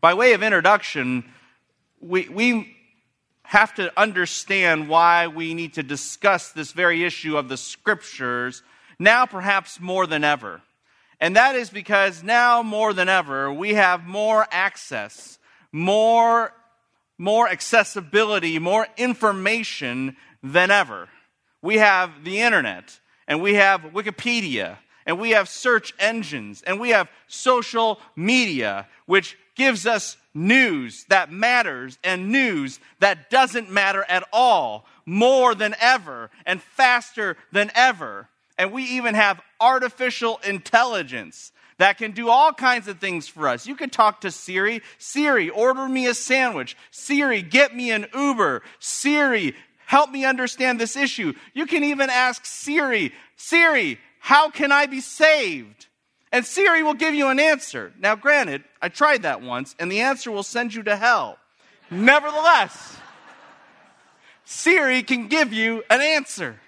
[0.00, 1.24] By way of introduction,
[2.00, 2.76] we, we
[3.42, 8.62] have to understand why we need to discuss this very issue of the scriptures
[9.00, 10.60] now, perhaps more than ever.
[11.20, 15.38] And that is because now more than ever, we have more access,
[15.72, 16.52] more,
[17.16, 21.08] more accessibility, more information than ever.
[21.60, 26.90] We have the internet, and we have Wikipedia, and we have search engines, and we
[26.90, 34.24] have social media, which gives us news that matters and news that doesn't matter at
[34.32, 38.28] all, more than ever and faster than ever.
[38.56, 43.66] And we even have artificial intelligence that can do all kinds of things for us.
[43.66, 46.76] You can talk to Siri Siri, order me a sandwich.
[46.90, 48.62] Siri, get me an Uber.
[48.78, 49.54] Siri,
[49.86, 51.34] help me understand this issue.
[51.52, 55.87] You can even ask Siri, Siri, how can I be saved?
[56.30, 57.92] And Siri will give you an answer.
[57.98, 61.38] Now, granted, I tried that once, and the answer will send you to hell.
[61.90, 62.98] Nevertheless,
[64.44, 66.60] Siri can give you an answer.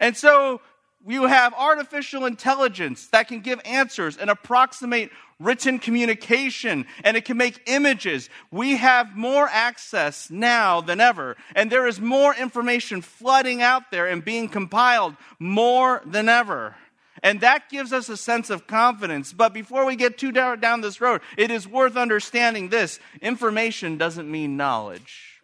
[0.00, 0.60] And so
[1.06, 7.36] you have artificial intelligence that can give answers and approximate written communication, and it can
[7.36, 8.28] make images.
[8.50, 14.06] We have more access now than ever, and there is more information flooding out there
[14.06, 16.74] and being compiled more than ever.
[17.22, 19.32] And that gives us a sense of confidence.
[19.32, 24.30] But before we get too down this road, it is worth understanding this information doesn't
[24.30, 25.40] mean knowledge.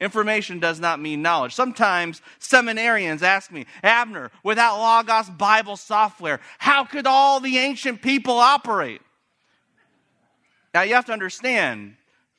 [0.00, 1.54] Information does not mean knowledge.
[1.54, 8.38] Sometimes seminarians ask me, Abner, without Logos Bible software, how could all the ancient people
[8.38, 9.00] operate?
[10.72, 11.96] Now you have to understand,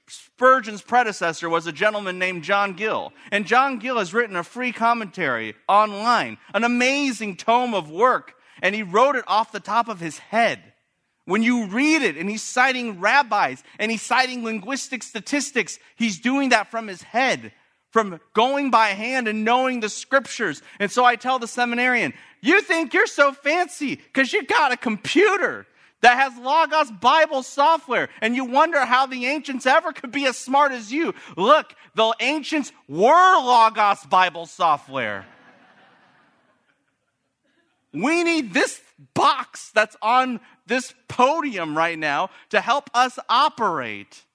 [0.08, 3.12] Spurgeon's predecessor was a gentleman named John Gill.
[3.30, 8.76] And John Gill has written a free commentary online, an amazing tome of work and
[8.76, 10.62] he wrote it off the top of his head.
[11.26, 16.50] When you read it, and he's citing rabbis and he's citing linguistic statistics, he's doing
[16.50, 17.52] that from his head,
[17.92, 20.64] from going by hand and knowing the scriptures.
[20.80, 24.78] And so I tell the seminarian, You think you're so fancy because you got a
[24.78, 25.68] computer
[26.02, 30.38] that has Logos Bible software, and you wonder how the ancients ever could be as
[30.38, 31.14] smart as you.
[31.36, 35.26] Look, the ancients were Logos Bible software.
[37.94, 38.82] We need this
[39.14, 44.26] box that's on this podium right now to help us operate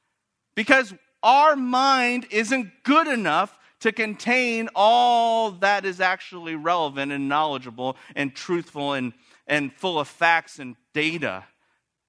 [0.55, 0.93] because
[1.23, 8.35] our mind isn't good enough to contain all that is actually relevant and knowledgeable and
[8.35, 9.13] truthful and,
[9.47, 11.45] and full of facts and data.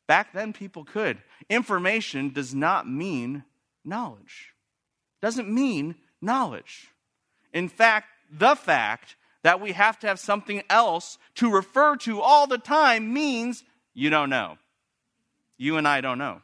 [0.07, 1.17] Back then, people could.
[1.49, 3.43] Information does not mean
[3.83, 4.53] knowledge,
[5.21, 6.87] doesn't mean knowledge.
[7.53, 12.47] In fact, the fact that we have to have something else to refer to all
[12.47, 13.63] the time means
[13.93, 14.57] you don't know.
[15.55, 16.41] You and I don't know.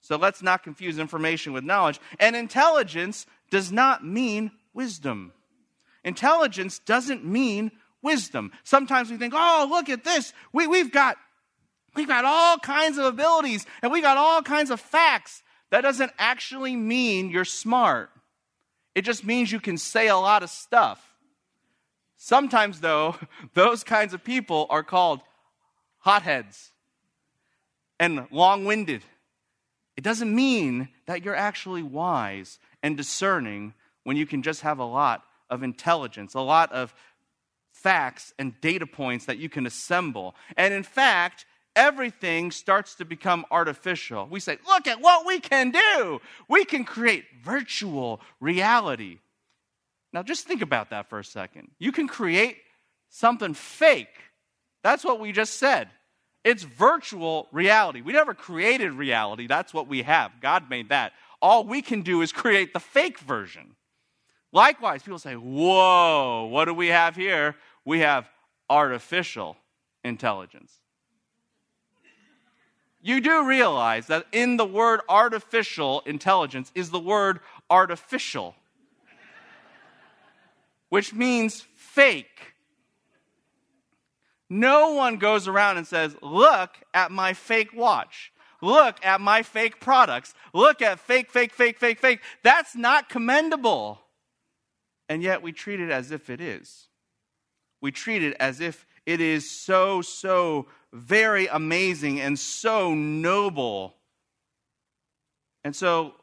[0.00, 1.98] So let's not confuse information with knowledge.
[2.20, 5.32] And intelligence does not mean wisdom.
[6.04, 8.52] Intelligence doesn't mean wisdom.
[8.62, 10.32] Sometimes we think, oh, look at this.
[10.52, 11.16] We, we've, got,
[11.96, 15.42] we've got all kinds of abilities and we got all kinds of facts.
[15.70, 18.08] That doesn't actually mean you're smart.
[18.94, 21.15] It just means you can say a lot of stuff.
[22.16, 23.16] Sometimes, though,
[23.54, 25.20] those kinds of people are called
[25.98, 26.72] hotheads
[27.98, 29.02] and long winded.
[29.96, 33.74] It doesn't mean that you're actually wise and discerning
[34.04, 36.94] when you can just have a lot of intelligence, a lot of
[37.72, 40.34] facts and data points that you can assemble.
[40.56, 41.44] And in fact,
[41.74, 44.26] everything starts to become artificial.
[44.26, 46.20] We say, look at what we can do.
[46.48, 49.18] We can create virtual reality.
[50.16, 51.72] Now, just think about that for a second.
[51.78, 52.56] You can create
[53.10, 54.08] something fake.
[54.82, 55.90] That's what we just said.
[56.42, 58.00] It's virtual reality.
[58.00, 59.46] We never created reality.
[59.46, 60.40] That's what we have.
[60.40, 61.12] God made that.
[61.42, 63.76] All we can do is create the fake version.
[64.52, 67.54] Likewise, people say, Whoa, what do we have here?
[67.84, 68.26] We have
[68.70, 69.58] artificial
[70.02, 70.72] intelligence.
[73.02, 78.54] You do realize that in the word artificial intelligence is the word artificial
[80.88, 82.54] which means fake.
[84.48, 88.32] No one goes around and says, Look at my fake watch.
[88.62, 90.34] Look at my fake products.
[90.54, 92.20] Look at fake, fake, fake, fake, fake.
[92.42, 94.00] That's not commendable.
[95.08, 96.88] And yet we treat it as if it is.
[97.80, 103.94] We treat it as if it is so, so very amazing and so noble.
[105.62, 106.14] And so,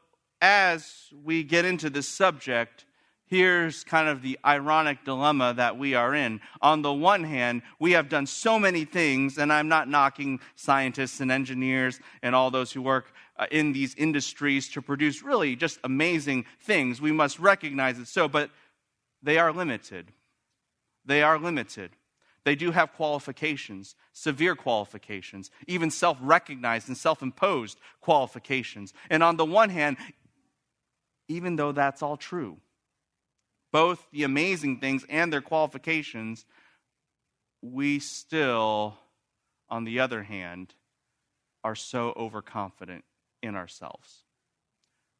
[0.42, 2.84] as we get into this subject,
[3.26, 6.40] here's kind of the ironic dilemma that we are in.
[6.60, 11.20] On the one hand, we have done so many things, and I'm not knocking scientists
[11.20, 15.78] and engineers and all those who work uh, in these industries to produce really just
[15.84, 17.00] amazing things.
[17.00, 18.50] We must recognize it so, but
[19.22, 20.12] they are limited.
[21.04, 21.90] They are limited.
[22.44, 28.92] They do have qualifications, severe qualifications, even self recognized and self imposed qualifications.
[29.08, 29.96] And on the one hand,
[31.26, 32.58] even though that's all true,
[33.74, 36.46] both the amazing things and their qualifications,
[37.60, 38.96] we still,
[39.68, 40.72] on the other hand,
[41.64, 43.02] are so overconfident
[43.42, 44.22] in ourselves.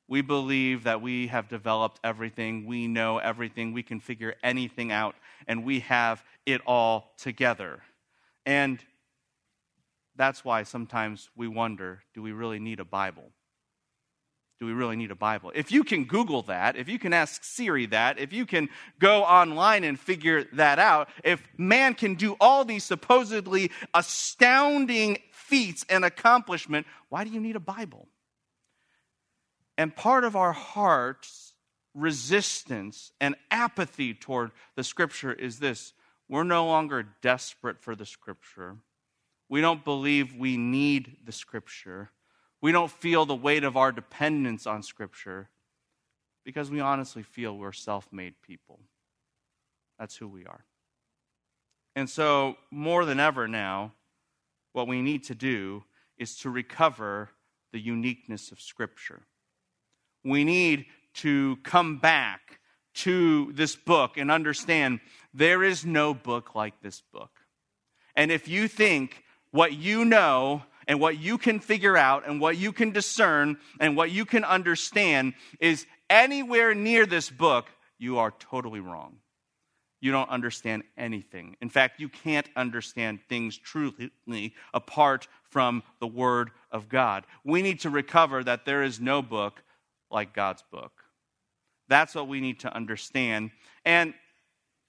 [0.07, 5.17] We believe that we have developed everything, we know everything, we can figure anything out,
[5.49, 7.83] and we have it all together.
[8.47, 8.79] And
[10.15, 13.33] that's why sometimes we wonder do we really need a Bible?
[14.65, 15.53] Do we really need a Bible?
[15.55, 19.23] If you can Google that, if you can ask Siri that, if you can go
[19.23, 26.05] online and figure that out, if man can do all these supposedly astounding feats and
[26.05, 28.09] accomplishment, why do you need a Bible?
[29.77, 31.53] And part of our heart's
[31.95, 35.93] resistance and apathy toward the scripture is this
[36.29, 38.79] we're no longer desperate for the scripture.
[39.51, 42.11] We don't believe we need the scripture
[42.65, 45.51] we don't feel the weight of our dependence on Scripture
[46.47, 48.81] because we honestly feel we're self made people.
[49.99, 50.65] That's who we are.
[51.95, 53.93] And so, more than ever now,
[54.73, 55.85] what we need to do
[56.17, 57.29] is to recover
[57.75, 59.21] the uniqueness of Scripture.
[60.25, 62.61] We need to come back
[62.95, 65.01] to this book and understand
[65.35, 67.41] there is no book like this book.
[68.17, 72.57] And if you think what you know and what you can figure out and what
[72.57, 77.67] you can discern and what you can understand is anywhere near this book,
[77.99, 79.17] you are totally wrong.
[80.01, 81.57] You don't understand anything.
[81.63, 87.25] In fact, you can't understand things truly apart from the Word of God.
[87.43, 89.63] We need to recover that there is no book
[90.11, 90.93] like God's book.
[91.89, 93.51] That's what we need to understand.
[93.85, 94.13] And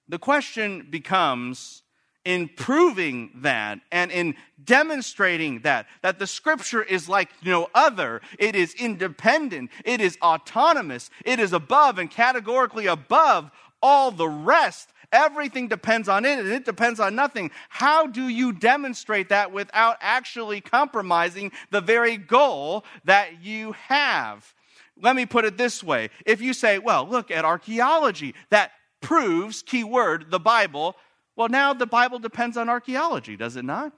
[0.08, 1.82] the question becomes
[2.26, 8.20] in proving that and in demonstrating that, that the scripture is like no other.
[8.36, 9.70] It is independent.
[9.84, 11.08] It is autonomous.
[11.24, 14.90] It is above and categorically above all the rest.
[15.12, 17.52] Everything depends on it and it depends on nothing.
[17.68, 24.52] How do you demonstrate that without actually compromising the very goal that you have?
[25.00, 26.10] Let me put it this way.
[26.24, 30.96] If you say, well, look at archaeology, that proves, key word, the Bible,
[31.36, 33.92] well, now the Bible depends on archaeology, does it not?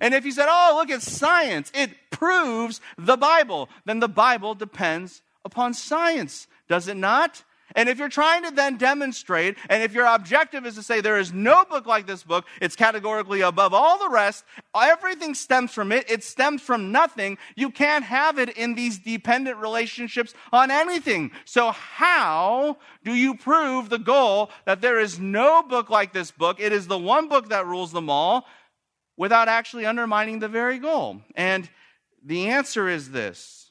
[0.00, 4.54] And if you said, oh, look at science, it proves the Bible, then the Bible
[4.54, 7.42] depends upon science, does it not?
[7.74, 11.18] And if you're trying to then demonstrate, and if your objective is to say there
[11.18, 14.44] is no book like this book, it's categorically above all the rest,
[14.74, 19.58] everything stems from it, it stems from nothing, you can't have it in these dependent
[19.58, 21.30] relationships on anything.
[21.44, 26.60] So, how do you prove the goal that there is no book like this book?
[26.60, 28.46] It is the one book that rules them all
[29.16, 31.20] without actually undermining the very goal.
[31.34, 31.68] And
[32.24, 33.70] the answer is this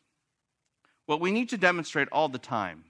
[1.05, 2.83] what we need to demonstrate all the time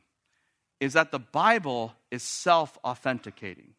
[0.79, 3.73] is that the Bible is self authenticating.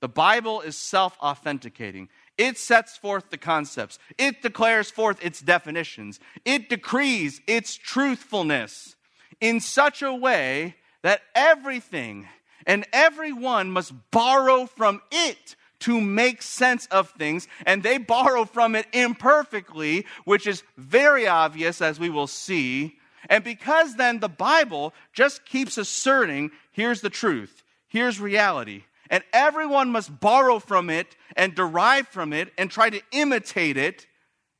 [0.00, 2.08] The Bible is self authenticating.
[2.36, 8.94] It sets forth the concepts, it declares forth its definitions, it decrees its truthfulness
[9.40, 12.28] in such a way that everything
[12.66, 18.74] and everyone must borrow from it to make sense of things, and they borrow from
[18.74, 24.94] it imperfectly, which is very obvious, as we will see and because then the Bible
[25.12, 31.54] just keeps asserting here's the truth, here's reality, and everyone must borrow from it and
[31.54, 34.06] derive from it and try to imitate it,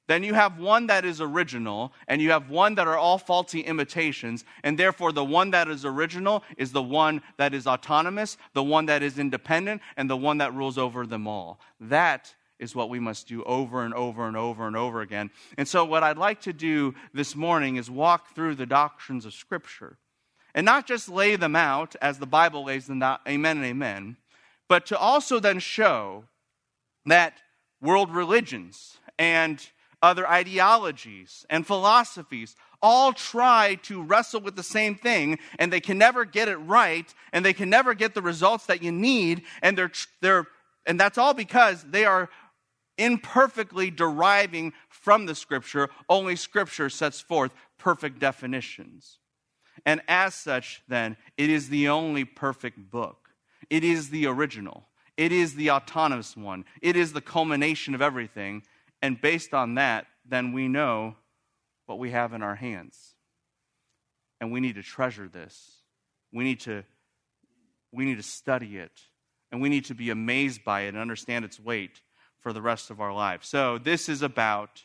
[0.08, 3.60] then you have one that is original and you have one that are all faulty
[3.60, 4.42] imitations.
[4.64, 8.86] And therefore, the one that is original is the one that is autonomous, the one
[8.86, 11.60] that is independent, and the one that rules over them all.
[11.78, 15.30] That is what we must do over and over and over and over again.
[15.56, 19.34] And so, what I'd like to do this morning is walk through the doctrines of
[19.34, 19.96] Scripture
[20.54, 24.16] and not just lay them out as the Bible lays them out, amen and amen,
[24.68, 26.24] but to also then show
[27.06, 27.34] that
[27.80, 29.70] world religions and
[30.02, 35.98] other ideologies and philosophies all try to wrestle with the same thing and they can
[35.98, 39.76] never get it right and they can never get the results that you need and
[39.76, 40.46] they're, they're
[40.86, 42.30] and that's all because they are
[42.98, 49.18] imperfectly deriving from the scripture, only scripture sets forth perfect definitions.
[49.86, 53.30] And as such, then, it is the only perfect book.
[53.70, 54.88] It is the original.
[55.16, 56.64] It is the autonomous one.
[56.82, 58.62] It is the culmination of everything.
[59.00, 61.16] And based on that, then we know
[61.86, 63.14] what we have in our hands.
[64.40, 65.82] And we need to treasure this.
[66.32, 66.84] We need to,
[67.92, 68.92] we need to study it.
[69.50, 72.02] And we need to be amazed by it and understand its weight
[72.40, 73.48] for the rest of our lives.
[73.48, 74.84] So, this is about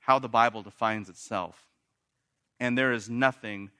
[0.00, 1.66] how the Bible defines itself.
[2.60, 3.70] And there is nothing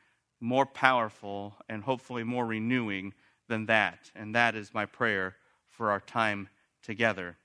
[0.40, 3.14] more powerful and hopefully more renewing
[3.48, 4.10] than that.
[4.14, 5.36] And that is my prayer
[5.68, 6.48] for our time
[6.82, 7.36] together.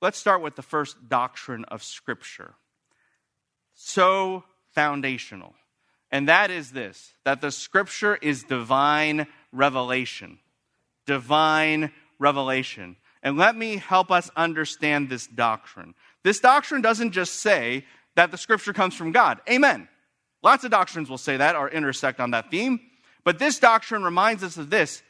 [0.00, 2.54] Let's start with the first doctrine of Scripture.
[3.74, 5.54] So foundational.
[6.10, 10.38] And that is this that the Scripture is divine revelation.
[11.06, 12.96] Divine revelation.
[13.22, 15.94] And let me help us understand this doctrine.
[16.24, 17.84] This doctrine doesn't just say
[18.16, 19.40] that the Scripture comes from God.
[19.48, 19.88] Amen.
[20.42, 22.80] Lots of doctrines will say that or intersect on that theme.
[23.24, 25.02] But this doctrine reminds us of this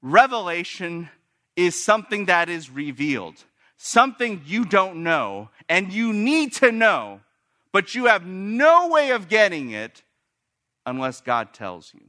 [0.00, 1.10] revelation
[1.56, 3.44] is something that is revealed,
[3.76, 7.20] something you don't know and you need to know,
[7.72, 10.02] but you have no way of getting it
[10.86, 12.00] unless God tells you.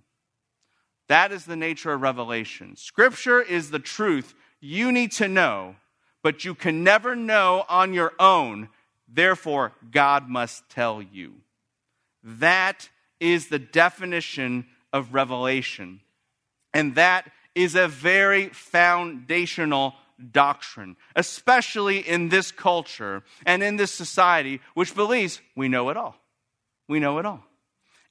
[1.09, 2.75] That is the nature of revelation.
[2.77, 5.75] Scripture is the truth you need to know,
[6.21, 8.69] but you can never know on your own.
[9.11, 11.33] Therefore, God must tell you.
[12.23, 12.89] That
[13.19, 15.99] is the definition of revelation.
[16.73, 19.95] And that is a very foundational
[20.31, 26.15] doctrine, especially in this culture and in this society, which believes we know it all.
[26.87, 27.43] We know it all.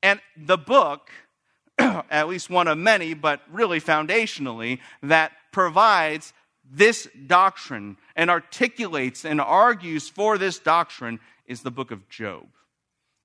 [0.03, 1.09] And the book,
[1.79, 6.35] at least one of many, but really foundationally, that provides
[6.69, 12.47] this doctrine and articulates and argues for this doctrine is the book of Job.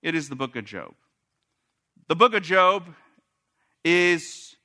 [0.01, 0.93] It is the book of Job.
[2.07, 2.85] The book of Job
[3.83, 4.55] is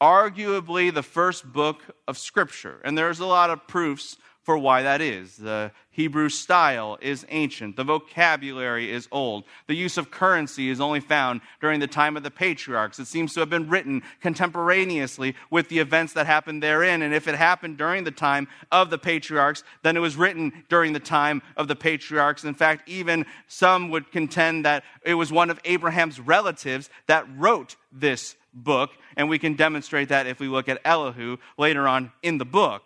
[0.00, 5.00] arguably the first book of Scripture, and there's a lot of proofs for why that
[5.00, 5.36] is.
[5.36, 7.76] The Hebrew style is ancient.
[7.76, 9.44] The vocabulary is old.
[9.66, 12.98] The use of currency is only found during the time of the patriarchs.
[12.98, 17.02] It seems to have been written contemporaneously with the events that happened therein.
[17.02, 20.94] And if it happened during the time of the patriarchs, then it was written during
[20.94, 22.44] the time of the patriarchs.
[22.44, 27.76] In fact, even some would contend that it was one of Abraham's relatives that wrote
[27.92, 28.90] this book.
[29.16, 32.84] And we can demonstrate that if we look at Elihu later on in the book.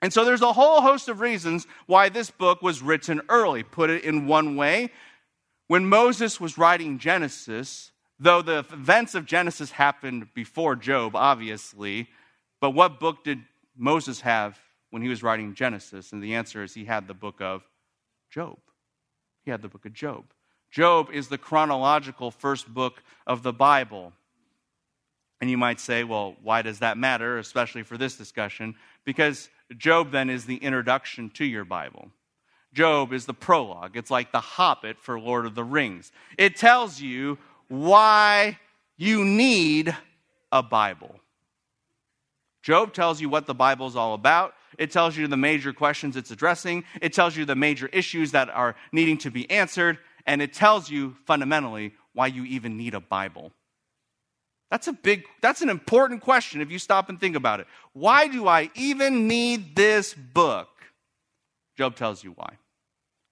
[0.00, 3.62] And so there's a whole host of reasons why this book was written early.
[3.62, 4.90] Put it in one way,
[5.66, 12.08] when Moses was writing Genesis, though the events of Genesis happened before Job, obviously,
[12.60, 13.40] but what book did
[13.76, 14.58] Moses have
[14.90, 16.12] when he was writing Genesis?
[16.12, 17.62] And the answer is he had the book of
[18.30, 18.58] Job.
[19.44, 20.24] He had the book of Job.
[20.70, 24.12] Job is the chronological first book of the Bible.
[25.40, 28.74] And you might say, well, why does that matter, especially for this discussion?
[29.04, 32.10] Because Job then is the introduction to your Bible.
[32.72, 33.96] Job is the prologue.
[33.96, 36.12] It's like the Hobbit for Lord of the Rings.
[36.36, 38.58] It tells you why
[38.96, 39.94] you need
[40.52, 41.20] a Bible.
[42.62, 44.54] Job tells you what the Bible is all about.
[44.78, 46.84] It tells you the major questions it's addressing.
[47.00, 49.98] It tells you the major issues that are needing to be answered.
[50.26, 53.52] And it tells you fundamentally why you even need a Bible.
[54.70, 57.66] That's a big, that's an important question if you stop and think about it.
[57.92, 60.68] Why do I even need this book?
[61.76, 62.58] Job tells you why.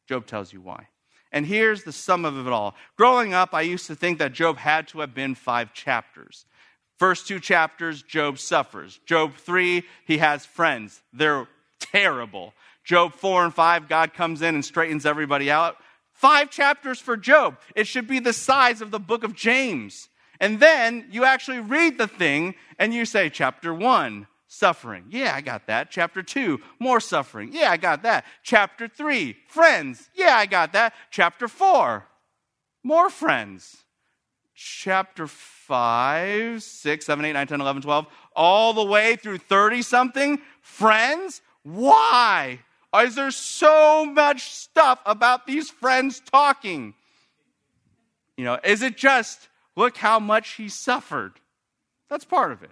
[0.08, 0.88] Job tells you why.
[1.32, 2.74] And here's the sum of it all.
[2.96, 6.46] Growing up, I used to think that Job had to have been five chapters.
[6.98, 8.98] First two chapters, Job suffers.
[9.04, 11.02] Job 3, he has friends.
[11.12, 11.46] They're
[11.78, 12.54] terrible.
[12.84, 15.76] Job 4 and 5, God comes in and straightens everybody out.
[16.12, 17.58] Five chapters for Job.
[17.74, 20.08] It should be the size of the book of James.
[20.40, 25.06] And then you actually read the thing and you say, chapter one, suffering.
[25.10, 25.90] Yeah, I got that.
[25.90, 27.50] Chapter two, more suffering.
[27.52, 28.24] Yeah, I got that.
[28.42, 30.08] Chapter three, friends.
[30.14, 30.94] Yeah, I got that.
[31.10, 32.06] Chapter four,
[32.82, 33.76] more friends.
[34.58, 40.40] Chapter 5, 6, 7, 8, 9, 10, 11, 12, all the way through 30 something.
[40.62, 41.42] Friends?
[41.62, 42.60] Why?
[42.94, 46.94] Is there so much stuff about these friends talking?
[48.38, 51.40] You know, is it just Look how much he suffered.
[52.08, 52.70] That's part of it.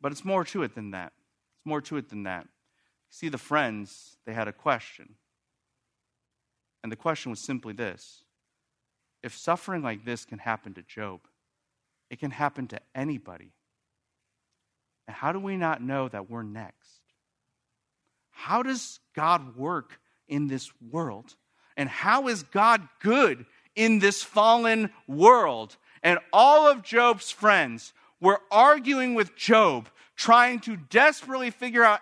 [0.00, 1.12] But it's more to it than that.
[1.56, 2.46] It's more to it than that.
[3.10, 5.14] See, the friends, they had a question.
[6.82, 8.22] And the question was simply this
[9.22, 11.20] If suffering like this can happen to Job,
[12.10, 13.52] it can happen to anybody.
[15.06, 17.00] And how do we not know that we're next?
[18.30, 21.34] How does God work in this world?
[21.76, 25.76] And how is God good in this fallen world?
[26.02, 32.00] And all of Job's friends were arguing with Job, trying to desperately figure out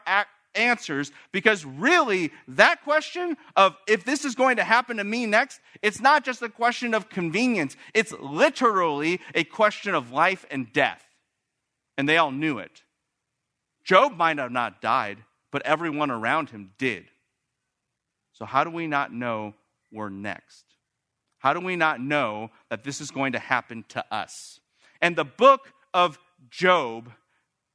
[0.55, 5.61] answers because really that question of if this is going to happen to me next
[5.83, 7.77] it's not just a question of convenience.
[7.93, 11.05] It's literally a question of life and death.
[11.99, 12.83] And they all knew it.
[13.85, 15.19] Job might have not died
[15.53, 17.07] but everyone around him did.
[18.33, 19.55] So how do we not know
[19.93, 20.65] we're next
[21.47, 24.59] how do we not know that this is going to happen to us
[25.01, 26.19] and the book of
[26.51, 27.13] job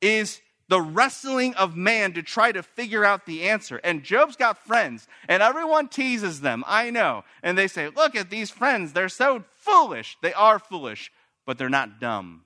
[0.02, 3.80] is the wrestling of man to try to figure out the answer.
[3.84, 7.24] And Job's got friends, and everyone teases them, I know.
[7.42, 10.18] And they say, Look at these friends, they're so foolish.
[10.22, 11.10] They are foolish,
[11.46, 12.44] but they're not dumb.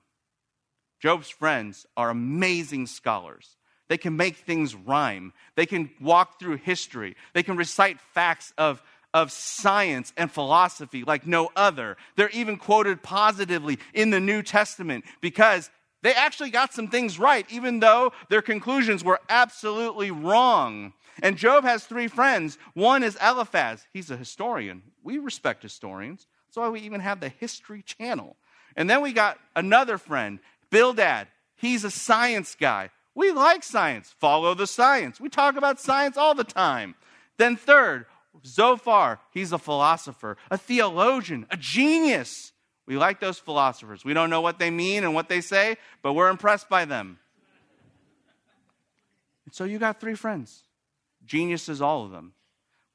[1.00, 3.56] Job's friends are amazing scholars.
[3.88, 8.82] They can make things rhyme, they can walk through history, they can recite facts of
[9.16, 11.96] of science and philosophy like no other.
[12.16, 15.70] They're even quoted positively in the New Testament because
[16.02, 20.92] they actually got some things right, even though their conclusions were absolutely wrong.
[21.22, 22.58] And Job has three friends.
[22.74, 23.86] One is Eliphaz.
[23.94, 24.82] He's a historian.
[25.02, 26.26] We respect historians.
[26.46, 28.36] That's why we even have the History Channel.
[28.76, 31.28] And then we got another friend, Bildad.
[31.56, 32.90] He's a science guy.
[33.14, 34.14] We like science.
[34.20, 35.18] Follow the science.
[35.18, 36.96] We talk about science all the time.
[37.38, 38.04] Then, third,
[38.44, 39.20] Zophar.
[39.30, 42.52] He's a philosopher, a theologian, a genius.
[42.86, 44.04] We like those philosophers.
[44.04, 47.18] We don't know what they mean and what they say, but we're impressed by them.
[49.44, 50.64] And so you got three friends,
[51.24, 52.32] geniuses, all of them,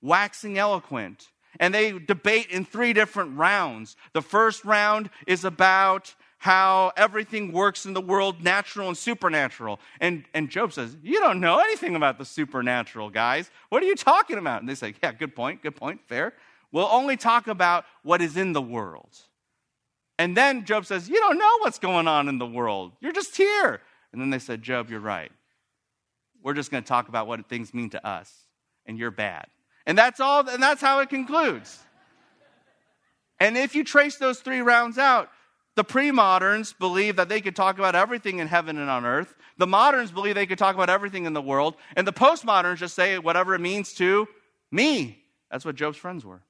[0.02, 1.28] waxing eloquent.
[1.60, 3.98] And they debate in three different rounds.
[4.14, 9.80] The first round is about how everything works in the world, natural and supernatural.
[10.00, 13.52] And, and Job says, You don't know anything about the supernatural, guys.
[13.70, 14.60] What are you talking about?
[14.60, 16.34] And they say, Yeah, good point, good point, fair.
[16.72, 19.16] We'll only talk about what is in the world.
[20.18, 22.94] And then Job says, You don't know what's going on in the world.
[23.02, 23.80] You're just here.
[24.12, 25.32] And then they said, Job, you're right.
[26.42, 28.34] We're just going to talk about what things mean to us,
[28.88, 29.46] and you're bad.
[29.86, 31.78] And that's all, and that's how it concludes.
[33.40, 35.30] And if you trace those three rounds out,
[35.76, 39.34] the pre moderns believe that they could talk about everything in heaven and on earth.
[39.58, 41.76] The moderns believe they could talk about everything in the world.
[41.96, 44.28] And the postmoderns just say whatever it means to
[44.72, 45.24] me.
[45.50, 46.42] That's what Job's friends were.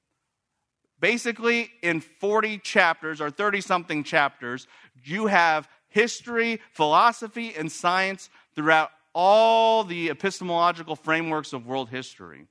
[1.00, 4.68] Basically, in 40 chapters or 30 something chapters,
[5.02, 12.46] you have history, philosophy, and science throughout all the epistemological frameworks of world history,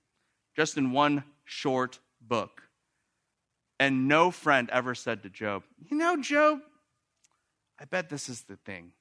[0.55, 2.60] just in one short book.
[3.81, 6.59] And no friend ever said to Job, You know, Job,
[7.79, 8.91] I bet this is the thing.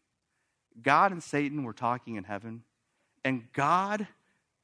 [0.80, 2.62] God and Satan were talking in heaven,
[3.22, 4.08] and God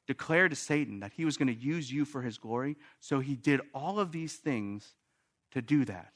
[0.07, 2.77] declared to Satan that he was going to use you for his glory.
[2.99, 4.95] So he did all of these things
[5.51, 6.13] to do that.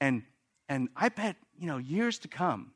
[0.00, 0.22] And,
[0.68, 2.70] and I bet, you know, years to come,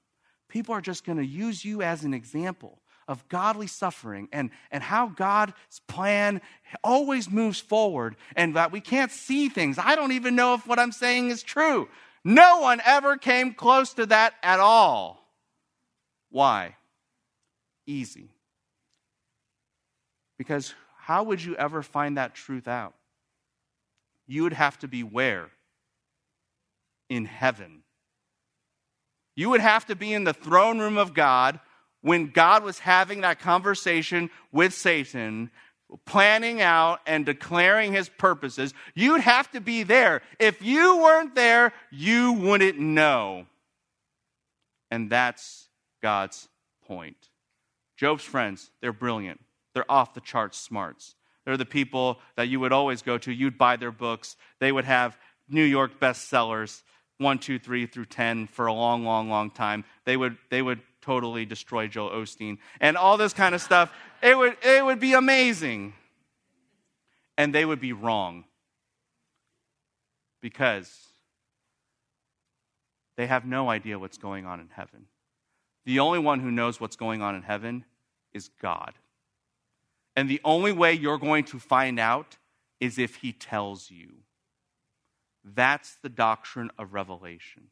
[0.48, 4.82] people are just going to use you as an example of godly suffering and, and
[4.82, 5.52] how God's
[5.88, 6.40] plan
[6.82, 9.78] always moves forward and that we can't see things.
[9.78, 11.88] I don't even know if what I'm saying is true.
[12.24, 15.28] No one ever came close to that at all.
[16.30, 16.76] Why?
[17.86, 18.30] Easy.
[20.38, 22.94] Because how would you ever find that truth out?
[24.26, 25.50] You would have to be where?
[27.10, 27.82] In heaven.
[29.36, 31.60] You would have to be in the throne room of God
[32.04, 35.50] when God was having that conversation with Satan,
[36.04, 38.74] planning out and declaring his purposes.
[38.94, 40.20] You'd have to be there.
[40.38, 43.46] If you weren't there, you wouldn't know.
[44.90, 45.70] And that's
[46.02, 46.46] God's
[46.86, 47.16] point.
[47.96, 49.40] Job's friends, they're brilliant.
[49.72, 51.14] They're off the charts smarts.
[51.46, 53.32] They're the people that you would always go to.
[53.32, 54.36] You'd buy their books.
[54.60, 55.16] They would have
[55.48, 56.82] New York bestsellers,
[57.16, 59.84] one, two, three through 10 for a long, long, long time.
[60.04, 63.92] They would, they would totally destroy Joel Osteen and all this kind of stuff.
[64.22, 65.94] It would, it would be amazing.
[67.36, 68.44] And they would be wrong
[70.40, 71.08] because
[73.16, 75.06] they have no idea what's going on in heaven.
[75.84, 77.84] The only one who knows what's going on in heaven
[78.32, 78.94] is God.
[80.16, 82.36] And the only way you're going to find out
[82.80, 84.12] is if he tells you.
[85.44, 87.64] That's the doctrine of revelation.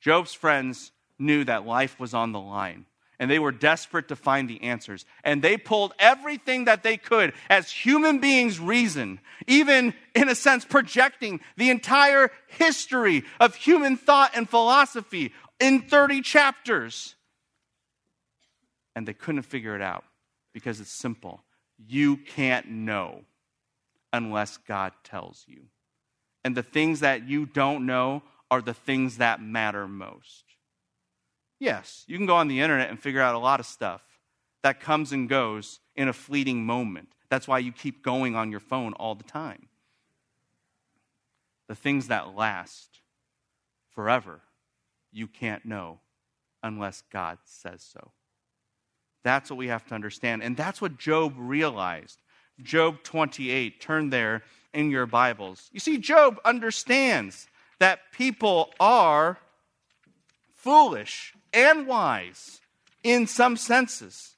[0.00, 2.86] Job's friends knew that life was on the line,
[3.18, 5.04] and they were desperate to find the answers.
[5.22, 10.64] And they pulled everything that they could as human beings reason, even in a sense
[10.64, 17.14] projecting the entire history of human thought and philosophy in 30 chapters.
[18.96, 20.04] And they couldn't figure it out
[20.52, 21.42] because it's simple
[21.86, 23.22] you can't know
[24.12, 25.64] unless God tells you.
[26.44, 30.44] And the things that you don't know are the things that matter most.
[31.64, 34.02] Yes, you can go on the internet and figure out a lot of stuff
[34.62, 37.08] that comes and goes in a fleeting moment.
[37.30, 39.68] That's why you keep going on your phone all the time.
[41.68, 43.00] The things that last
[43.94, 44.42] forever,
[45.10, 46.00] you can't know
[46.62, 48.10] unless God says so.
[49.22, 50.42] That's what we have to understand.
[50.42, 52.18] And that's what Job realized.
[52.62, 54.42] Job 28, turn there
[54.74, 55.70] in your Bibles.
[55.72, 57.46] You see, Job understands
[57.78, 59.38] that people are
[60.52, 62.60] foolish and wise
[63.02, 64.34] in some senses.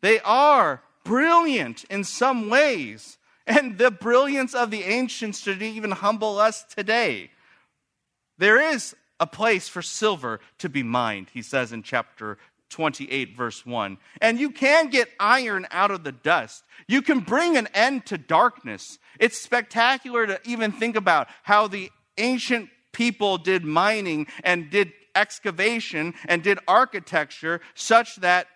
[0.00, 3.18] They are brilliant in some ways.
[3.46, 7.30] And the brilliance of the ancients should even humble us today.
[8.38, 12.38] There is a place for silver to be mined, he says in chapter
[12.70, 13.98] 28, verse 1.
[14.20, 16.64] And you can get iron out of the dust.
[16.86, 18.98] You can bring an end to darkness.
[19.18, 26.14] It's spectacular to even think about how the ancient people did mining and did excavation
[26.26, 28.46] and did architecture such that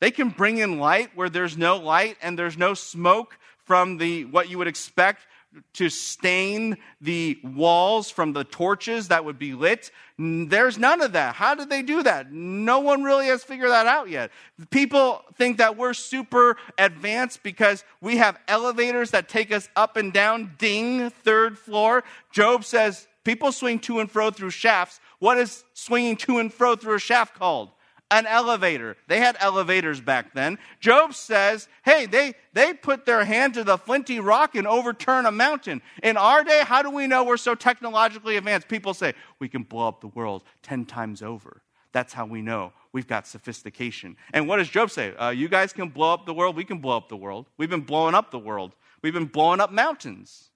[0.00, 4.24] they can bring in light where there's no light and there's no smoke from the
[4.26, 5.26] what you would expect
[5.72, 9.90] to stain the walls from the torches that would be lit.
[10.18, 11.34] There's none of that.
[11.34, 12.30] How did they do that?
[12.32, 14.30] No one really has figured that out yet.
[14.70, 20.12] People think that we're super advanced because we have elevators that take us up and
[20.12, 22.04] down, ding, third floor.
[22.30, 25.00] Job says people swing to and fro through shafts.
[25.18, 27.70] What is swinging to and fro through a shaft called?
[28.10, 28.96] an elevator.
[29.06, 30.58] They had elevators back then.
[30.80, 35.30] Job says, hey, they, they put their hand to the flinty rock and overturn a
[35.30, 35.82] mountain.
[36.02, 38.68] In our day, how do we know we're so technologically advanced?
[38.68, 41.62] People say, we can blow up the world 10 times over.
[41.92, 44.16] That's how we know we've got sophistication.
[44.32, 45.14] And what does Job say?
[45.14, 47.46] Uh, you guys can blow up the world, we can blow up the world.
[47.56, 50.50] We've been blowing up the world, we've been blowing up mountains.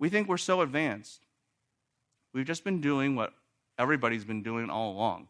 [0.00, 1.23] We think we're so advanced.
[2.34, 3.32] We've just been doing what
[3.78, 5.28] everybody's been doing all along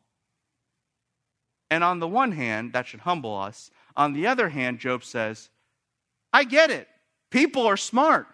[1.74, 3.70] and on the one hand, that should humble us.
[3.96, 5.50] On the other hand, Job says,
[6.32, 6.86] I get it.
[7.32, 8.28] People are smart.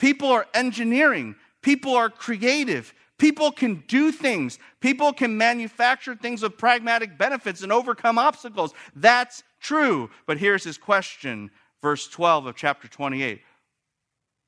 [0.00, 1.36] People are engineering.
[1.62, 2.92] People are creative.
[3.16, 4.58] People can do things.
[4.80, 8.72] People can manufacture things with pragmatic benefits and overcome obstacles.
[8.96, 10.10] That's true.
[10.26, 11.52] But here's his question,
[11.82, 13.40] verse 12 of chapter 28.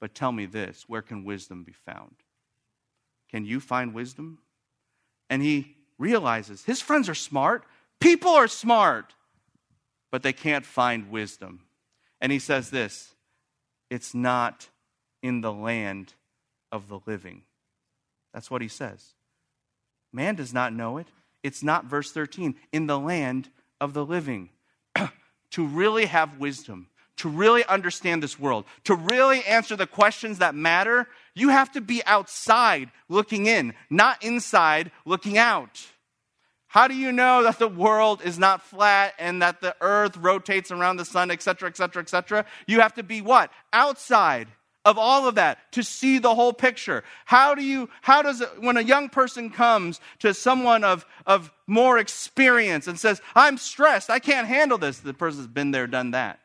[0.00, 2.21] But tell me this where can wisdom be found?
[3.32, 4.38] Can you find wisdom?
[5.30, 7.64] And he realizes his friends are smart.
[8.00, 9.14] People are smart,
[10.10, 11.60] but they can't find wisdom.
[12.20, 13.14] And he says this
[13.90, 14.68] it's not
[15.22, 16.14] in the land
[16.70, 17.42] of the living.
[18.32, 19.14] That's what he says.
[20.12, 21.06] Man does not know it.
[21.42, 24.50] It's not, verse 13, in the land of the living.
[25.50, 30.54] to really have wisdom, to really understand this world, to really answer the questions that
[30.54, 35.86] matter, you have to be outside looking in, not inside looking out.
[36.66, 40.70] How do you know that the world is not flat and that the earth rotates
[40.70, 42.46] around the sun, etc., etc., etc.?
[42.66, 43.50] You have to be what?
[43.72, 44.48] Outside
[44.84, 47.04] of all of that to see the whole picture.
[47.24, 51.52] How do you, how does, it, when a young person comes to someone of, of
[51.66, 56.12] more experience and says, I'm stressed, I can't handle this, the person's been there, done
[56.12, 56.40] that.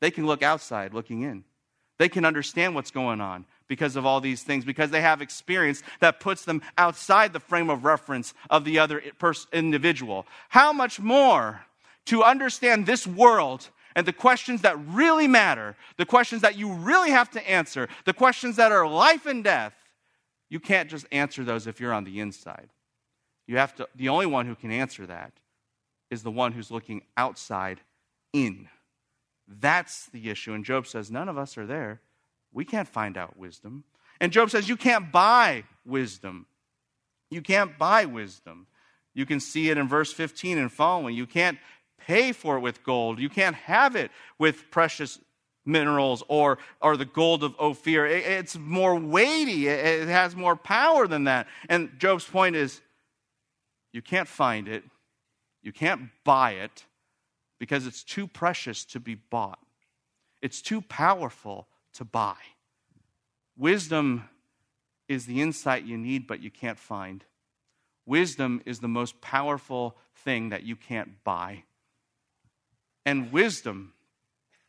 [0.00, 1.44] They can look outside looking in.
[1.98, 5.82] They can understand what's going on because of all these things, because they have experience
[6.00, 10.26] that puts them outside the frame of reference of the other pers- individual.
[10.48, 11.64] How much more
[12.06, 17.10] to understand this world and the questions that really matter, the questions that you really
[17.10, 19.74] have to answer, the questions that are life and death,
[20.48, 22.68] you can't just answer those if you're on the inside.
[23.46, 25.32] You have to, the only one who can answer that
[26.10, 27.80] is the one who's looking outside
[28.32, 28.68] in.
[29.48, 30.52] That's the issue.
[30.52, 32.00] And Job says, none of us are there.
[32.52, 33.84] We can't find out wisdom.
[34.20, 36.46] And Job says, You can't buy wisdom.
[37.30, 38.66] You can't buy wisdom.
[39.14, 41.14] You can see it in verse 15 and following.
[41.14, 41.58] You can't
[41.98, 43.18] pay for it with gold.
[43.18, 45.18] You can't have it with precious
[45.64, 48.06] minerals or, or the gold of Ophir.
[48.06, 51.46] It, it's more weighty, it, it has more power than that.
[51.68, 52.80] And Job's point is
[53.92, 54.84] you can't find it,
[55.62, 56.84] you can't buy it
[57.58, 59.60] because it's too precious to be bought,
[60.40, 62.36] it's too powerful to buy.
[63.56, 64.28] Wisdom
[65.08, 67.24] is the insight you need, but you can't find.
[68.06, 71.64] Wisdom is the most powerful thing that you can't buy.
[73.04, 73.92] And wisdom,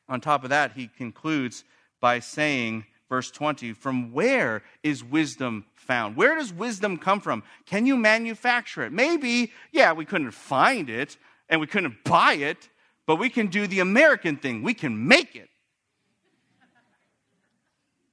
[0.07, 1.63] on top of that, he concludes
[1.99, 6.15] by saying, verse 20, from where is wisdom found?
[6.15, 7.43] Where does wisdom come from?
[7.65, 8.91] Can you manufacture it?
[8.91, 12.69] Maybe, yeah, we couldn't find it and we couldn't buy it,
[13.05, 14.63] but we can do the American thing.
[14.63, 15.49] We can make it.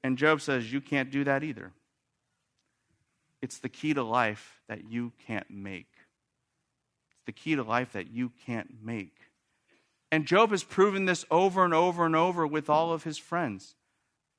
[0.03, 1.73] And Job says, You can't do that either.
[3.43, 5.89] It's the key to life that you can't make.
[7.13, 9.17] It's the key to life that you can't make.
[10.13, 13.77] And Job has proven this over and over and over with all of his friends.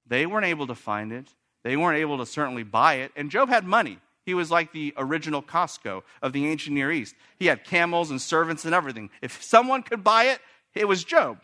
[0.06, 1.28] They weren't able to find it,
[1.64, 3.12] they weren't able to certainly buy it.
[3.16, 4.00] And Job had money.
[4.24, 7.16] He was like the original Costco of the ancient Near East.
[7.40, 9.10] He had camels and servants and everything.
[9.22, 10.40] If someone could buy it,
[10.76, 11.40] it was Job.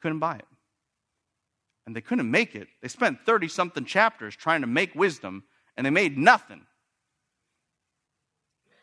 [0.00, 0.46] Couldn't buy it.
[1.86, 2.68] And they couldn't make it.
[2.82, 5.44] They spent 30 something chapters trying to make wisdom,
[5.76, 6.62] and they made nothing.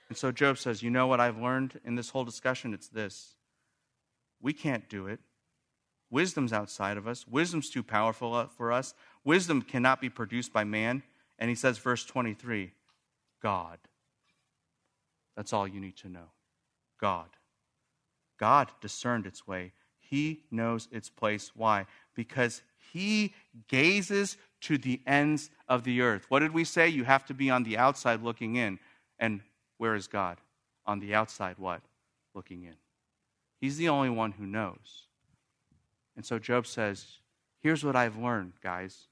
[0.10, 2.74] And so Job says, You know what I've learned in this whole discussion?
[2.74, 3.36] It's this
[4.44, 5.20] we can't do it.
[6.12, 7.26] Wisdom's outside of us.
[7.28, 8.94] Wisdom's too powerful uh, for us.
[9.24, 11.02] Wisdom cannot be produced by man.
[11.40, 12.72] And he says, verse 23,
[13.42, 13.80] God.
[15.36, 16.30] That's all you need to know.
[17.02, 17.30] God.
[18.38, 19.72] God discerned its way.
[19.98, 21.52] He knows its place.
[21.56, 21.88] Why?
[22.14, 22.62] Because
[22.94, 23.34] he
[23.68, 26.26] gazes to the ends of the earth.
[26.30, 26.88] What did we say?
[26.88, 28.78] You have to be on the outside looking in.
[29.18, 29.42] And
[29.78, 30.38] where is God?
[30.86, 31.82] On the outside, what?
[32.36, 32.76] Looking in.
[33.60, 35.08] He's the only one who knows.
[36.16, 37.06] And so Job says,
[37.62, 39.08] Here's what I've learned, guys,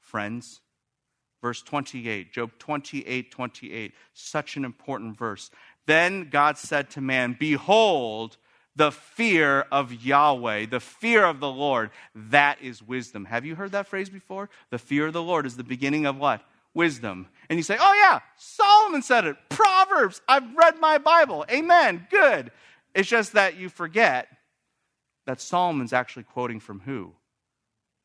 [0.00, 0.60] friends.
[1.42, 5.50] Verse 28, Job 28 28, such an important verse.
[5.84, 8.38] Then God said to man, Behold,
[8.76, 13.24] the fear of Yahweh, the fear of the Lord, that is wisdom.
[13.24, 14.50] Have you heard that phrase before?
[14.70, 16.42] The fear of the Lord is the beginning of what?
[16.74, 17.28] Wisdom.
[17.48, 19.36] And you say, Oh, yeah, Solomon said it.
[19.48, 20.20] Proverbs.
[20.28, 21.46] I've read my Bible.
[21.50, 22.06] Amen.
[22.10, 22.52] Good.
[22.94, 24.28] It's just that you forget
[25.26, 27.12] that Solomon's actually quoting from who?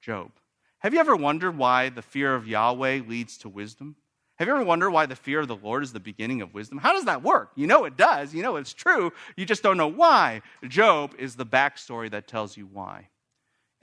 [0.01, 0.31] Job.
[0.79, 3.97] Have you ever wondered why the fear of Yahweh leads to wisdom?
[4.41, 6.79] Have you ever wondered why the fear of the Lord is the beginning of wisdom?
[6.79, 7.51] How does that work?
[7.53, 8.33] You know it does.
[8.33, 9.13] You know it's true.
[9.37, 10.41] You just don't know why.
[10.67, 13.09] Job is the backstory that tells you why.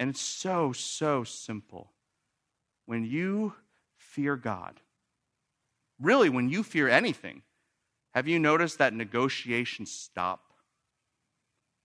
[0.00, 1.92] And it's so, so simple.
[2.86, 3.52] When you
[3.98, 4.80] fear God,
[6.00, 7.42] really, when you fear anything,
[8.12, 10.54] have you noticed that negotiations stop?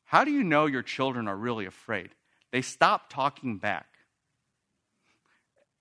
[0.05, 2.09] How do you know your children are really afraid?
[2.51, 3.85] They stop talking back.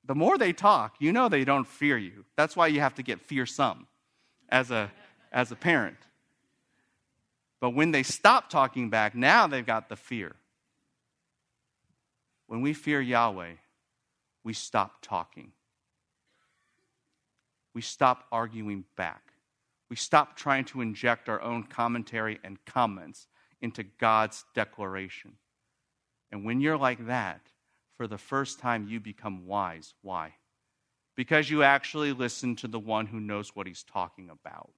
[0.05, 2.25] The more they talk, you know they don't fear you.
[2.37, 3.87] That's why you have to get fearsome
[4.49, 4.91] as a,
[5.31, 5.97] as a parent.
[7.61, 10.35] But when they stop talking back, now they've got the fear.
[12.49, 13.53] When we fear Yahweh,
[14.43, 15.53] we stop talking.
[17.73, 19.23] We stop arguing back.
[19.89, 23.29] We stop trying to inject our own commentary and comments
[23.61, 25.35] into God's declaration.
[26.33, 27.52] And when you're like that,
[27.97, 29.95] for the first time, you become wise.
[30.03, 30.35] Why?
[31.17, 34.71] Because you actually listen to the one who knows what he's talking about.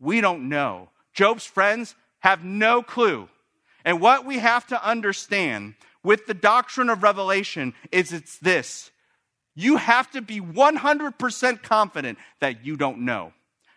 [0.00, 0.90] We don't know.
[1.14, 3.28] Job's friends have no clue.
[3.84, 8.90] And what we have to understand with the doctrine of revelation is it's this
[9.54, 13.32] you have to be 100% confident that you don't know,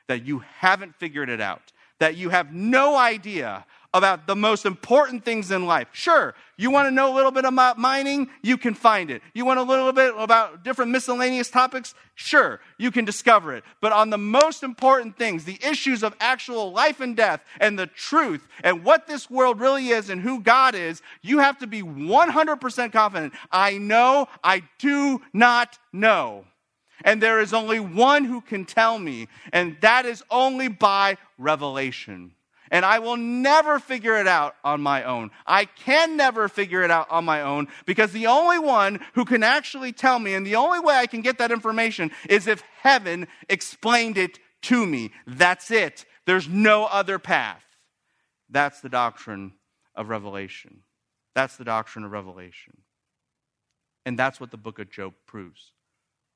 [0.08, 5.24] that you haven't figured it out, that you have no idea about the most important
[5.24, 5.88] things in life.
[5.94, 8.30] Sure, you want to know a little bit about mining?
[8.42, 9.22] You can find it.
[9.34, 11.96] You want a little bit about different miscellaneous topics?
[12.14, 13.64] Sure, you can discover it.
[13.80, 17.88] But on the most important things, the issues of actual life and death and the
[17.88, 21.82] truth and what this world really is and who God is, you have to be
[21.82, 23.34] 100% confident.
[23.50, 26.46] I know, I do not know.
[27.04, 32.35] And there is only one who can tell me, and that is only by revelation.
[32.72, 35.32] And I will never figure it out on my own.
[35.46, 39.44] I can never figure it out on my own because the only one who can
[39.44, 43.28] actually tell me, and the only way I can get that information is if heaven
[43.50, 45.12] explained it to me.
[45.28, 46.06] That's it.
[46.26, 47.64] There's no other path.
[48.50, 49.54] That's the doctrine
[49.96, 50.82] of revelation.
[51.36, 52.78] That's the doctrine of revelation.
[54.06, 55.72] And that's what the book of Job proves.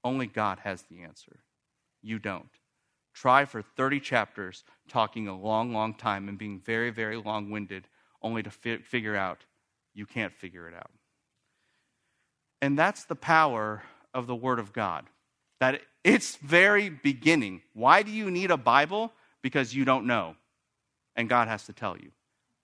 [0.04, 1.40] Only God has the answer.
[2.02, 2.50] You don't.
[3.20, 7.86] Try for 30 chapters talking a long, long time and being very, very long winded,
[8.22, 9.44] only to fi- figure out
[9.94, 10.90] you can't figure it out.
[12.62, 15.06] And that's the power of the Word of God.
[15.60, 17.62] That its very beginning.
[17.74, 19.12] Why do you need a Bible?
[19.42, 20.38] Because you don't know.
[21.18, 22.12] And God has to tell you.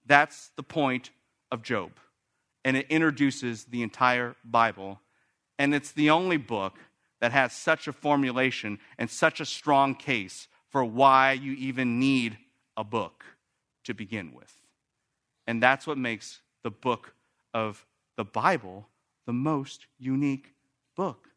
[0.05, 1.09] That's the point
[1.51, 1.91] of Job.
[2.63, 5.01] And it introduces the entire Bible.
[5.59, 6.79] And it's the only book
[7.21, 12.37] that has such a formulation and such a strong case for why you even need
[12.75, 13.23] a book
[13.85, 14.53] to begin with.
[15.47, 17.13] And that's what makes the book
[17.53, 17.85] of
[18.17, 18.87] the Bible
[19.25, 20.53] the most unique
[20.95, 21.29] book.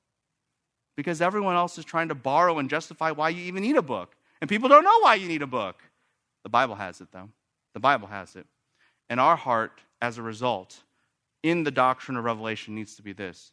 [0.96, 4.16] Because everyone else is trying to borrow and justify why you even need a book.
[4.40, 5.82] And people don't know why you need a book.
[6.42, 7.28] The Bible has it, though.
[7.74, 8.46] The Bible has it.
[9.08, 10.80] And our heart, as a result,
[11.42, 13.52] in the doctrine of revelation needs to be this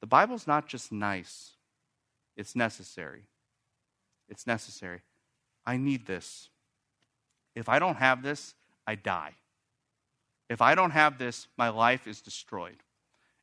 [0.00, 1.52] the Bible's not just nice,
[2.38, 3.24] it's necessary.
[4.28, 5.00] It's necessary.
[5.66, 6.48] I need this.
[7.54, 8.54] If I don't have this,
[8.86, 9.34] I die.
[10.48, 12.76] If I don't have this, my life is destroyed.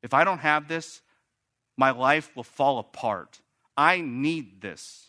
[0.01, 1.01] If I don't have this,
[1.77, 3.41] my life will fall apart.
[3.75, 5.07] I need this.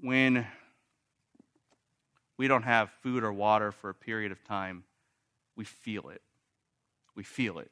[0.00, 0.46] When
[2.36, 4.82] we don't have food or water for a period of time,
[5.54, 6.22] we feel it.
[7.14, 7.70] We feel it.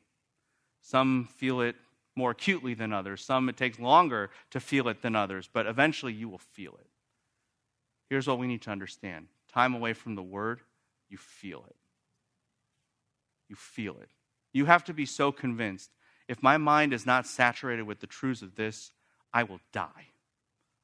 [0.81, 1.77] Some feel it
[2.17, 3.25] more acutely than others.
[3.25, 6.87] Some it takes longer to feel it than others, but eventually you will feel it.
[8.09, 10.61] Here's what we need to understand time away from the Word,
[11.09, 11.77] you feel it.
[13.49, 14.09] You feel it.
[14.53, 15.91] You have to be so convinced
[16.29, 18.93] if my mind is not saturated with the truths of this,
[19.33, 20.09] I will die.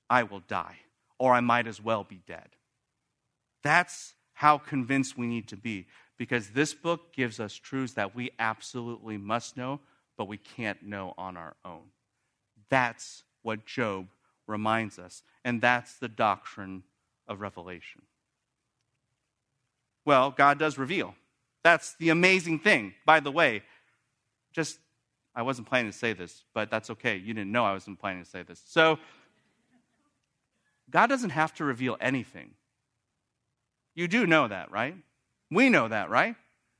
[0.08, 0.76] I will die,
[1.18, 2.48] or I might as well be dead.
[3.62, 8.30] That's how convinced we need to be because this book gives us truths that we
[8.38, 9.80] absolutely must know,
[10.20, 11.80] but we can't know on our own.
[12.68, 14.08] That's what Job
[14.46, 16.82] reminds us, and that's the doctrine
[17.26, 18.02] of revelation.
[20.04, 21.14] Well, God does reveal.
[21.64, 22.92] That's the amazing thing.
[23.06, 23.62] By the way,
[24.52, 24.78] just,
[25.34, 27.16] I wasn't planning to say this, but that's okay.
[27.16, 28.62] You didn't know I wasn't planning to say this.
[28.66, 28.98] So,
[30.90, 32.50] God doesn't have to reveal anything.
[33.94, 34.96] You do know that, right?
[35.50, 36.36] We know that, right?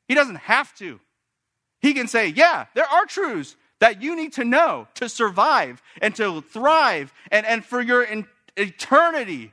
[0.08, 1.00] He doesn't have to.
[1.80, 6.14] He can say, Yeah, there are truths that you need to know to survive and
[6.16, 9.52] to thrive and, and for your in, eternity.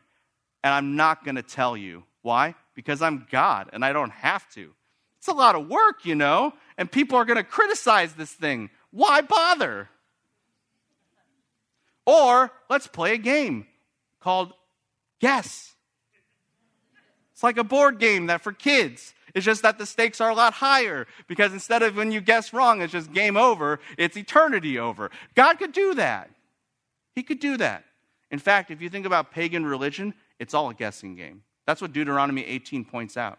[0.64, 2.04] And I'm not going to tell you.
[2.22, 2.56] Why?
[2.76, 4.74] Because I'm God and I don't have to.
[5.18, 8.70] It's a lot of work, you know, and people are going to criticize this thing.
[8.92, 9.90] Why bother?
[12.06, 13.66] Or let's play a game
[14.20, 14.54] called
[15.20, 15.74] Guess.
[17.34, 19.14] It's like a board game that for kids.
[19.38, 22.54] It's just that the stakes are a lot higher because instead of when you guess
[22.54, 25.12] wrong, it's just game over, it's eternity over.
[25.36, 26.32] God could do that.
[27.14, 27.84] He could do that.
[28.32, 31.44] In fact, if you think about pagan religion, it's all a guessing game.
[31.68, 33.38] That's what Deuteronomy 18 points out.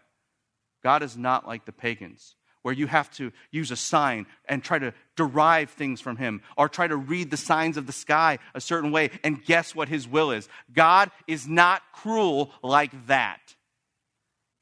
[0.84, 4.78] God is not like the pagans, where you have to use a sign and try
[4.78, 8.61] to derive things from Him, or try to read the signs of the sky a
[8.61, 10.48] certain way and guess what His will is.
[10.72, 13.56] God is not cruel like that.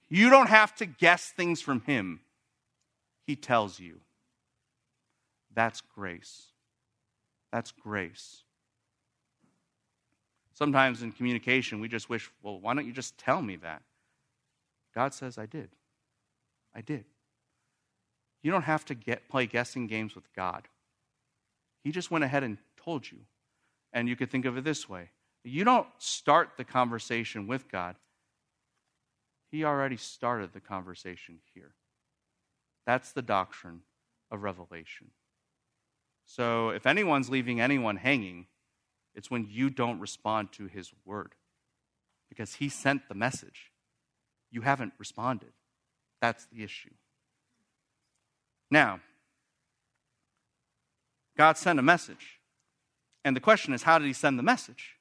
[0.09, 2.21] You don't have to guess things from Him,
[3.27, 4.01] He tells you.
[5.55, 6.49] That's grace.
[7.53, 8.42] That's grace.
[10.53, 13.83] Sometimes in communication, we just wish, well, why don't you just tell me that?
[14.95, 15.69] God says, I did.
[16.75, 17.05] I did.
[18.42, 20.69] You don't have to get, play guessing games with God.
[21.85, 23.19] He just went ahead and told you.
[23.92, 25.11] And you could think of it this way
[25.45, 27.97] you don't start the conversation with God,
[29.51, 31.75] he already started the conversation here.
[32.87, 33.81] That's the doctrine
[34.31, 35.11] of revelation.
[36.25, 38.47] So if anyone's leaving anyone hanging,
[39.15, 41.35] it's when you don't respond to his word
[42.29, 43.73] because he sent the message.
[44.51, 45.53] You haven't responded.
[46.21, 46.91] That's the issue.
[48.71, 49.01] Now,
[51.37, 52.41] God sent a message.
[53.25, 54.96] And the question is, how did he send the message?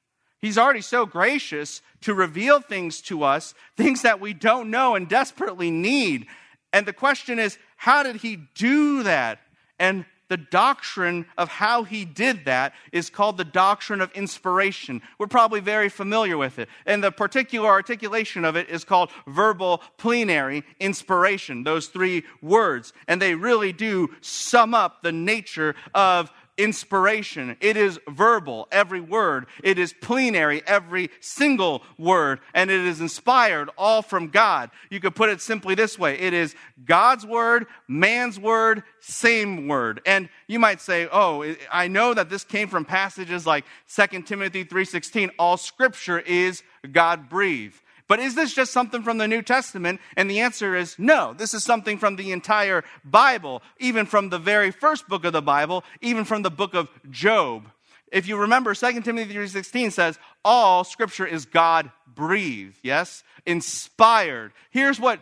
[0.46, 5.08] He's already so gracious to reveal things to us, things that we don't know and
[5.08, 6.28] desperately need.
[6.72, 9.40] And the question is, how did he do that?
[9.80, 15.02] And the doctrine of how he did that is called the doctrine of inspiration.
[15.18, 16.68] We're probably very familiar with it.
[16.84, 22.92] And the particular articulation of it is called verbal plenary inspiration, those three words.
[23.08, 27.56] And they really do sum up the nature of inspiration.
[27.60, 29.46] It is verbal, every word.
[29.62, 32.40] It is plenary, every single word.
[32.54, 34.70] And it is inspired, all from God.
[34.90, 40.00] You could put it simply this way it is God's word, man's word, same word.
[40.06, 43.64] And you might say, oh, I know that this came from passages like
[43.94, 45.30] 2 Timothy 3.16.
[45.38, 47.80] All scripture is God breathed.
[48.08, 50.00] But is this just something from the New Testament?
[50.16, 51.34] And the answer is no.
[51.34, 55.42] This is something from the entire Bible, even from the very first book of the
[55.42, 57.70] Bible, even from the book of Job.
[58.12, 63.24] If you remember, 2 Timothy 3.16 says, all scripture is God breathed, yes?
[63.44, 64.52] Inspired.
[64.70, 65.20] Here's what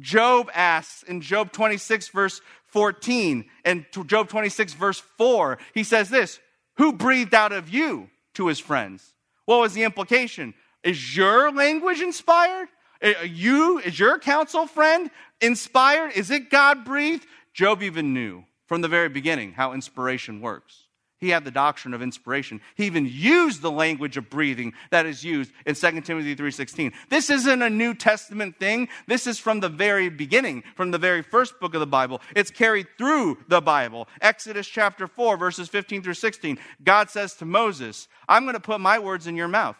[0.00, 5.58] Job asks in Job 26, verse 14, and Job 26, verse 4.
[5.74, 6.40] He says this
[6.76, 9.14] Who breathed out of you to his friends?
[9.44, 10.54] What was the implication?
[10.82, 12.68] Is your language inspired?
[13.02, 15.10] Uh, you, is your counsel friend
[15.40, 16.12] inspired?
[16.12, 17.26] Is it God breathed?
[17.52, 20.84] Job even knew from the very beginning how inspiration works.
[21.20, 22.60] He had the doctrine of inspiration.
[22.76, 26.92] He even used the language of breathing that is used in 2 Timothy 3:16.
[27.08, 28.88] This isn't a New Testament thing.
[29.08, 32.20] This is from the very beginning, from the very first book of the Bible.
[32.36, 34.08] It's carried through the Bible.
[34.20, 36.56] Exodus chapter 4 verses 15 through 16.
[36.84, 39.76] God says to Moses, "I'm going to put my words in your mouth.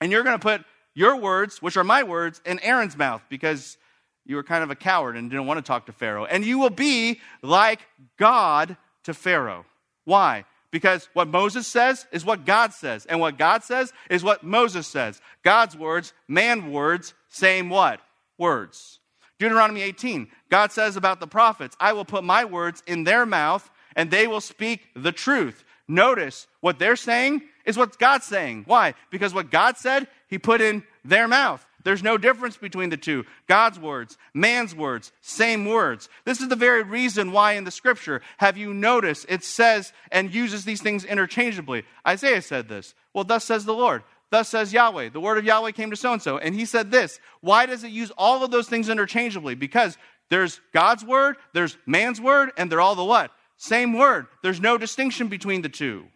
[0.00, 3.76] And you're going to put your words, which are my words, in Aaron's mouth because
[4.24, 6.24] you were kind of a coward and didn't want to talk to Pharaoh.
[6.24, 7.80] And you will be like
[8.18, 9.64] God to Pharaoh."
[10.04, 10.44] Why?
[10.70, 14.86] Because what Moses says is what God says, and what God says is what Moses
[14.86, 15.20] says.
[15.42, 18.00] God's words, man words, same what?
[18.36, 19.00] Words.
[19.38, 23.70] Deuteronomy 18, God says about the prophets, I will put my words in their mouth,
[23.96, 25.64] and they will speak the truth.
[25.88, 28.64] Notice what they're saying is what God's saying.
[28.66, 28.94] Why?
[29.10, 31.64] Because what God said, He put in their mouth.
[31.84, 33.24] There's no difference between the two.
[33.46, 36.08] God's words, man's words, same words.
[36.24, 40.34] This is the very reason why in the scripture, have you noticed, it says and
[40.34, 41.84] uses these things interchangeably.
[42.06, 42.94] Isaiah said this.
[43.14, 44.02] Well, thus says the Lord.
[44.30, 45.10] Thus says Yahweh.
[45.10, 46.36] The word of Yahweh came to so and so.
[46.36, 47.20] And he said this.
[47.40, 49.54] Why does it use all of those things interchangeably?
[49.54, 49.96] Because
[50.28, 53.30] there's God's word, there's man's word, and they're all the what?
[53.58, 54.28] Same word.
[54.42, 56.06] There's no distinction between the two.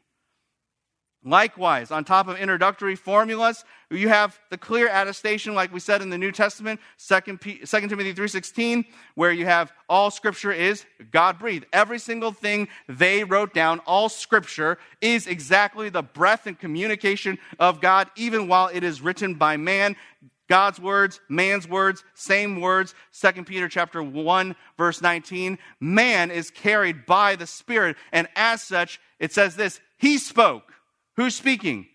[1.24, 6.10] Likewise, on top of introductory formulas, you have the clear attestation, like we said in
[6.10, 8.84] the New Testament, 2, Timothy 3.16,
[9.14, 11.66] where you have all scripture is God-breathed.
[11.72, 17.80] Every single thing they wrote down, all scripture, is exactly the breath and communication of
[17.80, 19.94] God, even while it is written by man.
[20.48, 22.94] God's words, man's words, same words.
[23.20, 25.58] 2 Peter chapter 1, verse 19.
[25.80, 30.72] Man is carried by the Spirit, and as such, it says this, He spoke
[31.16, 31.86] Who's speaking?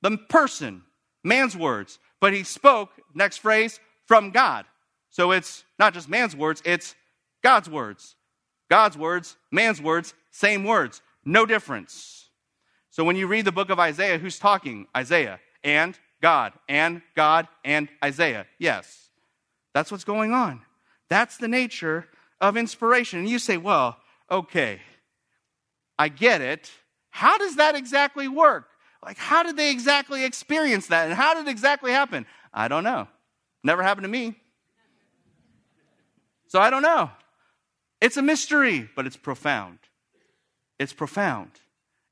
[0.00, 0.82] The person,
[1.22, 1.98] man's words.
[2.20, 4.64] But he spoke, next phrase, from God.
[5.10, 6.94] So it's not just man's words, it's
[7.42, 8.16] God's words.
[8.70, 12.30] God's words, man's words, same words, no difference.
[12.90, 14.86] So when you read the book of Isaiah, who's talking?
[14.96, 18.46] Isaiah and God, and God and Isaiah.
[18.58, 19.10] Yes,
[19.74, 20.62] that's what's going on.
[21.10, 22.06] That's the nature
[22.40, 23.18] of inspiration.
[23.18, 23.98] And you say, well,
[24.30, 24.80] okay,
[25.98, 26.70] I get it.
[27.10, 28.68] How does that exactly work?
[29.04, 31.06] Like, how did they exactly experience that?
[31.06, 32.24] And how did it exactly happen?
[32.54, 33.08] I don't know.
[33.64, 34.36] Never happened to me.
[36.46, 37.10] So I don't know.
[38.00, 39.78] It's a mystery, but it's profound.
[40.78, 41.50] It's profound.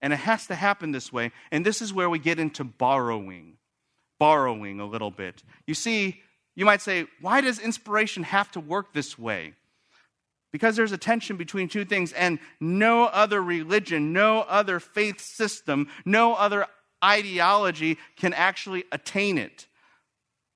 [0.03, 1.31] And it has to happen this way.
[1.53, 3.59] And this is where we get into borrowing.
[4.21, 5.43] Borrowing a little bit.
[5.67, 6.21] You see,
[6.55, 9.55] you might say, why does inspiration have to work this way?
[10.53, 15.89] Because there's a tension between two things, and no other religion, no other faith system,
[16.05, 16.67] no other
[17.03, 19.67] ideology can actually attain it.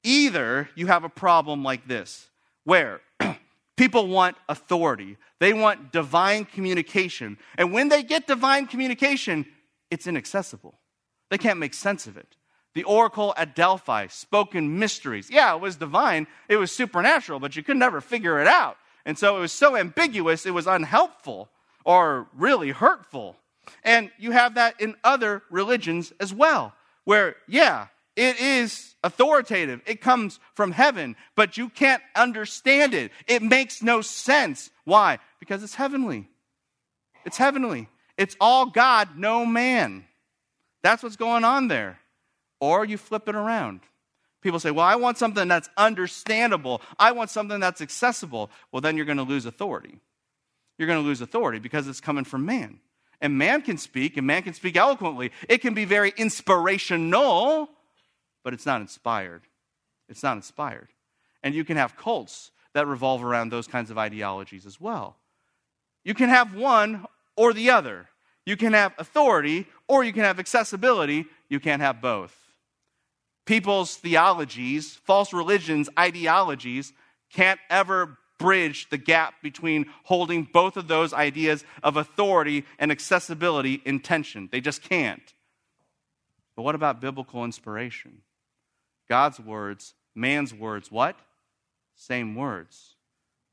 [0.02, 2.28] Either you have a problem like this,
[2.64, 3.00] where
[3.76, 9.46] people want authority, they want divine communication, and when they get divine communication,
[9.90, 10.78] it's inaccessible.
[11.30, 12.36] They can't make sense of it.
[12.74, 15.30] The oracle at Delphi, spoken mysteries.
[15.30, 18.76] Yeah, it was divine, it was supernatural, but you could never figure it out.
[19.06, 21.48] And so it was so ambiguous, it was unhelpful
[21.84, 23.36] or really hurtful.
[23.82, 29.80] And you have that in other religions as well, where, yeah, it is authoritative.
[29.86, 33.10] It comes from heaven, but you can't understand it.
[33.26, 34.70] It makes no sense.
[34.84, 35.18] Why?
[35.40, 36.28] Because it's heavenly.
[37.24, 37.88] It's heavenly.
[38.16, 40.04] It's all God, no man.
[40.82, 41.98] That's what's going on there.
[42.64, 43.80] Or you flip it around.
[44.40, 46.80] People say, well, I want something that's understandable.
[46.98, 48.50] I want something that's accessible.
[48.72, 50.00] Well, then you're going to lose authority.
[50.78, 52.80] You're going to lose authority because it's coming from man.
[53.20, 55.30] And man can speak, and man can speak eloquently.
[55.46, 57.68] It can be very inspirational,
[58.42, 59.42] but it's not inspired.
[60.08, 60.88] It's not inspired.
[61.42, 65.18] And you can have cults that revolve around those kinds of ideologies as well.
[66.02, 67.04] You can have one
[67.36, 68.08] or the other.
[68.46, 71.26] You can have authority or you can have accessibility.
[71.50, 72.34] You can't have both.
[73.46, 76.92] People's theologies, false religions, ideologies
[77.30, 83.82] can't ever bridge the gap between holding both of those ideas of authority and accessibility
[83.84, 84.48] in tension.
[84.50, 85.34] They just can't.
[86.56, 88.22] But what about biblical inspiration?
[89.08, 91.16] God's words, man's words, what?
[91.94, 92.94] Same words.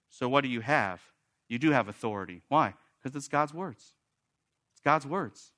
[0.10, 1.02] So what do you have?
[1.48, 2.42] You do have authority.
[2.48, 2.74] Why?
[3.02, 3.94] Because it's God's words.
[4.74, 5.52] It's God's words.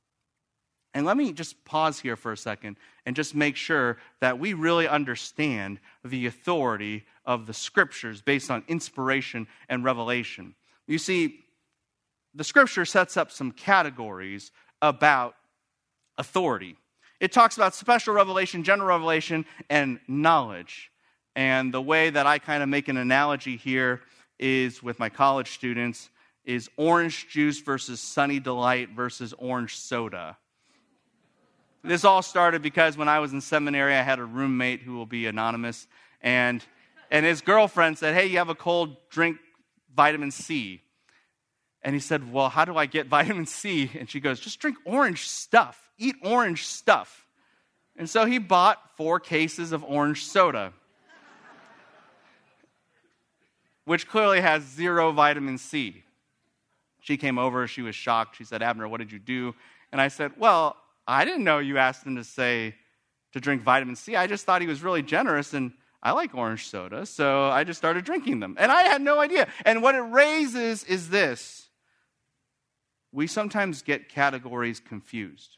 [0.93, 4.53] And let me just pause here for a second and just make sure that we
[4.53, 10.53] really understand the authority of the scriptures based on inspiration and revelation.
[10.87, 11.39] You see,
[12.35, 15.35] the scripture sets up some categories about
[16.17, 16.77] authority.
[17.19, 20.91] It talks about special revelation, general revelation, and knowledge.
[21.35, 24.01] And the way that I kind of make an analogy here
[24.39, 26.09] is with my college students
[26.43, 30.37] is orange juice versus Sunny Delight versus orange soda.
[31.83, 35.05] This all started because when I was in seminary, I had a roommate who will
[35.05, 35.85] be anonymous,
[36.21, 36.63] and,
[37.11, 39.37] and his girlfriend said, Hey, you have a cold, drink
[39.93, 40.81] vitamin C.
[41.81, 43.91] And he said, Well, how do I get vitamin C?
[43.99, 47.27] And she goes, Just drink orange stuff, eat orange stuff.
[47.97, 50.71] And so he bought four cases of orange soda,
[53.83, 56.03] which clearly has zero vitamin C.
[57.01, 58.37] She came over, she was shocked.
[58.37, 59.53] She said, Abner, what did you do?
[59.91, 60.77] And I said, Well,
[61.07, 62.75] I didn't know you asked him to say
[63.33, 64.15] to drink vitamin C.
[64.15, 67.77] I just thought he was really generous and I like orange soda, so I just
[67.77, 68.57] started drinking them.
[68.59, 69.47] And I had no idea.
[69.65, 71.69] And what it raises is this
[73.13, 75.57] we sometimes get categories confused.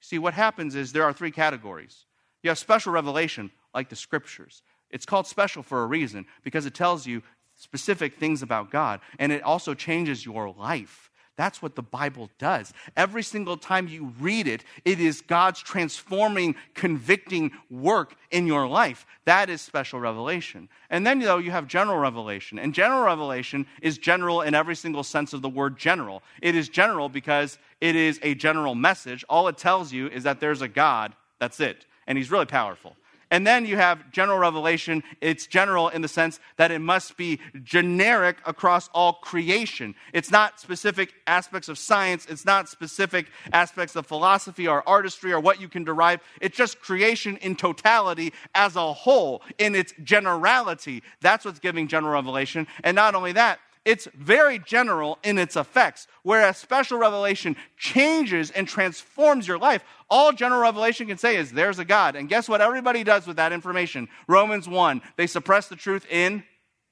[0.00, 2.06] See, what happens is there are three categories.
[2.42, 4.62] You have special revelation, like the scriptures.
[4.88, 7.22] It's called special for a reason because it tells you
[7.54, 11.10] specific things about God, and it also changes your life.
[11.36, 12.74] That's what the Bible does.
[12.96, 19.06] Every single time you read it, it is God's transforming, convicting work in your life.
[19.24, 20.68] That is special revelation.
[20.90, 22.58] And then, though, you have general revelation.
[22.58, 26.22] And general revelation is general in every single sense of the word general.
[26.42, 29.24] It is general because it is a general message.
[29.28, 31.14] All it tells you is that there's a God.
[31.38, 31.86] That's it.
[32.06, 32.96] And he's really powerful.
[33.32, 35.02] And then you have general revelation.
[35.22, 39.94] It's general in the sense that it must be generic across all creation.
[40.12, 45.40] It's not specific aspects of science, it's not specific aspects of philosophy or artistry or
[45.40, 46.20] what you can derive.
[46.42, 51.02] It's just creation in totality as a whole, in its generality.
[51.22, 52.66] That's what's giving general revelation.
[52.84, 58.68] And not only that, it's very general in its effects, whereas special revelation changes and
[58.68, 59.82] transforms your life.
[60.08, 62.14] All general revelation can say is there's a God.
[62.14, 64.08] And guess what everybody does with that information?
[64.28, 66.44] Romans 1 they suppress the truth in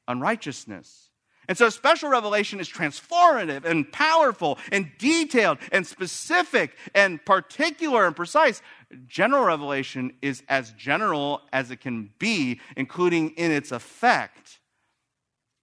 [0.08, 1.10] unrighteousness.
[1.48, 8.14] And so special revelation is transformative and powerful and detailed and specific and particular and
[8.14, 8.62] precise.
[9.08, 14.59] General revelation is as general as it can be, including in its effect.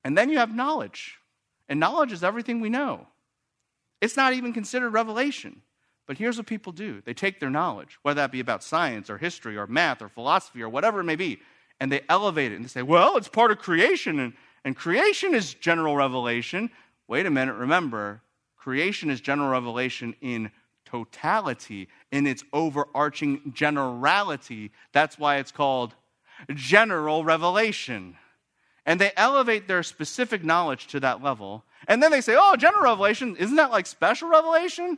[0.08, 1.18] And then you have knowledge.
[1.68, 3.08] And knowledge is everything we know.
[4.00, 5.64] It's not even considered revelation.
[6.06, 9.18] But here's what people do they take their knowledge, whether that be about science or
[9.18, 11.40] history or math or philosophy or whatever it may be,
[11.82, 14.32] and they elevate it and they say, well, it's part of creation, and,
[14.64, 16.70] and creation is general revelation.
[17.10, 18.22] Wait a minute, remember,
[18.56, 20.52] creation is general revelation in
[20.86, 24.72] totality, in its overarching generality.
[24.94, 25.96] That's why it's called
[26.56, 28.16] general revelation
[28.88, 31.66] and they elevate their specific knowledge to that level.
[31.90, 34.98] And then they say, oh, general revelation, isn't that like special revelation?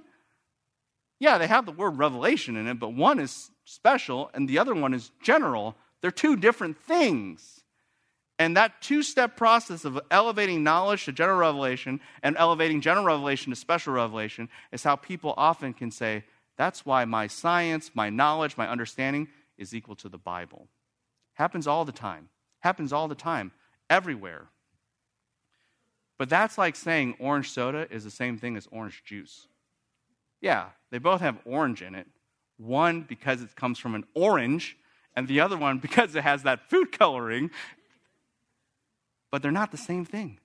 [1.19, 4.75] Yeah, they have the word revelation in it, but one is special and the other
[4.75, 5.75] one is general.
[6.01, 7.63] They're two different things.
[8.37, 13.49] And that two step process of elevating knowledge to general revelation and elevating general revelation
[13.49, 16.23] to special revelation is how people often can say,
[16.57, 20.67] that's why my science, my knowledge, my understanding is equal to the Bible.
[21.33, 22.29] Happens all the time.
[22.59, 23.51] Happens all the time
[23.89, 24.47] everywhere.
[26.17, 29.47] But that's like saying orange soda is the same thing as orange juice.
[30.41, 32.07] Yeah, they both have orange in it.
[32.57, 34.77] One because it comes from an orange,
[35.15, 37.51] and the other one because it has that food coloring.
[39.31, 40.39] But they're not the same thing.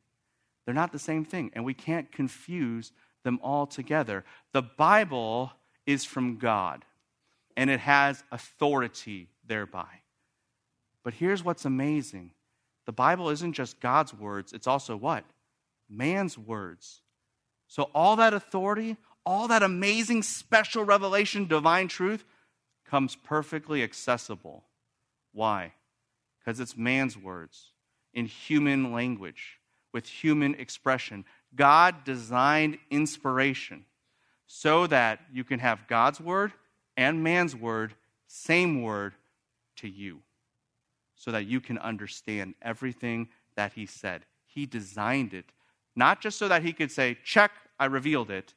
[0.65, 2.93] They're not the same thing, and we can't confuse
[3.23, 4.25] them all together.
[4.53, 5.53] The Bible
[5.87, 6.85] is from God,
[7.57, 9.89] and it has authority thereby.
[11.03, 12.31] But here's what's amazing
[12.87, 15.25] the Bible isn't just God's words, it's also what?
[15.89, 17.01] Man's words.
[17.67, 22.25] So, all that authority, all that amazing special revelation, divine truth,
[22.85, 24.65] comes perfectly accessible.
[25.33, 25.73] Why?
[26.39, 27.73] Because it's man's words
[28.13, 29.59] in human language,
[29.93, 31.25] with human expression.
[31.55, 33.87] God designed inspiration
[34.47, 36.53] so that you can have God's word
[36.97, 37.95] and man's word,
[38.27, 39.15] same word,
[39.77, 40.21] to you
[41.25, 44.27] so that you can understand everything that he said.
[44.45, 45.47] He designed it,
[45.97, 48.53] not just so that he could say, check, I revealed it,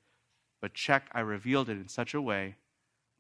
[0.62, 2.56] but check, I revealed it in such a way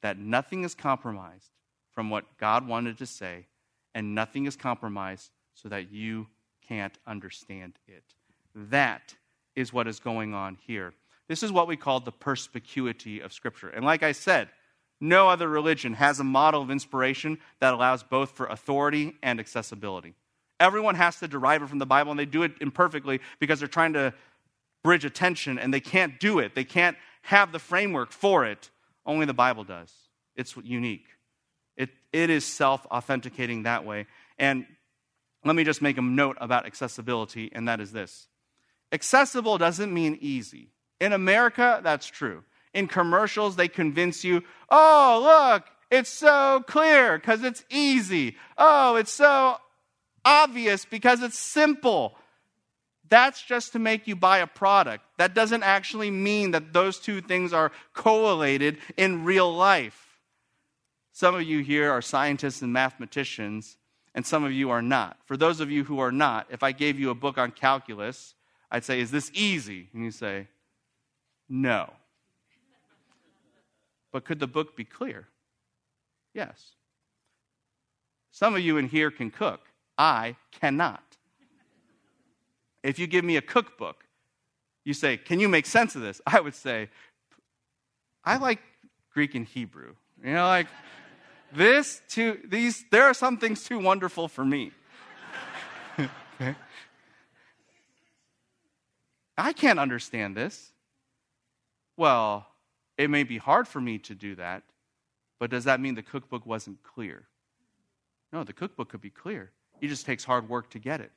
[0.01, 1.51] that nothing is compromised
[1.93, 3.45] from what God wanted to say,
[3.95, 6.27] and nothing is compromised so that you
[6.67, 8.03] can't understand it.
[8.53, 9.15] That
[9.55, 10.93] is what is going on here.
[11.29, 13.69] This is what we call the perspicuity of Scripture.
[13.69, 14.49] And like I said,
[14.99, 20.15] no other religion has a model of inspiration that allows both for authority and accessibility.
[20.59, 23.67] Everyone has to derive it from the Bible, and they do it imperfectly because they're
[23.67, 24.13] trying to
[24.83, 26.55] bridge attention and they can't do it.
[26.55, 28.71] They can't have the framework for it.
[29.05, 29.93] Only the Bible does.
[30.35, 31.05] It's unique.
[31.75, 34.07] It, it is self authenticating that way.
[34.39, 34.65] And
[35.45, 38.27] let me just make a note about accessibility, and that is this
[38.91, 40.69] Accessible doesn't mean easy.
[40.99, 42.43] In America, that's true.
[42.73, 48.35] In commercials, they convince you, oh, look, it's so clear because it's easy.
[48.57, 49.57] Oh, it's so
[50.25, 52.15] obvious because it's simple.
[53.09, 55.03] That's just to make you buy a product.
[55.17, 60.19] That doesn't actually mean that those two things are correlated in real life.
[61.13, 63.77] Some of you here are scientists and mathematicians,
[64.13, 65.17] and some of you are not.
[65.25, 68.35] For those of you who are not, if I gave you a book on calculus,
[68.69, 69.87] I'd say, Is this easy?
[69.93, 70.47] And you say,
[71.47, 71.91] No.
[74.11, 75.27] But could the book be clear?
[76.33, 76.73] Yes.
[78.31, 79.61] Some of you in here can cook.
[79.97, 81.03] I cannot.
[82.83, 84.05] If you give me a cookbook,
[84.85, 86.21] you say, Can you make sense of this?
[86.25, 86.89] I would say,
[88.23, 88.59] I like
[89.13, 89.95] Greek and Hebrew.
[90.23, 90.67] You know, like
[91.53, 94.71] this too, these, there are some things too wonderful for me.
[95.99, 96.55] okay?
[99.37, 100.71] I can't understand this.
[101.95, 102.47] Well,
[102.97, 104.63] it may be hard for me to do that,
[105.39, 107.27] but does that mean the cookbook wasn't clear?
[108.33, 109.51] No, the cookbook could be clear.
[109.79, 111.11] It just takes hard work to get it.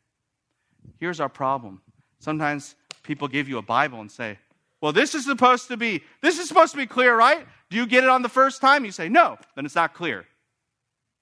[0.98, 1.80] Here's our problem.
[2.18, 4.38] Sometimes people give you a Bible and say,
[4.80, 7.46] well, this is supposed to be, this is supposed to be clear, right?
[7.70, 8.84] Do you get it on the first time?
[8.84, 10.26] You say, no, then it's not clear.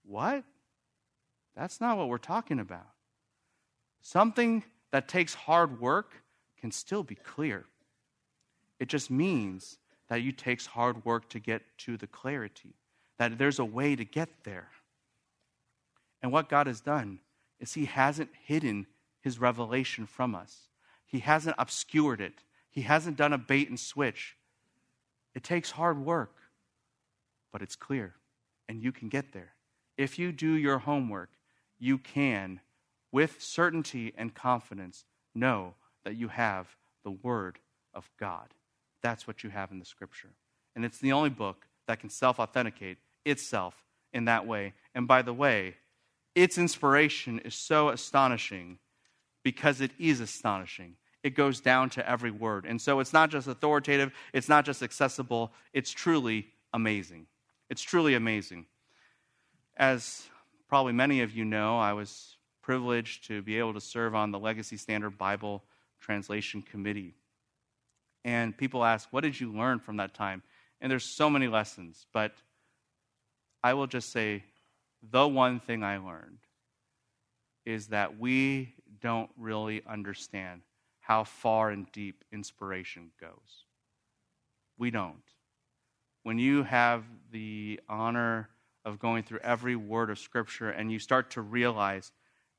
[0.05, 0.45] What?
[1.57, 2.87] That's not what we're talking about.
[4.01, 6.13] Something that takes hard work
[6.61, 7.65] can still be clear.
[8.79, 9.79] It just means
[10.09, 12.75] that it takes hard work to get to the clarity,
[13.19, 14.69] that there's a way to get there.
[16.23, 17.21] And what God has done
[17.61, 18.87] is He hasn't hidden
[19.21, 20.69] His revelation from us,
[21.05, 22.35] He hasn't obscured it,
[22.71, 24.37] He hasn't done a bait and switch.
[25.35, 26.35] It takes hard work,
[27.53, 28.15] but it's clear,
[28.69, 29.53] and you can get there.
[29.97, 31.31] If you do your homework,
[31.79, 32.61] you can,
[33.13, 35.05] with certainty and confidence,
[35.35, 37.59] know that you have the Word
[37.95, 38.55] of God.
[39.03, 40.31] That's what you have in the Scripture.
[40.75, 43.75] And it's the only book that can self authenticate itself
[44.13, 44.75] in that way.
[44.95, 45.75] And by the way,
[46.35, 48.79] its inspiration is so astonishing
[49.43, 50.95] because it is astonishing.
[51.23, 52.65] It goes down to every word.
[52.65, 57.27] And so it's not just authoritative, it's not just accessible, it's truly amazing.
[57.71, 58.67] It's truly amazing.
[59.77, 60.29] As
[60.69, 64.39] probably many of you know, I was privileged to be able to serve on the
[64.39, 65.63] Legacy Standard Bible
[66.01, 67.15] Translation Committee.
[68.25, 70.43] And people ask, What did you learn from that time?
[70.81, 72.33] And there's so many lessons, but
[73.63, 74.45] I will just say
[75.03, 76.39] the one thing I learned
[77.65, 80.63] is that we don't really understand
[81.01, 83.67] how far and deep inspiration goes.
[84.79, 85.17] We don't.
[86.23, 88.49] When you have the honor
[88.85, 92.13] of going through every word of Scripture and you start to realize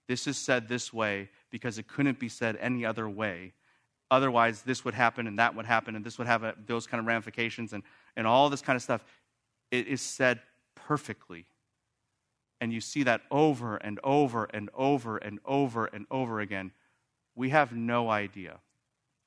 [0.08, 3.54] this is said this way because it couldn't be said any other way.
[4.12, 7.00] Otherwise, this would happen and that would happen and this would have a, those kind
[7.00, 7.84] of ramifications and,
[8.16, 9.04] and all this kind of stuff.
[9.72, 10.40] It is said
[10.76, 11.46] perfectly
[12.62, 16.72] and you see that over and over and over and over and over again,
[17.36, 18.60] we have no idea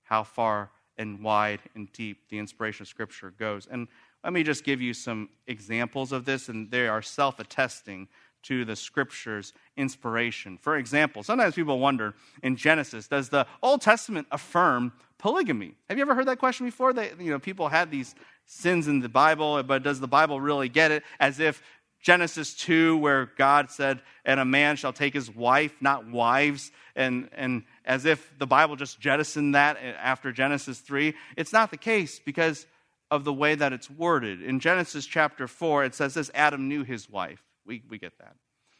[0.02, 3.66] how far and wide and deep the inspiration of Scripture goes.
[3.70, 3.88] And
[4.22, 8.08] let me just give you some examples of this, and they are self attesting
[8.44, 10.58] to the Scripture's inspiration.
[10.58, 15.74] For example, sometimes people wonder in Genesis, does the Old Testament affirm polygamy?
[15.88, 16.92] Have you ever heard that question before?
[16.92, 18.14] That you know, people had these
[18.46, 21.04] sins in the Bible, but does the Bible really get it?
[21.20, 21.62] As if
[22.02, 27.30] Genesis 2, where God said, And a man shall take his wife, not wives, and,
[27.32, 31.14] and as if the Bible just jettisoned that after Genesis 3.
[31.36, 32.66] It's not the case because
[33.10, 34.42] of the way that it's worded.
[34.42, 37.42] In Genesis chapter 4, it says this Adam knew his wife.
[37.66, 38.34] We, we get that.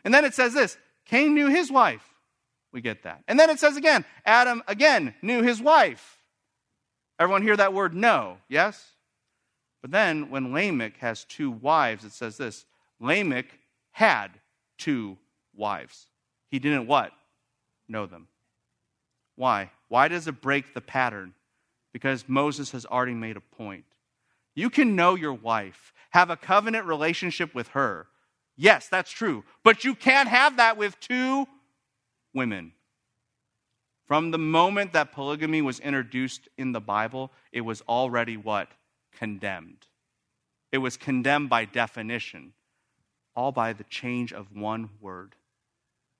[0.05, 0.77] And then it says this
[1.07, 2.05] Cain knew his wife.
[2.73, 3.23] We get that.
[3.29, 6.19] And then it says again, Adam again knew his wife.
[7.19, 8.93] Everyone hear that word know, yes?
[9.83, 12.65] But then when Lamech has two wives, it says this
[12.99, 13.47] Lamech
[13.91, 14.31] had
[14.79, 15.19] two
[15.55, 16.07] wives.
[16.51, 17.13] He didn't what?
[17.89, 18.29] Know them.
[19.37, 19.71] Why?
[19.89, 21.35] Why does it break the pattern?
[21.93, 23.85] Because Moses has already made a point.
[24.55, 28.07] You can know your wife, have a covenant relationship with her.
[28.63, 29.43] Yes, that's true.
[29.65, 31.49] But you can't have that with two
[32.33, 32.71] women.
[34.07, 38.69] From the moment that polygamy was introduced in the Bible, it was already what?
[39.19, 39.89] Condemned.
[40.71, 42.53] It was condemned by definition
[43.35, 45.35] all by the change of one word.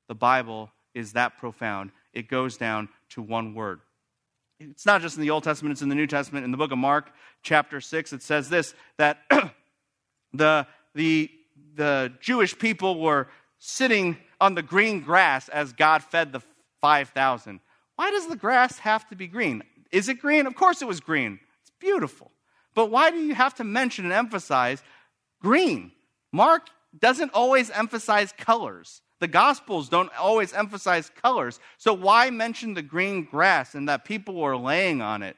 [0.09, 1.93] The Bible is that profound.
[2.13, 3.83] It goes down to one word.
[4.59, 6.45] It's not just in the Old Testament, it's in the New Testament.
[6.45, 7.13] In the book of Mark,
[7.45, 9.19] chapter 6, it says this that
[10.33, 10.67] the,
[10.97, 11.31] the,
[11.75, 16.43] the Jewish people were sitting on the green grass as God fed the
[16.81, 17.61] 5,000.
[17.95, 19.63] why does the grass have to be green?
[19.93, 20.47] Is it green?
[20.47, 21.39] Of course it was green.
[21.61, 22.33] It's beautiful.
[22.75, 24.83] But why do you have to mention and emphasize
[25.41, 25.93] green?
[26.33, 26.69] Mark
[26.99, 29.03] doesn't always emphasize colors.
[29.21, 31.61] The Gospels don't always emphasize colors.
[31.79, 35.37] So why mention the green grass and that people were laying on it?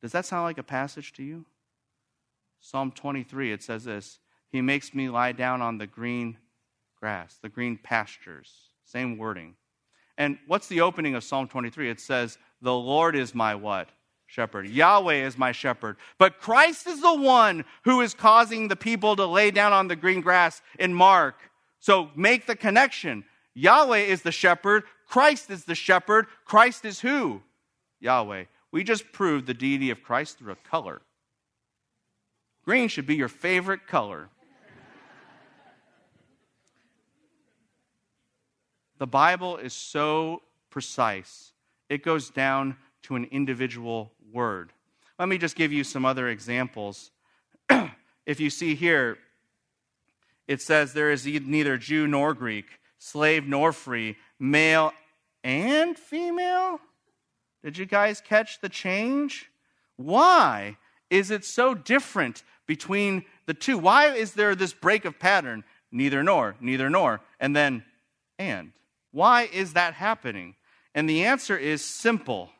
[0.00, 1.44] Does that sound like a passage to you?
[2.60, 4.20] Psalm 23, it says this
[4.50, 6.38] He makes me lie down on the green
[6.98, 8.52] grass, the green pastures.
[8.84, 9.54] Same wording.
[10.16, 11.90] And what's the opening of Psalm 23?
[11.90, 13.90] It says, The Lord is my what?
[14.26, 14.66] Shepherd.
[14.66, 15.96] Yahweh is my shepherd.
[16.18, 19.96] But Christ is the one who is causing the people to lay down on the
[19.96, 21.36] green grass in Mark.
[21.78, 23.24] So make the connection.
[23.54, 24.84] Yahweh is the shepherd.
[25.08, 26.26] Christ is the shepherd.
[26.44, 27.42] Christ is who?
[28.00, 28.44] Yahweh.
[28.70, 31.00] We just proved the deity of Christ through a color.
[32.64, 34.28] Green should be your favorite color.
[38.98, 41.52] The Bible is so precise,
[41.88, 44.72] it goes down to an individual word.
[45.18, 47.10] Let me just give you some other examples.
[48.26, 49.18] if you see here,
[50.46, 52.66] it says there is neither Jew nor Greek,
[52.98, 54.92] slave nor free, male
[55.44, 56.80] and female.
[57.62, 59.50] Did you guys catch the change?
[59.96, 60.76] Why
[61.10, 63.78] is it so different between the two?
[63.78, 65.64] Why is there this break of pattern?
[65.90, 67.84] Neither nor, neither nor, and then
[68.38, 68.72] and.
[69.12, 70.54] Why is that happening?
[70.94, 72.50] And the answer is simple.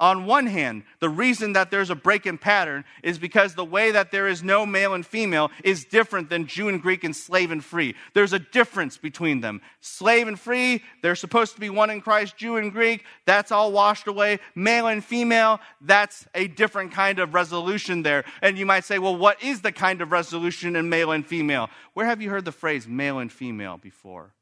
[0.00, 3.90] On one hand, the reason that there's a break in pattern is because the way
[3.90, 7.50] that there is no male and female is different than Jew and Greek and slave
[7.50, 7.96] and free.
[8.14, 9.60] There's a difference between them.
[9.80, 12.36] Slave and free, they're supposed to be one in Christ.
[12.36, 14.38] Jew and Greek, that's all washed away.
[14.54, 18.24] Male and female, that's a different kind of resolution there.
[18.40, 21.70] And you might say, well, what is the kind of resolution in male and female?
[21.94, 24.32] Where have you heard the phrase male and female before?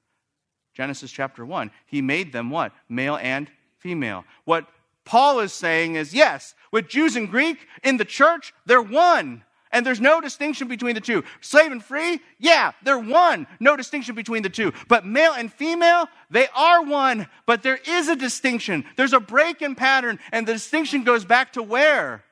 [0.76, 1.70] Genesis chapter 1.
[1.86, 2.70] He made them what?
[2.86, 4.26] Male and female.
[4.44, 4.66] What
[5.06, 9.42] Paul is saying is yes, with Jews and Greek in the church, they're one.
[9.72, 11.24] And there's no distinction between the two.
[11.40, 13.46] Slave and free, yeah, they're one.
[13.58, 14.74] No distinction between the two.
[14.86, 17.26] But male and female, they are one.
[17.46, 18.84] But there is a distinction.
[18.96, 20.18] There's a break in pattern.
[20.30, 22.22] And the distinction goes back to where?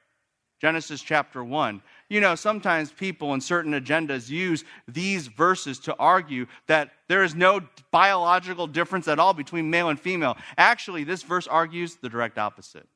[0.61, 1.83] Genesis chapter 1.
[2.09, 7.35] You know, sometimes people and certain agendas use these verses to argue that there is
[7.35, 10.37] no biological difference at all between male and female.
[10.59, 12.87] Actually, this verse argues the direct opposite.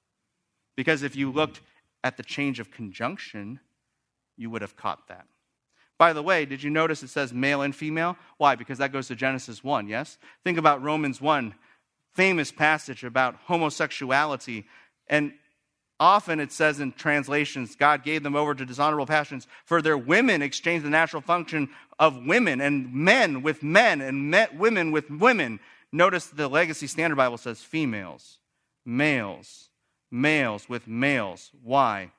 [0.77, 1.61] Because if you looked
[2.05, 3.61] at the change of conjunction,
[4.37, 5.27] you would have caught that.
[5.99, 8.17] By the way, did you notice it says male and female?
[8.37, 8.55] Why?
[8.55, 10.19] Because that goes to Genesis 1, yes?
[10.45, 11.55] Think about Romans 1,
[12.15, 14.67] famous passage about homosexuality.
[15.09, 15.33] And
[16.01, 20.43] Often it says in translations, God gave them over to dishonorable passions, for their women
[20.43, 21.69] exchanged the natural function
[21.99, 25.59] of women, and men with men, and met women with women.
[25.91, 28.39] Notice the Legacy Standard Bible says females,
[28.87, 29.71] males,
[30.11, 31.51] males with males.
[31.65, 32.13] Why?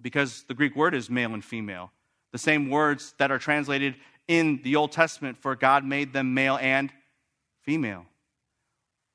[0.00, 1.90] Because the Greek word is male and female.
[2.30, 3.96] The same words that are translated
[4.28, 6.92] in the Old Testament for God made them male and
[7.62, 8.06] female.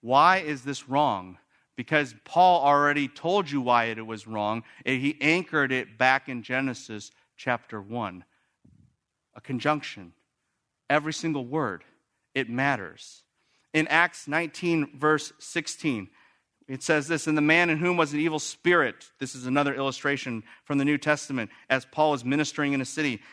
[0.01, 1.37] Why is this wrong?
[1.81, 4.61] Because Paul already told you why it was wrong.
[4.85, 8.23] He anchored it back in Genesis chapter 1.
[9.33, 10.13] A conjunction.
[10.91, 11.83] Every single word,
[12.35, 13.23] it matters.
[13.73, 16.09] In Acts 19, verse 16,
[16.67, 19.73] it says this In the man in whom was an evil spirit, this is another
[19.73, 23.23] illustration from the New Testament, as Paul was ministering in a city,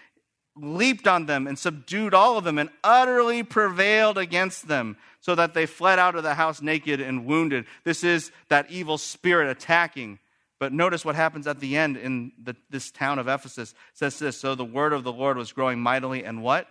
[0.60, 5.54] leaped on them and subdued all of them and utterly prevailed against them so that
[5.54, 7.66] they fled out of the house naked and wounded.
[7.84, 10.18] This is that evil spirit attacking.
[10.58, 13.72] But notice what happens at the end in the, this town of Ephesus.
[13.72, 16.68] It says this So the word of the Lord was growing mightily and what?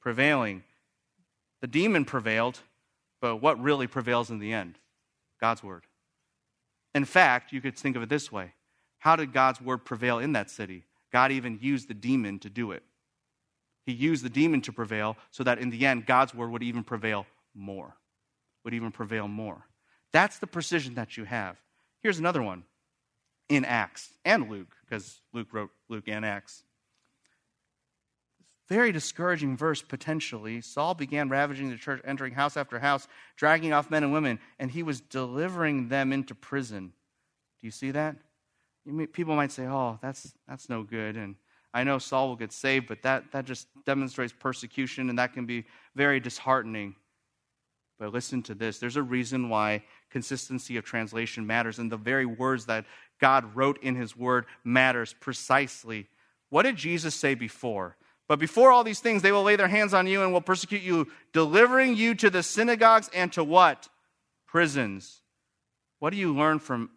[0.00, 0.62] Prevailing.
[1.60, 2.60] The demon prevailed,
[3.20, 4.78] but what really prevails in the end?
[5.40, 5.84] God's word.
[6.94, 8.52] In fact, you could think of it this way
[8.98, 10.84] How did God's word prevail in that city?
[11.12, 12.82] God even used the demon to do it.
[13.88, 16.84] He used the demon to prevail so that in the end, God's word would even
[16.84, 17.24] prevail
[17.54, 17.96] more.
[18.62, 19.64] Would even prevail more.
[20.12, 21.56] That's the precision that you have.
[22.02, 22.64] Here's another one
[23.48, 26.64] in Acts and Luke, because Luke wrote Luke and Acts.
[28.68, 30.60] Very discouraging verse, potentially.
[30.60, 34.70] Saul began ravaging the church, entering house after house, dragging off men and women, and
[34.70, 36.92] he was delivering them into prison.
[37.58, 38.16] Do you see that?
[39.14, 41.16] People might say, oh, that's, that's no good.
[41.16, 41.36] And
[41.74, 45.46] I know Saul will get saved, but that, that just demonstrates persecution, and that can
[45.46, 45.64] be
[45.94, 46.96] very disheartening.
[47.98, 52.26] But listen to this there's a reason why consistency of translation matters, and the very
[52.26, 52.86] words that
[53.20, 56.06] God wrote in His Word matters precisely.
[56.50, 57.96] What did Jesus say before?
[58.28, 60.82] But before all these things, they will lay their hands on you and will persecute
[60.82, 63.88] you, delivering you to the synagogues and to what?
[64.46, 65.22] Prisons.
[65.98, 66.90] What do you learn from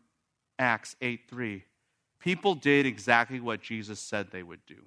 [0.60, 1.64] Acts 8 3?
[2.22, 4.78] People did exactly what Jesus said they would do.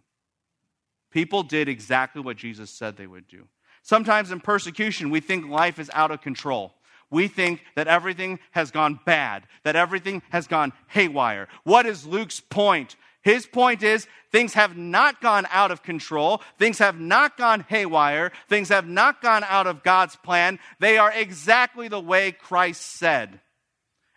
[1.11, 3.47] People did exactly what Jesus said they would do.
[3.83, 6.75] Sometimes in persecution, we think life is out of control.
[7.11, 11.49] We think that everything has gone bad, that everything has gone haywire.
[11.65, 12.97] What is Luke's point?
[13.23, 16.43] His point is things have not gone out of control.
[16.59, 18.33] Things have not gone haywire.
[18.49, 20.59] Things have not gone out of God's plan.
[20.79, 23.41] They are exactly the way Christ said.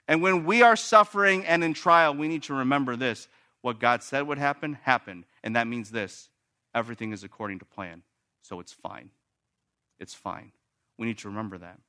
[0.08, 3.28] And when we are suffering and in trial, we need to remember this.
[3.62, 5.26] What God said would happen, happened.
[5.44, 6.30] And that means this
[6.74, 8.04] everything is according to plan.
[8.42, 9.10] So it's fine.
[10.00, 10.52] It's fine.
[10.98, 11.80] We need to remember that.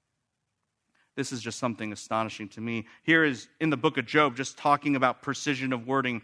[1.14, 2.86] This is just something astonishing to me.
[3.02, 6.22] Here is in the book of Job, just talking about precision of wording.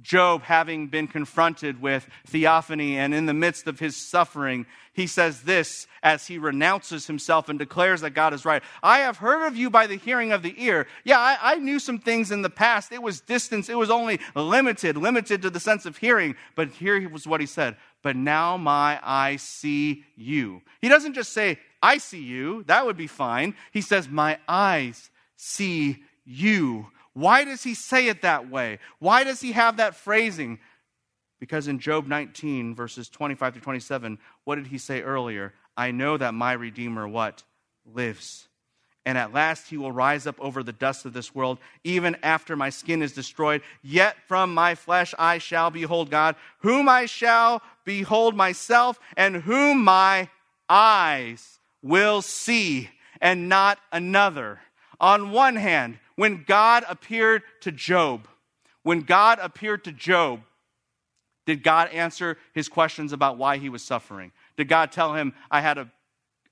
[0.00, 5.42] Job, having been confronted with theophany and in the midst of his suffering, he says
[5.42, 8.62] this as he renounces himself and declares that God is right.
[8.82, 10.86] I have heard of you by the hearing of the ear.
[11.04, 12.92] Yeah, I, I, knew some things in the past.
[12.92, 16.36] It was distance, it was only limited, limited to the sense of hearing.
[16.54, 20.62] But here was what he said But now my eyes see you.
[20.80, 22.64] He doesn't just say, I see you.
[22.64, 23.54] That would be fine.
[23.72, 26.88] He says, My eyes see you.
[27.14, 28.78] Why does he say it that way?
[28.98, 30.58] Why does he have that phrasing?
[31.40, 35.52] Because in Job 19, verses 25 to 27, what did he say earlier?
[35.76, 37.42] I know that my Redeemer what?
[37.84, 38.48] Lives.
[39.04, 42.54] And at last he will rise up over the dust of this world, even after
[42.54, 43.62] my skin is destroyed.
[43.82, 49.82] Yet from my flesh I shall behold God, whom I shall behold myself, and whom
[49.82, 50.28] my
[50.68, 52.90] eyes will see,
[53.20, 54.60] and not another.
[55.00, 58.28] On one hand, when God appeared to Job,
[58.82, 60.40] when God appeared to Job,
[61.46, 64.32] did God answer his questions about why he was suffering?
[64.56, 65.90] Did God tell him, I had a,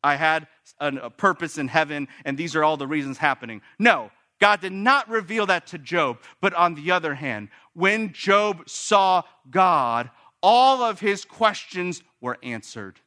[0.02, 0.48] I had
[0.80, 3.62] a purpose in heaven and these are all the reasons happening?
[3.78, 6.18] No, God did not reveal that to Job.
[6.40, 10.10] But on the other hand, when Job saw God,
[10.42, 13.00] all of his questions were answered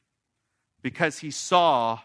[0.82, 2.00] because he saw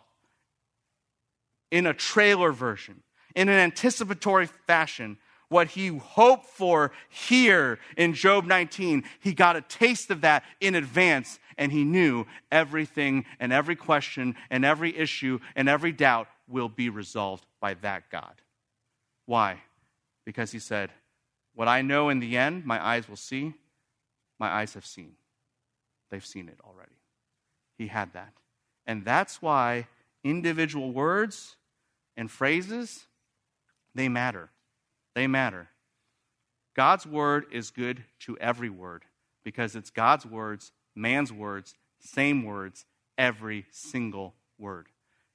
[1.71, 3.03] in a trailer version
[3.35, 5.19] in an anticipatory fashion
[5.49, 9.05] what he hoped for here in Job 19.
[9.21, 14.37] He got a taste of that in advance, and he knew everything and every question
[14.51, 18.43] and every issue and every doubt will be resolved by that God.
[19.27, 19.63] Why?
[20.25, 20.91] Because he said,
[21.55, 23.55] What I know in the end, my eyes will see,
[24.39, 25.13] my eyes have seen.
[26.11, 26.93] They've seen it already.
[27.77, 28.33] He had that.
[28.87, 29.89] And that's why
[30.25, 31.57] individual words
[32.17, 33.08] and phrases
[33.99, 34.51] they matter.
[35.15, 35.69] They matter.
[36.77, 39.05] God's word is good to every word
[39.43, 42.85] because it's God's words, man's words, same words,
[43.17, 44.87] every single word.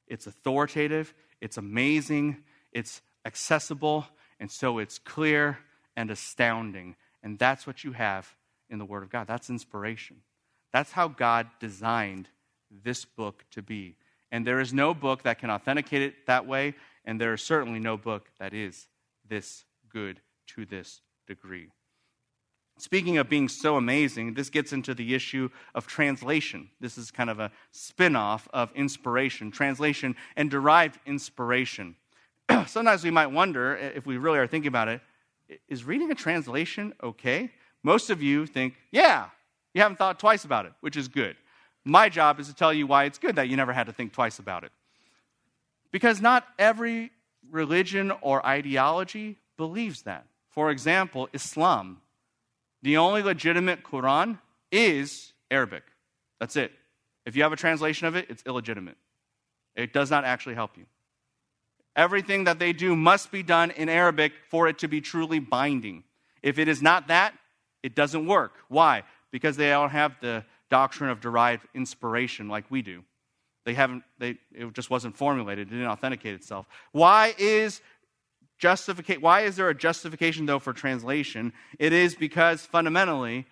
[0.07, 2.37] It's authoritative, it's amazing,
[2.71, 4.05] it's accessible,
[4.39, 5.59] and so it's clear
[5.97, 6.95] and astounding.
[7.21, 8.33] And that's what you have
[8.69, 9.27] in the Word of God.
[9.27, 10.21] That's inspiration.
[10.71, 12.29] That's how God designed
[12.71, 13.97] this book to be.
[14.31, 16.75] And there is no book that can authenticate it that way
[17.05, 18.87] and there is certainly no book that is
[19.27, 21.69] this good to this degree.
[22.79, 26.69] Speaking of being so amazing, this gets into the issue of translation.
[26.79, 31.95] This is kind of a spin off of inspiration, translation and derived inspiration.
[32.67, 35.01] Sometimes we might wonder, if we really are thinking about it,
[35.69, 37.51] is reading a translation okay?
[37.83, 39.27] Most of you think, yeah,
[39.73, 41.35] you haven't thought twice about it, which is good.
[41.85, 44.13] My job is to tell you why it's good that you never had to think
[44.13, 44.71] twice about it.
[45.93, 47.11] Because not every
[47.49, 50.25] religion or ideology believes that.
[50.49, 52.01] For example, Islam,
[52.81, 54.39] the only legitimate Quran
[54.71, 55.83] is Arabic.
[56.39, 56.71] That's it.
[57.25, 58.97] If you have a translation of it, it's illegitimate.
[59.75, 60.85] It does not actually help you.
[61.95, 66.03] Everything that they do must be done in Arabic for it to be truly binding.
[66.41, 67.35] If it is not that,
[67.83, 68.53] it doesn't work.
[68.67, 69.03] Why?
[69.31, 73.03] Because they don't have the doctrine of derived inspiration like we do.
[73.65, 76.67] They haven't, they, it just wasn't formulated, it didn't authenticate itself.
[76.91, 77.81] Why is
[78.57, 81.53] justification, why is there a justification though for translation?
[81.79, 83.45] It is because fundamentally,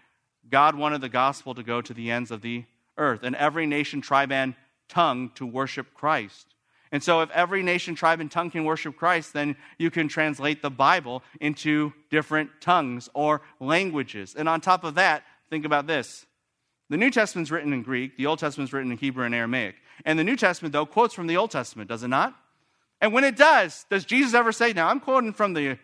[0.49, 2.65] God wanted the gospel to go to the ends of the
[2.97, 4.55] earth and every nation, tribe, and
[4.89, 6.47] tongue to worship Christ.
[6.91, 10.61] And so, if every nation, tribe, and tongue can worship Christ, then you can translate
[10.61, 14.35] the Bible into different tongues or languages.
[14.37, 16.25] And on top of that, think about this
[16.89, 19.75] the New Testament's written in Greek, the Old Testament's written in Hebrew and Aramaic.
[20.05, 22.35] And the New Testament, though, quotes from the Old Testament, does it not?
[22.99, 25.77] And when it does, does Jesus ever say, now I'm quoting from the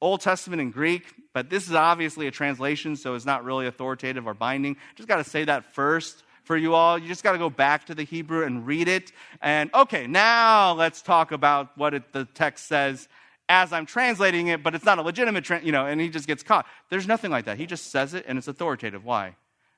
[0.00, 4.26] Old Testament in Greek, but this is obviously a translation, so it's not really authoritative
[4.26, 4.76] or binding.
[4.94, 6.98] Just got to say that first for you all.
[6.98, 9.12] You just got to go back to the Hebrew and read it.
[9.40, 13.08] And okay, now let's talk about what it, the text says
[13.48, 16.26] as I'm translating it, but it's not a legitimate, tra- you know, and he just
[16.26, 16.66] gets caught.
[16.90, 17.58] There's nothing like that.
[17.58, 19.04] He just says it and it's authoritative.
[19.04, 19.36] Why?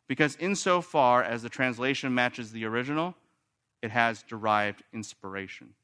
[0.08, 3.14] Because insofar as the translation matches the original,
[3.82, 5.74] it has derived inspiration.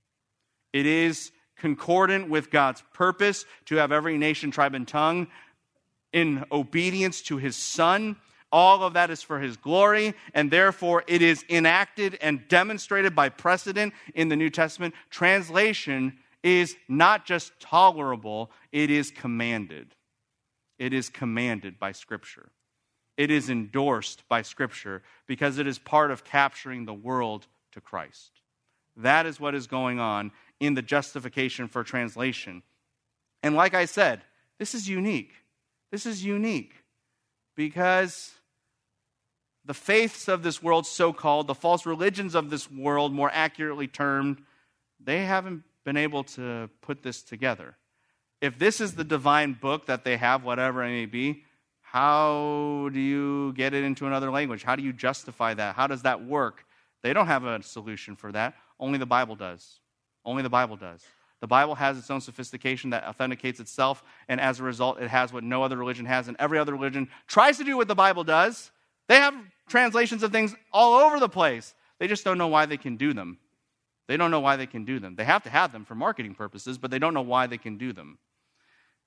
[0.73, 5.29] It is concordant with God's purpose to have every nation, tribe, and tongue
[6.13, 8.17] in obedience to his Son.
[8.51, 13.29] All of that is for his glory, and therefore it is enacted and demonstrated by
[13.29, 14.95] precedent in the New Testament.
[15.11, 19.95] Translation is not just tolerable, it is commanded.
[20.79, 22.51] It is commanded by Scripture.
[23.17, 28.41] It is endorsed by Scripture because it is part of capturing the world to Christ.
[28.97, 32.63] That is what is going on in the justification for translation.
[33.43, 34.23] And like I said,
[34.59, 35.33] this is unique.
[35.91, 36.75] This is unique
[37.57, 38.33] because
[39.65, 43.87] the faiths of this world, so called, the false religions of this world, more accurately
[43.87, 44.43] termed,
[45.01, 47.77] they haven't been able to put this together.
[48.41, 51.45] If this is the divine book that they have, whatever it may be,
[51.81, 54.65] how do you get it into another language?
[54.65, 55.77] How do you justify that?
[55.77, 56.65] How does that work?
[57.05, 58.55] They don't have a solution for that.
[58.81, 59.79] Only the Bible does.
[60.25, 61.05] Only the Bible does.
[61.41, 65.31] The Bible has its own sophistication that authenticates itself, and as a result, it has
[65.31, 68.25] what no other religion has, and every other religion tries to do what the Bible
[68.25, 68.71] does.
[69.07, 69.35] They have
[69.69, 71.75] translations of things all over the place.
[71.99, 73.37] They just don't know why they can do them.
[74.09, 75.15] They don't know why they can do them.
[75.15, 77.77] They have to have them for marketing purposes, but they don't know why they can
[77.77, 78.17] do them.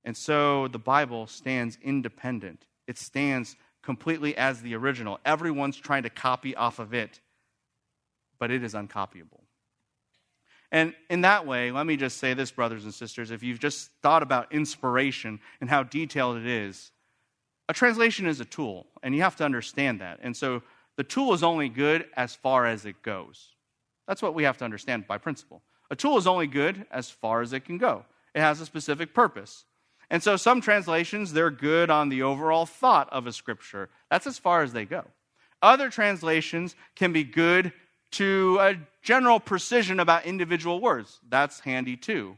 [0.04, 5.20] And so the Bible stands independent, it stands completely as the original.
[5.26, 7.22] Everyone's trying to copy off of it,
[8.40, 9.42] but it is uncopyable.
[10.72, 13.90] And in that way, let me just say this, brothers and sisters, if you've just
[14.02, 16.92] thought about inspiration and how detailed it is,
[17.70, 20.20] a translation is a tool, and you have to understand that.
[20.22, 20.62] And so
[20.98, 23.52] the tool is only good as far as it goes.
[24.08, 25.62] That's what we have to understand by principle.
[25.90, 29.14] A tool is only good as far as it can go, it has a specific
[29.14, 29.66] purpose.
[30.10, 33.90] And so some translations, they're good on the overall thought of a scripture.
[34.10, 35.04] That's as far as they go.
[35.62, 37.74] Other translations can be good
[38.12, 41.20] to a general precision about individual words.
[41.28, 42.38] That's handy too.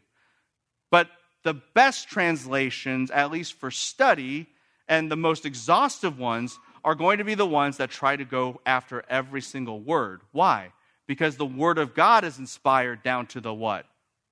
[0.91, 1.09] But
[1.43, 4.47] the best translations, at least for study,
[4.87, 8.61] and the most exhaustive ones, are going to be the ones that try to go
[8.65, 10.21] after every single word.
[10.31, 10.71] Why?
[11.09, 13.87] because the Word of God is inspired down to the what?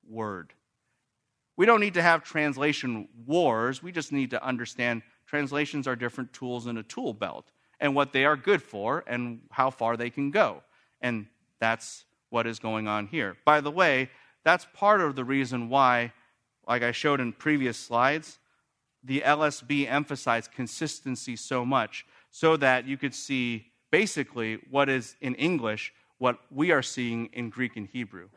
[0.07, 0.53] Word.
[1.57, 3.81] We don't need to have translation wars.
[3.81, 8.13] We just need to understand translations are different tools in a tool belt and what
[8.13, 10.61] they are good for and how far they can go.
[11.01, 11.27] And
[11.59, 13.37] that's what is going on here.
[13.45, 14.09] By the way,
[14.43, 16.13] that's part of the reason why,
[16.67, 18.39] like I showed in previous slides,
[19.03, 25.35] the LSB emphasized consistency so much so that you could see basically what is in
[25.35, 28.29] English what we are seeing in Greek and Hebrew.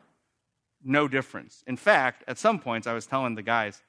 [0.83, 1.63] No difference.
[1.67, 3.81] In fact, at some points, I was telling the guys,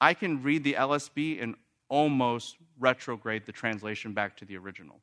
[0.00, 1.54] I can read the LSB and
[1.88, 5.00] almost retrograde the translation back to the original.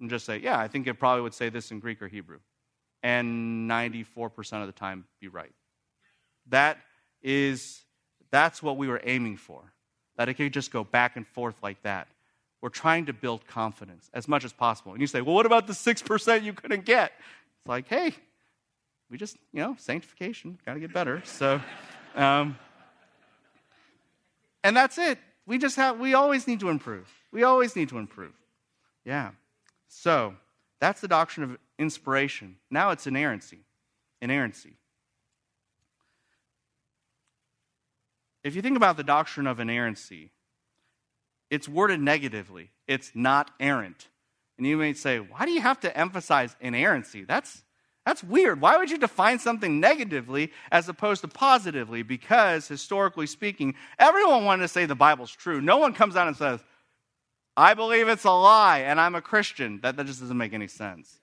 [0.00, 2.38] And just say, yeah, I think it probably would say this in Greek or Hebrew.
[3.02, 5.52] And 94% of the time be right.
[6.48, 6.78] That
[7.22, 7.82] is,
[8.30, 9.72] that's what we were aiming for.
[10.16, 12.08] That it could just go back and forth like that.
[12.60, 14.92] We're trying to build confidence as much as possible.
[14.92, 17.12] And you say, well, what about the 6% you couldn't get?
[17.58, 18.14] It's like, hey,
[19.10, 21.22] we just, you know, sanctification, got to get better.
[21.24, 21.60] So,
[22.14, 22.58] um,
[24.62, 25.18] and that's it.
[25.46, 27.10] We just have, we always need to improve.
[27.32, 28.32] We always need to improve.
[29.04, 29.30] Yeah.
[29.92, 30.34] So,
[30.80, 32.56] that's the doctrine of inspiration.
[32.70, 33.58] Now it's inerrancy.
[34.22, 34.76] Inerrancy.
[38.44, 40.30] If you think about the doctrine of inerrancy,
[41.50, 42.70] it's worded negatively.
[42.86, 44.08] It's not errant.
[44.56, 47.24] And you may say, why do you have to emphasize inerrancy?
[47.24, 47.62] That's,
[48.06, 48.60] that's weird.
[48.60, 52.02] Why would you define something negatively as opposed to positively?
[52.02, 55.60] Because, historically speaking, everyone wanted to say the Bible's true.
[55.60, 56.60] No one comes out and says,
[57.56, 59.80] I believe it's a lie and I'm a Christian.
[59.82, 61.20] That, that just doesn't make any sense.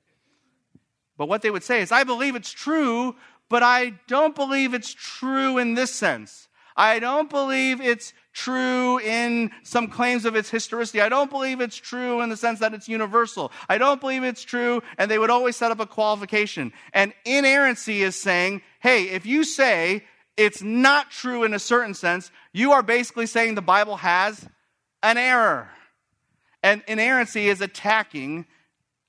[1.18, 3.16] But what they would say is, I believe it's true,
[3.50, 6.48] but I don't believe it's true in this sense.
[6.76, 11.02] I don't believe it's true in some claims of its historicity.
[11.02, 13.52] I don't believe it's true in the sense that it's universal.
[13.68, 16.72] I don't believe it's true, and they would always set up a qualification.
[16.94, 20.04] And inerrancy is saying, hey, if you say
[20.38, 24.48] it's not true in a certain sense, you are basically saying the Bible has
[25.02, 25.72] an error.
[26.68, 28.46] And inerrancy is attacking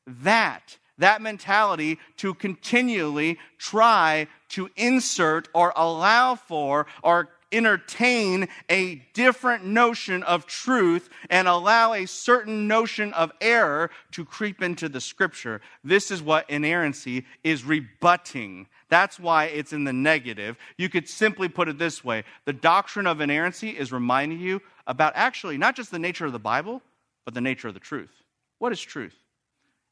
[0.06, 9.64] that that mentality to continually try to insert or allow for or entertain a different
[9.64, 15.60] notion of truth and allow a certain notion of error to creep into the scripture.
[15.82, 18.68] This is what inerrancy is rebutting.
[18.88, 20.56] That's why it's in the negative.
[20.76, 25.14] You could simply put it this way the doctrine of inerrancy is reminding you about
[25.16, 26.82] actually not just the nature of the Bible,
[27.28, 28.22] but the nature of the truth.
[28.58, 29.14] What is truth?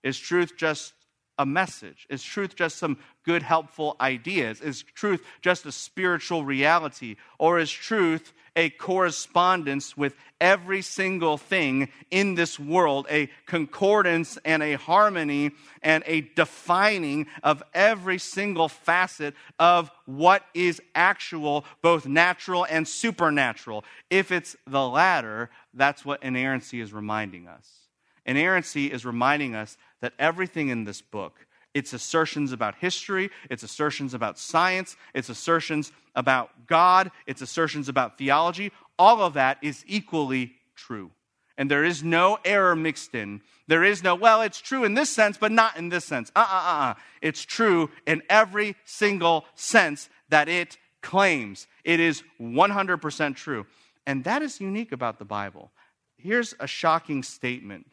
[0.03, 0.95] Is truth just
[1.39, 2.07] a message?
[2.11, 4.61] Is truth just some good, helpful ideas?
[4.61, 7.16] Is truth just a spiritual reality?
[7.39, 14.62] Or is truth a correspondence with every single thing in this world, a concordance and
[14.62, 15.51] a harmony
[15.82, 23.84] and a defining of every single facet of what is actual, both natural and supernatural.
[24.09, 27.86] If it's the latter, that's what inerrancy is reminding us.
[28.26, 34.14] Inerrancy is reminding us that everything in this book, its assertions about history, its assertions
[34.14, 40.54] about science, its assertions about God, its assertions about theology, all of that is equally
[40.74, 41.10] true.
[41.58, 43.40] And there is no error mixed in.
[43.66, 46.30] There is no, well, it's true in this sense, but not in this sense.
[46.36, 46.94] Uh uh uh uh.
[47.22, 51.66] It's true in every single sense that it claims.
[51.84, 53.66] It is 100% true.
[54.06, 55.70] And that is unique about the Bible.
[56.16, 57.86] Here's a shocking statement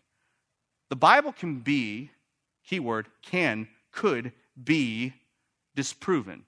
[0.94, 2.12] the Bible can be,
[2.68, 4.32] keyword, can, could
[4.64, 5.16] be
[5.74, 6.44] disproven.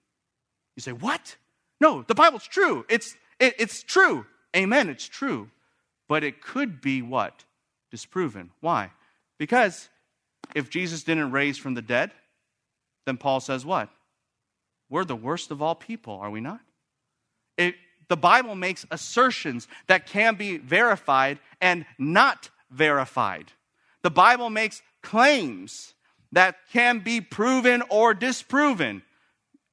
[0.75, 1.35] You say, what?
[1.81, 2.85] No, the Bible's true.
[2.87, 4.27] It's, it, it's true.
[4.55, 5.49] Amen, it's true.
[6.07, 7.43] But it could be what?
[7.89, 8.51] Disproven.
[8.61, 8.91] Why?
[9.39, 9.89] Because
[10.53, 12.11] if Jesus didn't raise from the dead,
[13.07, 13.89] then Paul says what?
[14.91, 16.59] We're the worst of all people, are we not?
[17.57, 17.73] It,
[18.09, 23.51] the Bible makes assertions that can be verified and not verified.
[24.05, 25.95] The Bible makes claims
[26.31, 29.01] that can be proven or disproven.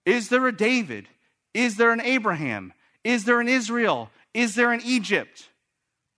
[0.07, 1.07] Is there a David?
[1.53, 2.73] Is there an Abraham?
[3.05, 4.09] Is there an Israel?
[4.33, 5.51] Is there an Egypt?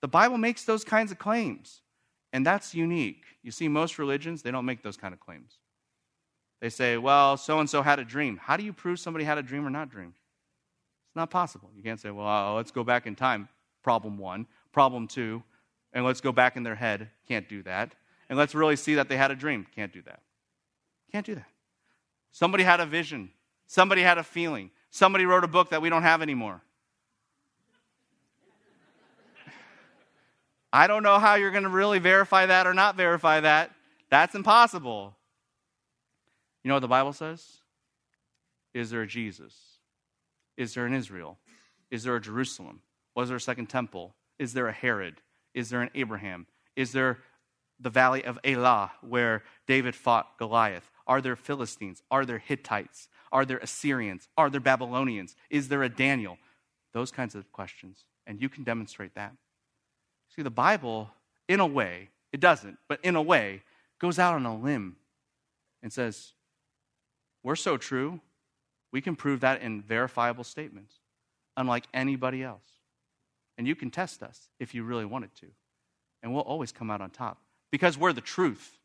[0.01, 1.81] The Bible makes those kinds of claims,
[2.33, 3.25] and that's unique.
[3.43, 5.59] You see, most religions, they don't make those kind of claims.
[6.61, 8.37] They say, well, so and so had a dream.
[8.41, 10.15] How do you prove somebody had a dream or not dream?
[11.09, 11.69] It's not possible.
[11.75, 13.49] You can't say, well, uh, let's go back in time.
[13.83, 14.47] Problem one.
[14.71, 15.43] Problem two,
[15.93, 17.11] and let's go back in their head.
[17.27, 17.97] Can't do that.
[18.29, 19.67] And let's really see that they had a dream.
[19.75, 20.21] Can't do that.
[21.13, 21.47] Can't do that.
[22.33, 23.31] Somebody had a vision.
[23.67, 24.71] Somebody had a feeling.
[24.91, 26.63] Somebody wrote a book that we don't have anymore.
[30.73, 33.71] I don't know how you're going to really verify that or not verify that.
[34.11, 35.17] That's impossible.
[36.63, 37.59] You know what the Bible says?
[38.73, 39.55] Is there a Jesus?
[40.57, 41.39] Is there an Israel?
[41.91, 42.81] Is there a Jerusalem?
[43.15, 44.15] Was there a second temple?
[44.39, 45.21] Is there a Herod?
[45.55, 46.47] Is there an Abraham?
[46.75, 47.19] Is there
[47.79, 50.91] the valley of Elah where David fought Goliath?
[51.07, 52.03] Are there Philistines?
[52.11, 53.09] Are there Hittites?
[53.33, 54.29] Are there Assyrians?
[54.37, 55.37] Are there Babylonians?
[55.51, 56.39] Is there a Daniel?
[56.93, 58.05] Those kinds of questions.
[58.27, 59.33] And you can demonstrate that.
[60.35, 61.11] See, the Bible,
[61.49, 63.63] in a way, it doesn't, but in a way,
[64.01, 64.97] goes out on a limb
[65.83, 66.33] and says,
[67.43, 68.21] We're so true,
[68.91, 70.95] we can prove that in verifiable statements,
[71.57, 72.65] unlike anybody else.
[73.59, 75.47] And you can test us if you really wanted to.
[76.23, 77.39] And we'll always come out on top
[77.75, 78.79] because we're the truth.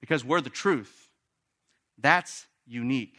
[0.00, 1.10] Because we're the truth.
[1.98, 3.18] That's unique.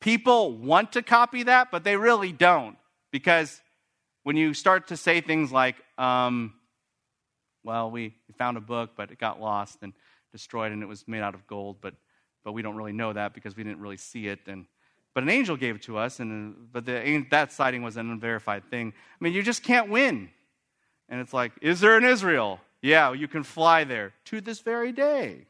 [0.00, 2.76] People want to copy that, but they really don't.
[3.12, 3.62] Because
[4.24, 6.54] when you start to say things like, um,
[7.62, 9.92] well, we found a book, but it got lost and
[10.32, 11.94] destroyed, and it was made out of gold, but,
[12.44, 14.40] but we don't really know that because we didn't really see it.
[14.48, 14.66] And,
[15.14, 18.68] but an angel gave it to us, and, but the, that sighting was an unverified
[18.68, 18.92] thing.
[18.96, 20.30] I mean, you just can't win.
[21.08, 22.58] And it's like, is there an Israel?
[22.82, 25.46] Yeah, you can fly there to this very day.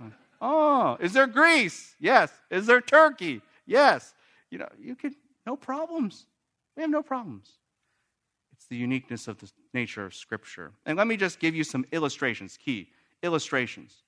[0.38, 1.94] Oh, is there Greece?
[1.98, 2.30] Yes.
[2.50, 3.40] Is there Turkey?
[3.64, 4.12] Yes.
[4.50, 5.16] You know, you can,
[5.46, 6.26] no problems.
[6.76, 7.52] We have no problems.
[8.52, 10.72] It's the uniqueness of the nature of Scripture.
[10.84, 12.88] And let me just give you some illustrations, key
[13.22, 14.02] illustrations.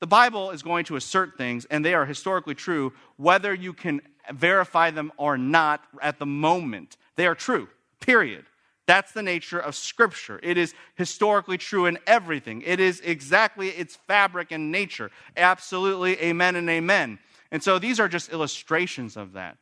[0.00, 4.00] The Bible is going to assert things, and they are historically true, whether you can
[4.32, 6.96] verify them or not at the moment.
[7.16, 7.68] They are true,
[8.00, 8.46] period.
[8.90, 10.40] That's the nature of Scripture.
[10.42, 15.12] It is historically true in everything, it is exactly its fabric and nature.
[15.36, 17.20] Absolutely, amen and amen.
[17.52, 19.58] And so these are just illustrations of that.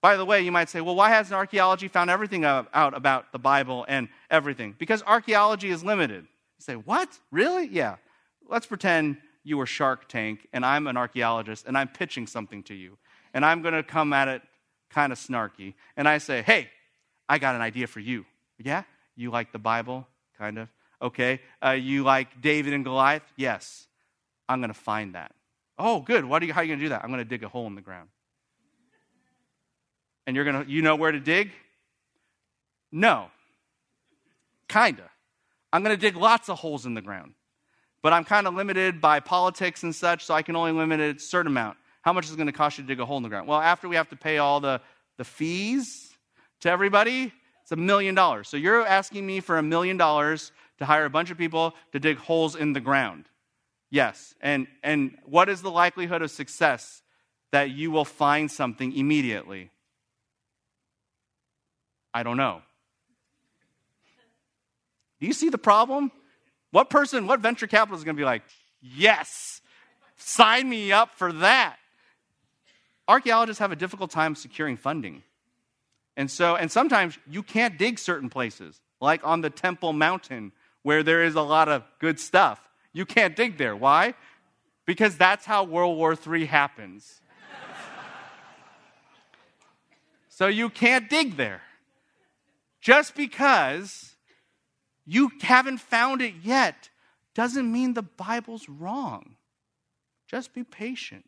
[0.00, 3.38] By the way, you might say, well, why hasn't archaeology found everything out about the
[3.40, 4.76] Bible and everything?
[4.78, 6.22] Because archaeology is limited.
[6.22, 7.18] You say, what?
[7.32, 7.66] Really?
[7.66, 7.96] Yeah.
[8.48, 12.74] Let's pretend you were Shark Tank and I'm an archaeologist and I'm pitching something to
[12.74, 12.96] you.
[13.34, 14.42] And I'm going to come at it
[14.88, 15.74] kind of snarky.
[15.96, 16.68] And I say, hey,
[17.28, 18.24] I got an idea for you.
[18.64, 18.84] Yeah?
[19.16, 20.06] You like the Bible?
[20.38, 20.68] Kind of.
[21.00, 21.40] Okay.
[21.64, 23.22] Uh, you like David and Goliath?
[23.36, 23.86] Yes.
[24.48, 25.32] I'm going to find that.
[25.78, 26.24] Oh, good.
[26.24, 27.02] What are you, how are you going to do that?
[27.02, 28.08] I'm going to dig a hole in the ground.
[30.26, 31.50] And you're going to, you know where to dig?
[32.90, 33.26] No.
[34.68, 35.10] Kinda.
[35.72, 37.34] I'm going to dig lots of holes in the ground.
[38.02, 41.16] But I'm kind of limited by politics and such, so I can only limit it
[41.16, 41.78] a certain amount.
[42.02, 43.46] How much is it going to cost you to dig a hole in the ground?
[43.46, 44.80] Well, after we have to pay all the,
[45.18, 46.12] the fees
[46.60, 47.32] to everybody,
[47.72, 48.48] it's a million dollars.
[48.48, 51.98] So you're asking me for a million dollars to hire a bunch of people to
[51.98, 53.24] dig holes in the ground.
[53.90, 54.34] Yes.
[54.42, 57.02] And, and what is the likelihood of success
[57.50, 59.70] that you will find something immediately?
[62.12, 62.60] I don't know.
[65.18, 66.12] Do you see the problem?
[66.72, 68.42] What person, what venture capitalist is going to be like,
[68.82, 69.62] yes,
[70.18, 71.76] sign me up for that?
[73.08, 75.22] Archaeologists have a difficult time securing funding.
[76.16, 80.52] And so, and sometimes you can't dig certain places, like on the Temple Mountain,
[80.82, 82.60] where there is a lot of good stuff.
[82.92, 83.74] You can't dig there.
[83.74, 84.14] Why?
[84.84, 87.20] Because that's how World War III happens.
[90.28, 91.62] so you can't dig there.
[92.80, 94.16] Just because
[95.06, 96.90] you haven't found it yet
[97.34, 99.36] doesn't mean the Bible's wrong.
[100.26, 101.24] Just be patient.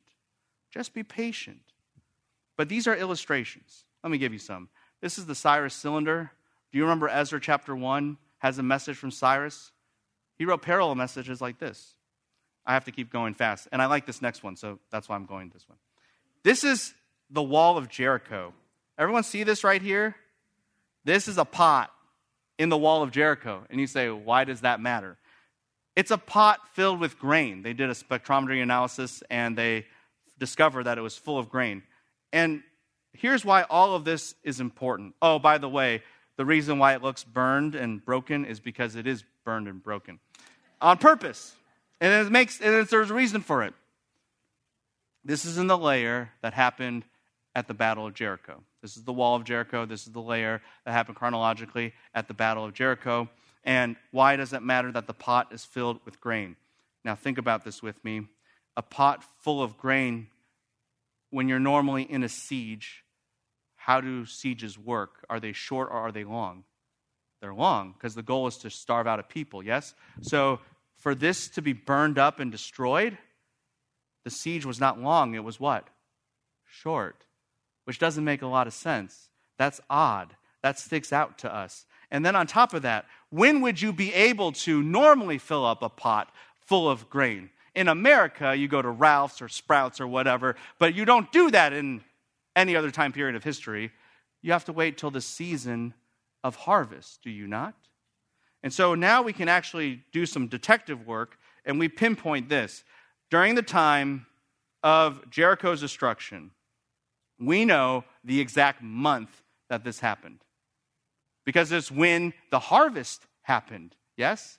[0.70, 1.60] Just be patient.
[2.56, 3.84] But these are illustrations.
[4.04, 4.68] Let me give you some.
[5.00, 6.30] This is the Cyrus cylinder.
[6.70, 9.72] Do you remember Ezra chapter 1 has a message from Cyrus?
[10.36, 11.94] He wrote parallel messages like this.
[12.66, 13.66] I have to keep going fast.
[13.72, 15.78] And I like this next one, so that's why I'm going this one.
[16.42, 16.92] This is
[17.30, 18.52] the wall of Jericho.
[18.98, 20.14] Everyone see this right here?
[21.04, 21.90] This is a pot
[22.58, 23.64] in the wall of Jericho.
[23.70, 25.16] And you say, why does that matter?
[25.96, 27.62] It's a pot filled with grain.
[27.62, 29.86] They did a spectrometry analysis and they
[30.38, 31.82] discovered that it was full of grain.
[32.32, 32.62] And
[33.14, 35.14] here's why all of this is important.
[35.22, 36.02] Oh, by the way,
[36.36, 40.18] the reason why it looks burned and broken is because it is burned and broken
[40.80, 41.54] on purpose.
[42.00, 43.74] And it makes and there's a reason for it.
[45.24, 47.04] This is in the layer that happened
[47.54, 48.62] at the Battle of Jericho.
[48.82, 49.86] This is the wall of Jericho.
[49.86, 53.28] This is the layer that happened chronologically at the Battle of Jericho.
[53.64, 56.56] And why does it matter that the pot is filled with grain?
[57.04, 58.26] Now, think about this with me.
[58.76, 60.26] A pot full of grain,
[61.30, 63.03] when you're normally in a siege,
[63.84, 65.24] how do sieges work?
[65.28, 66.64] Are they short or are they long?
[67.44, 69.94] they're long because the goal is to starve out a people, yes?
[70.22, 70.60] So
[70.96, 73.18] for this to be burned up and destroyed,
[74.24, 75.34] the siege was not long.
[75.34, 75.88] It was what?
[76.64, 77.26] Short,
[77.84, 79.28] which doesn't make a lot of sense.
[79.58, 80.34] That's odd.
[80.62, 81.84] That sticks out to us.
[82.10, 85.82] And then on top of that, when would you be able to normally fill up
[85.82, 87.50] a pot full of grain?
[87.74, 91.74] In America, you go to Ralph's or Sprouts or whatever, but you don't do that
[91.74, 92.00] in
[92.56, 93.90] any other time period of history.
[94.42, 95.94] You have to wait till the season
[96.42, 97.74] of harvest, do you not?
[98.62, 102.84] And so now we can actually do some detective work and we pinpoint this.
[103.30, 104.26] During the time
[104.82, 106.50] of Jericho's destruction,
[107.38, 110.44] we know the exact month that this happened
[111.44, 114.58] because it's when the harvest happened, yes?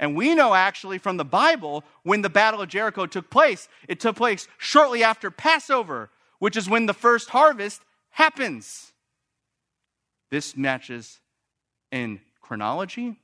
[0.00, 3.68] And we know actually from the Bible when the Battle of Jericho took place.
[3.88, 8.92] It took place shortly after Passover, which is when the first harvest happens.
[10.30, 11.20] This matches
[11.90, 13.16] in chronology,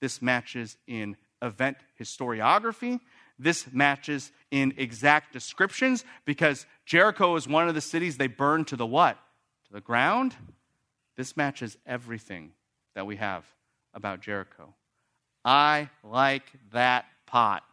[0.00, 3.00] this matches in event historiography,
[3.38, 8.76] this matches in exact descriptions because Jericho is one of the cities they burned to
[8.76, 9.18] the what?
[9.66, 10.36] To the ground.
[11.16, 12.52] This matches everything
[12.94, 13.44] that we have
[13.92, 14.74] about Jericho.
[15.44, 17.64] I like that pot.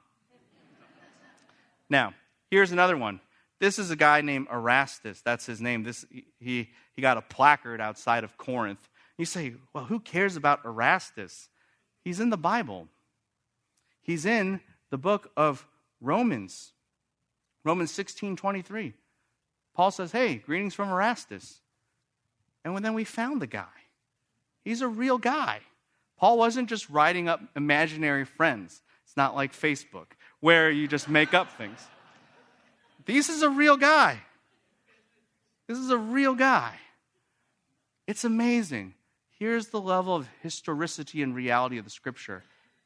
[1.90, 2.14] now,
[2.50, 3.20] here's another one.
[3.62, 5.22] This is a guy named Erastus.
[5.22, 5.84] That's his name.
[5.84, 6.04] This,
[6.40, 8.90] he, he got a placard outside of Corinth.
[9.20, 11.48] You say, well, who cares about Erastus?
[12.04, 12.88] He's in the Bible.
[14.02, 15.68] He's in the book of
[16.02, 16.74] Romans.
[17.64, 18.94] Romans 16 23.
[19.76, 21.62] Paul says, Hey, greetings from Erastus.
[22.66, 23.68] And then we found the guy.
[24.66, 25.60] He's a real guy.
[26.18, 28.82] Paul wasn't just writing up imaginary friends.
[29.06, 30.08] It's not like Facebook,
[30.40, 31.80] where you just make up things.
[33.06, 34.20] This is a real guy.
[35.68, 36.76] This is a real guy.
[38.08, 38.94] It's amazing.
[39.40, 42.44] Here's the level of historicity and reality of the scripture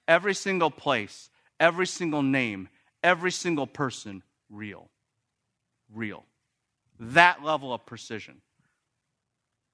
[0.08, 1.30] every single place,
[1.60, 2.70] every single name,
[3.04, 4.90] every single person, real.
[5.94, 6.24] Real.
[7.00, 8.42] That level of precision.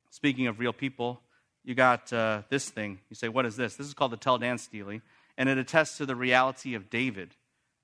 [0.09, 1.21] Speaking of real people,
[1.63, 2.99] you got uh, this thing.
[3.09, 3.75] You say, What is this?
[3.75, 5.01] This is called the Tel Dan Stele,
[5.37, 7.35] and it attests to the reality of David.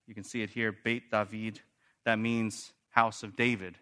[0.07, 1.59] You can see it here, Beit David
[2.07, 3.75] that means house of David.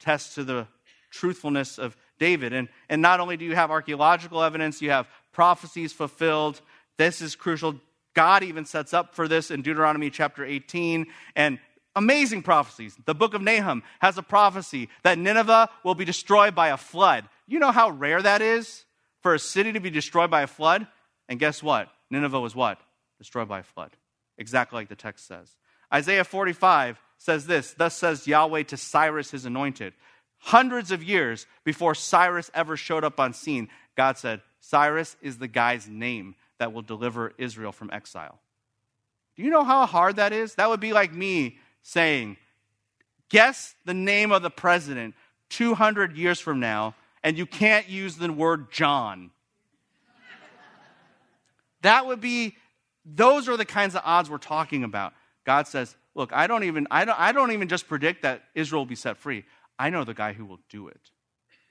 [0.00, 0.66] Test to the
[1.10, 2.52] truthfulness of David.
[2.52, 6.60] And, and not only do you have archaeological evidence, you have prophecies fulfilled.
[6.98, 7.76] This is crucial.
[8.12, 11.06] God even sets up for this in Deuteronomy chapter 18.
[11.36, 11.60] And
[11.94, 12.96] amazing prophecies.
[13.04, 17.28] The book of Nahum has a prophecy that Nineveh will be destroyed by a flood.
[17.46, 18.84] You know how rare that is
[19.22, 20.88] for a city to be destroyed by a flood?
[21.28, 21.88] And guess what?
[22.10, 22.80] Nineveh was what?
[23.18, 23.92] Destroyed by a flood.
[24.38, 25.54] Exactly like the text says.
[25.92, 29.94] Isaiah 45 says this Thus says Yahweh to Cyrus, his anointed.
[30.38, 35.48] Hundreds of years before Cyrus ever showed up on scene, God said, Cyrus is the
[35.48, 38.38] guy's name that will deliver Israel from exile.
[39.36, 40.56] Do you know how hard that is?
[40.56, 42.36] That would be like me saying,
[43.30, 45.14] Guess the name of the president
[45.48, 49.30] 200 years from now, and you can't use the word John.
[51.80, 52.56] that would be,
[53.06, 55.14] those are the kinds of odds we're talking about.
[55.46, 58.82] God says, Look, I don't even, I don't, I don't even just predict that Israel
[58.82, 59.44] will be set free.
[59.78, 61.00] I know the guy who will do it.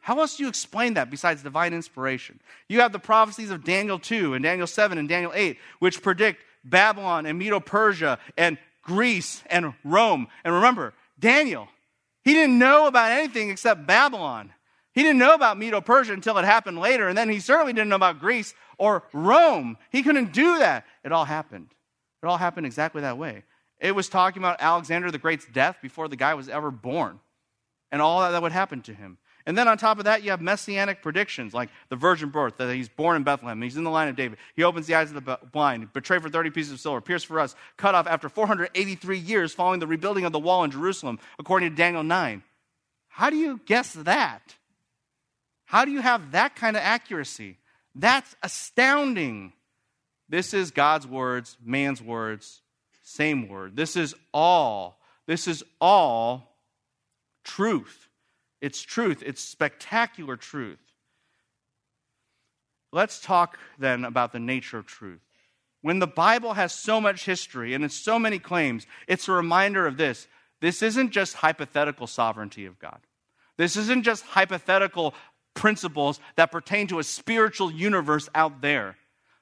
[0.01, 2.41] How else do you explain that besides divine inspiration?
[2.67, 6.43] You have the prophecies of Daniel 2 and Daniel 7 and Daniel 8, which predict
[6.65, 10.27] Babylon and Medo Persia and Greece and Rome.
[10.43, 11.69] And remember, Daniel,
[12.25, 14.53] he didn't know about anything except Babylon.
[14.93, 17.07] He didn't know about Medo Persia until it happened later.
[17.07, 19.77] And then he certainly didn't know about Greece or Rome.
[19.89, 20.85] He couldn't do that.
[21.05, 21.69] It all happened.
[22.21, 23.43] It all happened exactly that way.
[23.83, 27.19] It was talking about Alexander the Great's death before the guy was ever born
[27.91, 29.17] and all that, that would happen to him.
[29.45, 32.73] And then on top of that, you have messianic predictions like the virgin birth, that
[32.73, 35.25] he's born in Bethlehem, he's in the line of David, he opens the eyes of
[35.25, 39.17] the blind, betrayed for 30 pieces of silver, pierced for us, cut off after 483
[39.17, 42.41] years following the rebuilding of the wall in Jerusalem, according to Daniel 9.
[43.09, 44.55] How do you guess that?
[45.65, 47.57] How do you have that kind of accuracy?
[47.93, 49.51] That's astounding.
[50.29, 52.62] This is God's words, man's words,
[53.13, 53.75] same word.
[53.75, 56.57] This is all, this is all
[57.43, 58.09] truth.
[58.61, 60.79] It's truth, it's spectacular truth.
[62.91, 65.21] Let's talk then about the nature of truth.
[65.81, 69.85] When the Bible has so much history and it's so many claims, it's a reminder
[69.85, 70.27] of this.
[70.61, 72.99] This isn't just hypothetical sovereignty of God.
[73.57, 75.13] This isn't just hypothetical
[75.55, 78.95] principles that pertain to a spiritual universe out there.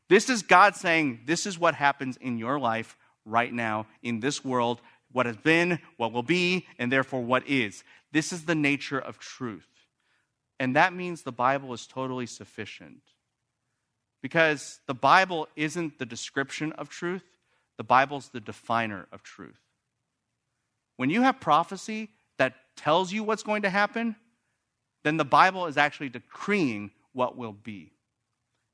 [0.10, 4.43] This is God saying, This is what happens in your life right now in this
[4.43, 4.81] world,
[5.11, 7.84] what has been, what will be, and therefore what is.
[8.11, 9.68] This is the nature of truth.
[10.60, 13.02] And that means the Bible is totally sufficient.
[14.22, 17.23] Because the Bible isn't the description of truth,
[17.77, 19.60] the Bible's the definer of truth.
[20.98, 24.15] When you have prophecy that tells you what's going to happen,
[25.03, 27.91] then the Bible is actually decreeing what will be.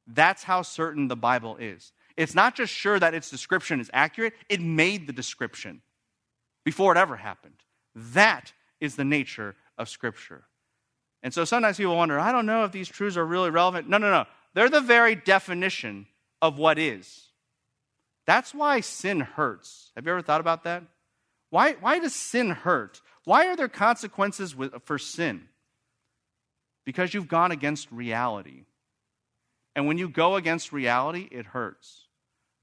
[0.06, 1.94] That's how certain the Bible is.
[2.18, 5.81] It's not just sure that its description is accurate, it made the description
[6.65, 7.53] before it ever happened.
[7.95, 10.44] That is the nature of Scripture.
[11.23, 13.88] And so sometimes people wonder, I don't know if these truths are really relevant.
[13.88, 14.26] No, no, no.
[14.53, 16.07] They're the very definition
[16.41, 17.27] of what is.
[18.26, 19.91] That's why sin hurts.
[19.95, 20.84] Have you ever thought about that?
[21.49, 23.02] Why, why does sin hurt?
[23.23, 25.48] Why are there consequences with, for sin?
[26.85, 28.65] Because you've gone against reality.
[29.76, 32.07] And when you go against reality, it hurts.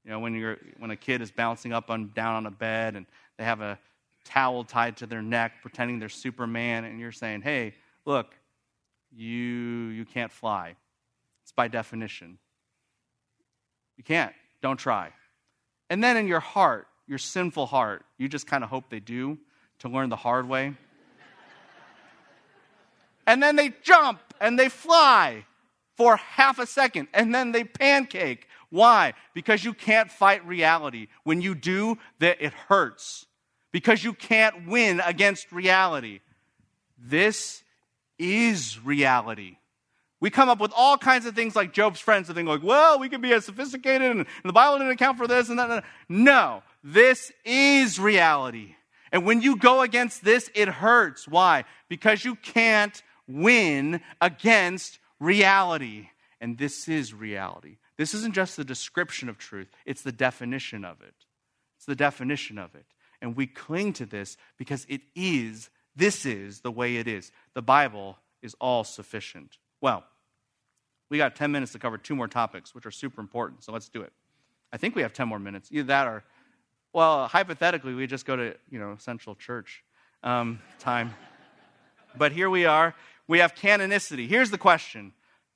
[0.05, 2.95] You know, when, you're, when a kid is bouncing up and down on a bed
[2.95, 3.07] and
[3.37, 3.79] they have a
[4.23, 7.73] towel tied to their neck, pretending they're Superman, and you're saying, hey,
[8.05, 8.35] look,
[9.11, 10.75] you, you can't fly.
[11.43, 12.37] It's by definition.
[13.97, 14.33] You can't.
[14.61, 15.11] Don't try.
[15.89, 19.37] And then in your heart, your sinful heart, you just kind of hope they do
[19.79, 20.73] to learn the hard way.
[23.27, 25.45] and then they jump and they fly
[25.95, 29.13] for half a second and then they pancake why?
[29.33, 31.07] Because you can't fight reality.
[31.23, 33.25] When you do, that it hurts.
[33.71, 36.21] Because you can't win against reality.
[36.97, 37.63] This
[38.17, 39.57] is reality.
[40.21, 42.99] We come up with all kinds of things like Job's friends and think like, well,
[42.99, 45.83] we can be as sophisticated and, the Bible didn't account for this and that.
[46.07, 48.75] No, this is reality.
[49.11, 51.27] And when you go against this, it hurts.
[51.27, 51.65] Why?
[51.89, 56.09] Because you can't win against reality.
[56.41, 57.77] And this is reality.
[57.97, 61.13] This isn't just the description of truth, it's the definition of it.
[61.77, 62.85] It's the definition of it.
[63.21, 67.31] And we cling to this because it is, this is the way it is.
[67.53, 69.57] The Bible is all sufficient.
[69.81, 70.03] Well,
[71.09, 73.89] we got 10 minutes to cover two more topics, which are super important, so let's
[73.89, 74.11] do it.
[74.73, 75.69] I think we have 10 more minutes.
[75.71, 76.23] Either that or,
[76.93, 79.83] well, hypothetically, we just go to, you know, Central Church
[80.23, 81.13] um, time.
[82.17, 82.95] but here we are.
[83.27, 84.27] We have canonicity.
[84.27, 85.13] Here's the question.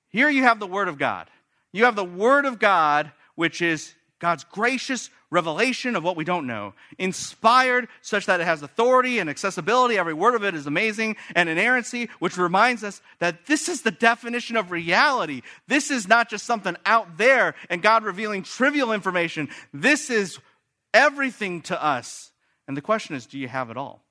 [0.10, 1.30] Here you have the Word of God.
[1.72, 6.48] You have the Word of God, which is God's gracious revelation of what we don't
[6.48, 9.98] know, inspired such that it has authority and accessibility.
[9.98, 13.92] Every word of it is amazing, and inerrancy, which reminds us that this is the
[13.92, 15.42] definition of reality.
[15.68, 19.50] This is not just something out there and God revealing trivial information.
[19.74, 20.40] This is
[20.94, 22.32] everything to us.
[22.68, 24.04] And the question is, do you have it all?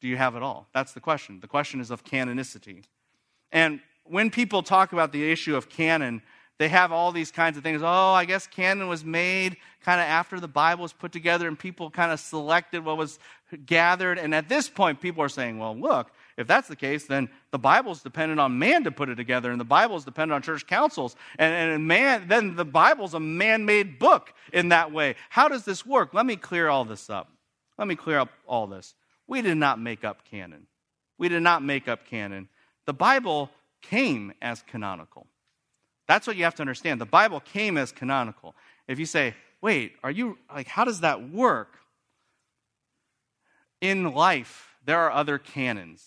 [0.00, 0.68] Do you have it all?
[0.74, 1.40] That's the question.
[1.40, 2.84] The question is of canonicity.
[3.50, 6.22] And when people talk about the issue of canon,
[6.58, 7.82] they have all these kinds of things.
[7.82, 11.58] Oh, I guess canon was made kind of after the Bible was put together and
[11.58, 13.18] people kind of selected what was
[13.64, 14.18] gathered.
[14.18, 17.58] And at this point, people are saying, well, look, if that's the case, then the
[17.58, 21.16] Bible's dependent on man to put it together, and the Bible's dependent on church councils.
[21.38, 25.16] And, and man, then the Bible's a man made book in that way.
[25.30, 26.14] How does this work?
[26.14, 27.30] Let me clear all this up.
[27.76, 28.94] Let me clear up all this.
[29.26, 30.66] We did not make up canon.
[31.18, 32.48] We did not make up canon.
[32.86, 33.50] The Bible
[33.82, 35.26] came as canonical.
[36.08, 37.00] That's what you have to understand.
[37.00, 38.56] The Bible came as canonical.
[38.88, 41.78] If you say, wait, are you, like, how does that work?
[43.80, 46.04] In life, there are other canons.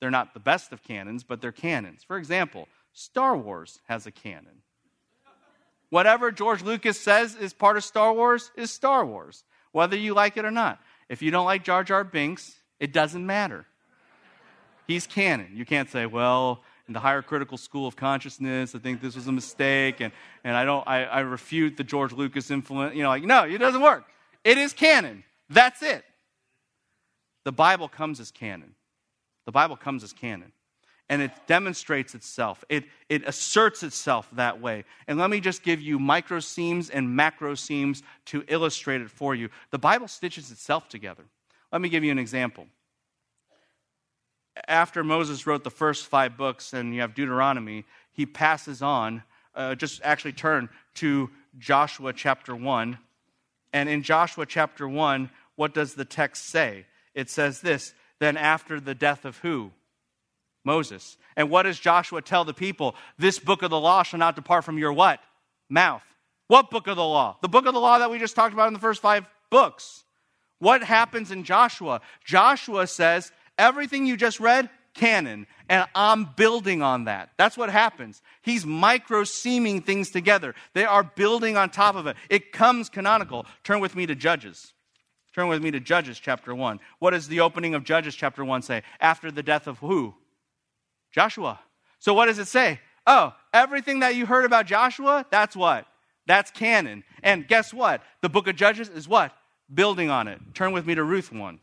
[0.00, 2.04] They're not the best of canons, but they're canons.
[2.04, 4.62] For example, Star Wars has a canon.
[5.90, 10.36] Whatever George Lucas says is part of Star Wars is Star Wars, whether you like
[10.36, 10.78] it or not.
[11.08, 13.66] If you don't like Jar Jar Binks, it doesn't matter.
[14.86, 15.52] He's canon.
[15.54, 18.74] You can't say, well, in the higher critical school of consciousness.
[18.74, 20.12] I think this was a mistake, and,
[20.42, 22.96] and I don't I, I refute the George Lucas influence.
[22.96, 24.04] You know, like, no, it doesn't work.
[24.42, 25.22] It is canon.
[25.50, 26.04] That's it.
[27.44, 28.74] The Bible comes as canon.
[29.46, 30.52] The Bible comes as canon.
[31.10, 32.62] And it demonstrates itself.
[32.68, 34.84] It, it asserts itself that way.
[35.06, 39.34] And let me just give you micro seams and macro seams to illustrate it for
[39.34, 39.48] you.
[39.70, 41.24] The Bible stitches itself together.
[41.72, 42.66] Let me give you an example
[44.66, 49.22] after Moses wrote the first five books, and you have Deuteronomy, he passes on,
[49.54, 52.98] uh, just actually turn to Joshua chapter 1.
[53.72, 56.86] And in Joshua chapter 1, what does the text say?
[57.14, 59.72] It says this Then after the death of who?
[60.64, 61.16] Moses.
[61.36, 62.94] And what does Joshua tell the people?
[63.18, 65.20] This book of the law shall not depart from your what?
[65.68, 66.02] Mouth.
[66.48, 67.36] What book of the law?
[67.42, 70.04] The book of the law that we just talked about in the first five books.
[70.58, 72.00] What happens in Joshua?
[72.24, 77.30] Joshua says, Everything you just read, canon, and I'm building on that.
[77.36, 78.22] That's what happens.
[78.42, 80.54] He's micro seaming things together.
[80.74, 82.16] They are building on top of it.
[82.30, 83.44] It comes canonical.
[83.64, 84.72] Turn with me to Judges.
[85.34, 86.80] Turn with me to Judges chapter 1.
[86.98, 88.82] What does the opening of Judges chapter 1 say?
[89.00, 90.14] After the death of who?
[91.12, 91.60] Joshua.
[91.98, 92.80] So what does it say?
[93.06, 95.86] Oh, everything that you heard about Joshua, that's what?
[96.26, 97.04] That's canon.
[97.22, 98.02] And guess what?
[98.20, 99.32] The book of Judges is what?
[99.72, 100.40] Building on it.
[100.54, 101.60] Turn with me to Ruth 1.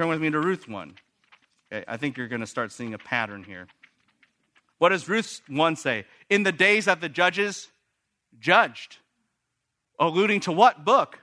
[0.00, 0.94] Turn with me to Ruth 1.
[1.70, 3.66] Okay, I think you're going to start seeing a pattern here.
[4.78, 6.06] What does Ruth 1 say?
[6.30, 7.68] In the days that the judges
[8.38, 8.96] judged.
[9.98, 11.18] Alluding to what book?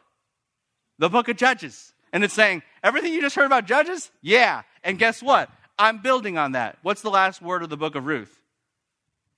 [1.00, 1.92] The book of Judges.
[2.14, 4.12] And it's saying, everything you just heard about Judges?
[4.22, 4.62] Yeah.
[4.84, 5.50] And guess what?
[5.80, 6.78] I'm building on that.
[6.84, 8.40] What's the last word of the book of Ruth?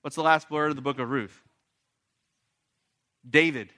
[0.02, 1.41] What's the last word of the book of Ruth?
[3.30, 3.70] David.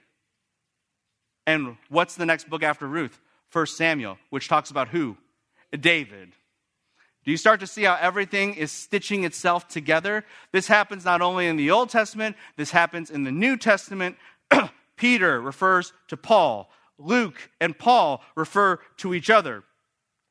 [1.46, 3.20] And what's the next book after Ruth?
[3.48, 5.16] First Samuel, which talks about who?
[5.78, 6.32] David.
[7.24, 10.24] Do you start to see how everything is stitching itself together?
[10.50, 14.16] This happens not only in the Old Testament, this happens in the New Testament.
[14.96, 19.62] Peter refers to Paul, Luke and Paul refer to each other.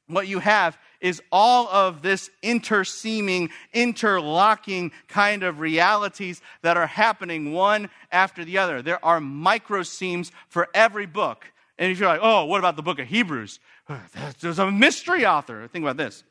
[0.07, 7.53] What you have is all of this interseaming, interlocking kind of realities that are happening
[7.53, 8.81] one after the other.
[8.81, 11.45] There are micro seams for every book.
[11.77, 13.59] And if you're like, oh, what about the book of Hebrews?
[14.39, 15.67] There's a mystery author.
[15.67, 16.23] Think about this.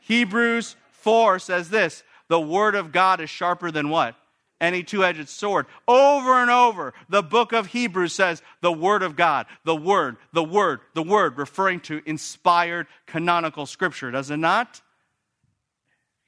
[0.00, 4.14] Hebrews 4 says this the word of God is sharper than what?
[4.60, 5.66] Any two edged sword.
[5.88, 10.44] Over and over, the book of Hebrews says the word of God, the word, the
[10.44, 14.80] word, the word, referring to inspired canonical scripture, does it not?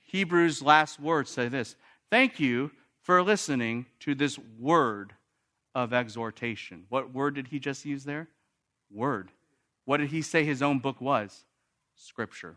[0.00, 1.76] Hebrews' last words say this
[2.10, 5.12] Thank you for listening to this word
[5.74, 6.84] of exhortation.
[6.88, 8.28] What word did he just use there?
[8.90, 9.30] Word.
[9.84, 11.44] What did he say his own book was?
[11.94, 12.56] Scripture.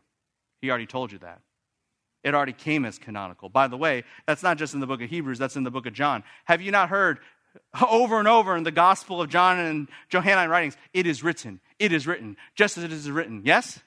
[0.61, 1.41] He already told you that.
[2.23, 3.49] It already came as canonical.
[3.49, 5.85] By the way, that's not just in the book of Hebrews, that's in the book
[5.85, 6.23] of John.
[6.45, 7.19] Have you not heard
[7.89, 11.91] over and over in the Gospel of John and Johannine writings, it is written, it
[11.91, 13.41] is written, just as it is written.
[13.45, 13.79] Yes?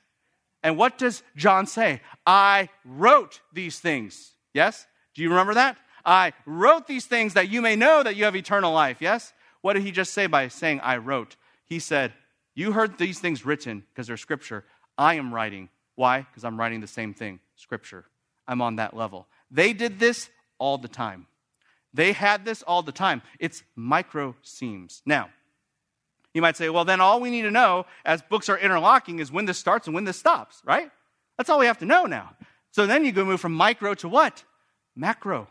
[0.63, 2.01] And what does John say?
[2.27, 4.33] I wrote these things.
[4.55, 4.87] Yes?
[5.15, 5.79] Do you remember that?
[6.05, 8.99] I wrote these things that you may know that you have eternal life.
[9.01, 9.33] Yes?
[9.61, 11.37] What did he just say by saying, I wrote?
[11.65, 12.13] He said,
[12.59, 14.65] You heard these things written because they're scripture.
[14.99, 15.69] I am writing.
[15.95, 16.23] Why?
[16.23, 18.05] Because I'm writing the same thing, scripture.
[18.49, 19.29] I'm on that level.
[19.49, 20.29] They did this
[20.59, 21.29] all the time.
[21.95, 23.23] They had this all the time.
[23.39, 25.03] It's micro seams.
[25.07, 25.31] Now,
[26.35, 29.31] you might say, well, then all we need to know as books are interlocking is
[29.31, 30.91] when this starts and when this stops, right?
[31.37, 32.35] That's all we have to know now.
[32.73, 34.43] So then you go move from micro to what?
[34.97, 35.47] Macro.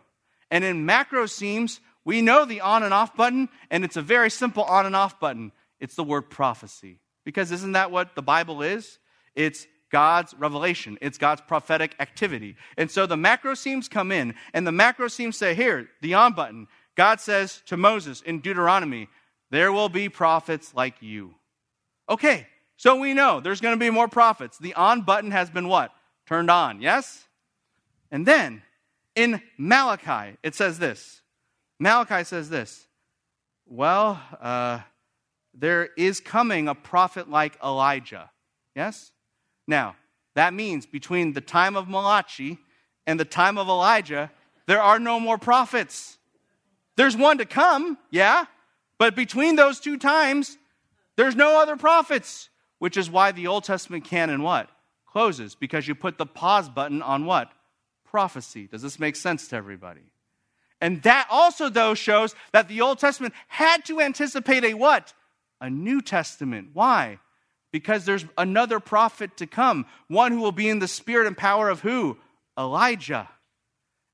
[0.52, 4.30] And in macro seams, we know the on and off button, and it's a very
[4.30, 5.54] simple on and off button.
[5.80, 7.00] It's the word prophecy.
[7.24, 9.00] Because isn't that what the Bible is?
[9.36, 12.56] It's God's revelation, it's God's prophetic activity.
[12.78, 16.34] And so the macro seams come in, and the macro seams say, Here, the on
[16.34, 16.68] button.
[16.96, 19.08] God says to Moses in Deuteronomy,
[19.50, 21.36] There will be prophets like you.
[22.10, 24.58] Okay, so we know there's going to be more prophets.
[24.58, 25.92] The on button has been what?
[26.28, 27.26] Turned on, yes?
[28.12, 28.62] And then
[29.16, 31.22] in Malachi, it says this.
[31.80, 32.88] Malachi says this.
[33.66, 34.80] Well, uh,
[35.60, 38.30] there is coming a prophet like Elijah.
[38.76, 39.12] Yes?
[39.68, 39.96] Now,
[40.36, 42.60] that means between the time of Malachi
[43.08, 44.32] and the time of Elijah,
[44.68, 46.18] there are no more prophets.
[46.96, 48.46] There's one to come, yeah,
[48.98, 50.58] but between those two times,
[51.16, 54.70] there's no other prophets, which is why the Old Testament canon what?
[55.06, 57.52] Closes because you put the pause button on what?
[58.06, 58.68] Prophecy.
[58.68, 60.12] Does this make sense to everybody?
[60.80, 65.14] And that also though shows that the Old Testament had to anticipate a what?
[65.62, 66.70] A New Testament.
[66.74, 67.20] Why?
[67.72, 71.70] Because there's another prophet to come, one who will be in the spirit and power
[71.70, 72.18] of who?
[72.58, 73.30] Elijah.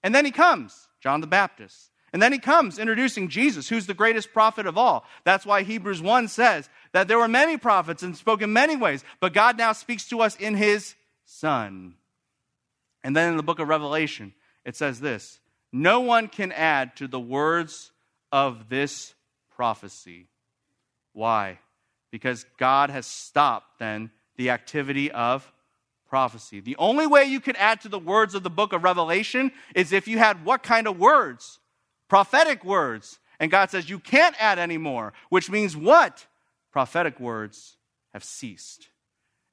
[0.01, 1.91] And then he comes, John the Baptist.
[2.13, 5.03] And then he comes introducing Jesus, who's the greatest prophet of all.
[5.23, 9.03] That's why Hebrews 1 says that there were many prophets and spoke in many ways,
[9.19, 10.93] but God now speaks to us in his
[11.25, 11.95] Son.
[13.03, 14.33] And then in the book of Revelation,
[14.63, 15.39] it says this
[15.71, 17.91] No one can add to the words
[18.31, 19.15] of this
[19.49, 20.27] prophecy.
[21.13, 21.59] Why?
[22.11, 25.51] Because God has stopped then the activity of
[26.07, 26.59] prophecy.
[26.59, 29.91] The only way you could add to the words of the book of Revelation is
[29.91, 31.59] if you had what kind of words?
[32.07, 33.19] Prophetic words.
[33.39, 36.27] And God says you can't add anymore, which means what?
[36.71, 37.77] Prophetic words
[38.13, 38.89] have ceased.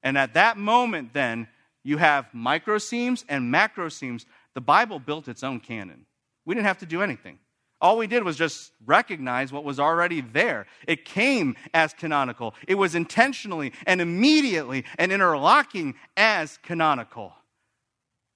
[0.02, 1.48] And at that moment, then,
[1.82, 4.26] you have micro seams and macro seams.
[4.54, 6.06] The Bible built its own canon.
[6.44, 7.38] We didn't have to do anything.
[7.80, 10.66] All we did was just recognize what was already there.
[10.86, 12.54] It came as canonical.
[12.68, 17.32] It was intentionally and immediately and interlocking as canonical.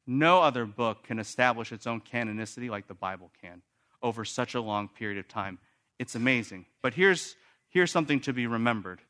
[0.07, 3.63] No other book can establish its own canonicity like the Bible can
[4.03, 5.59] over such a long period of time.
[5.99, 6.67] It's amazing.
[6.83, 7.37] But here's,
[7.69, 9.01] here's something to be remembered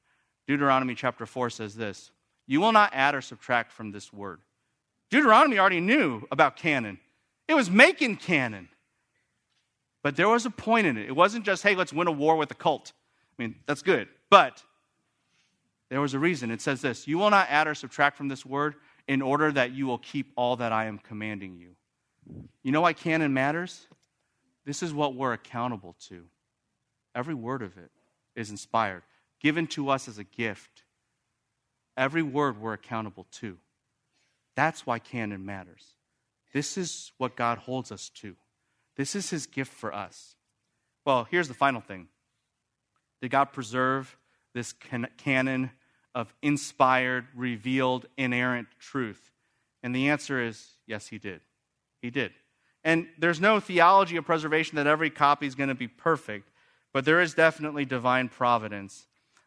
[0.46, 2.10] Deuteronomy chapter 4 says this
[2.46, 4.40] You will not add or subtract from this word.
[5.10, 6.98] Deuteronomy already knew about canon,
[7.48, 8.68] it was making canon.
[10.04, 11.08] But there was a point in it.
[11.08, 12.92] It wasn't just, hey, let's win a war with a cult.
[13.36, 14.06] I mean, that's good.
[14.28, 14.62] But
[15.88, 16.50] there was a reason.
[16.50, 18.74] It says this You will not add or subtract from this word
[19.08, 21.70] in order that you will keep all that I am commanding you.
[22.62, 23.86] You know why canon matters?
[24.66, 26.24] This is what we're accountable to.
[27.14, 27.90] Every word of it
[28.36, 29.02] is inspired,
[29.40, 30.82] given to us as a gift.
[31.96, 33.56] Every word we're accountable to.
[34.54, 35.84] That's why canon matters.
[36.52, 38.36] This is what God holds us to.
[38.96, 40.36] This is his gift for us.
[41.04, 42.08] Well, here's the final thing
[43.20, 44.16] Did God preserve
[44.54, 45.70] this can- canon
[46.14, 49.32] of inspired, revealed, inerrant truth?
[49.82, 51.40] And the answer is yes, he did.
[52.00, 52.32] He did.
[52.84, 56.50] And there's no theology of preservation that every copy is going to be perfect,
[56.92, 59.06] but there is definitely divine providence.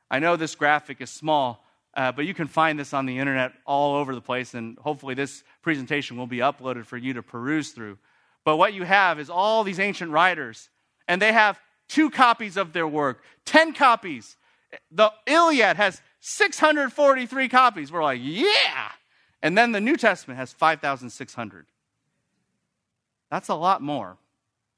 [0.10, 1.64] I know this graphic is small,
[1.95, 5.14] uh, but you can find this on the internet all over the place, and hopefully,
[5.14, 7.98] this presentation will be uploaded for you to peruse through.
[8.48, 10.69] But what you have is all these ancient writers,
[11.06, 11.60] and they have
[11.90, 14.38] two copies of their work, 10 copies.
[14.90, 17.91] The Iliad has 643 copies.
[17.91, 18.91] We're like, yeah.
[19.41, 21.65] And then the New Testament has 5,600.
[23.30, 24.15] That's a lot more.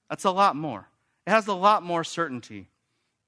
[0.09, 0.87] That's a lot more.
[1.27, 2.69] It has a lot more certainty.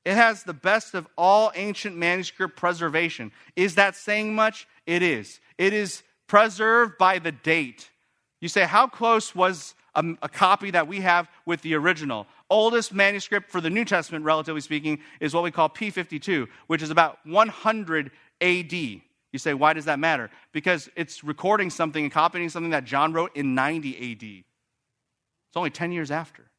[0.06, 3.32] It has the best of all ancient manuscript preservation.
[3.56, 4.68] Is that saying much?
[4.88, 5.40] It is.
[5.60, 7.92] It is preserved by the date.
[8.40, 12.28] You say, how close was a, a, copy that we have with the original.
[12.50, 16.90] Oldest manuscript for the New Testament, relatively speaking, is what we call P52, which is
[16.90, 18.12] about 100
[18.42, 18.74] AD.
[18.74, 20.30] You say, why does that matter?
[20.52, 24.24] Because it's recording something and copying something that John wrote in 90 AD.
[24.24, 26.50] It's only 10 years after.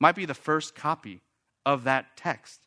[0.00, 1.20] Might be the first copy
[1.64, 2.60] of that text.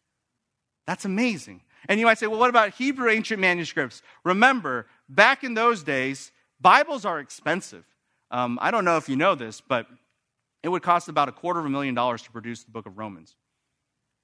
[0.85, 1.61] That's amazing.
[1.87, 4.01] And you might say, well, what about Hebrew ancient manuscripts?
[4.23, 7.85] Remember, back in those days, Bibles are expensive.
[8.31, 9.87] Um, I don't know if you know this, but
[10.63, 12.97] it would cost about a quarter of a million dollars to produce the book of
[12.97, 13.35] Romans.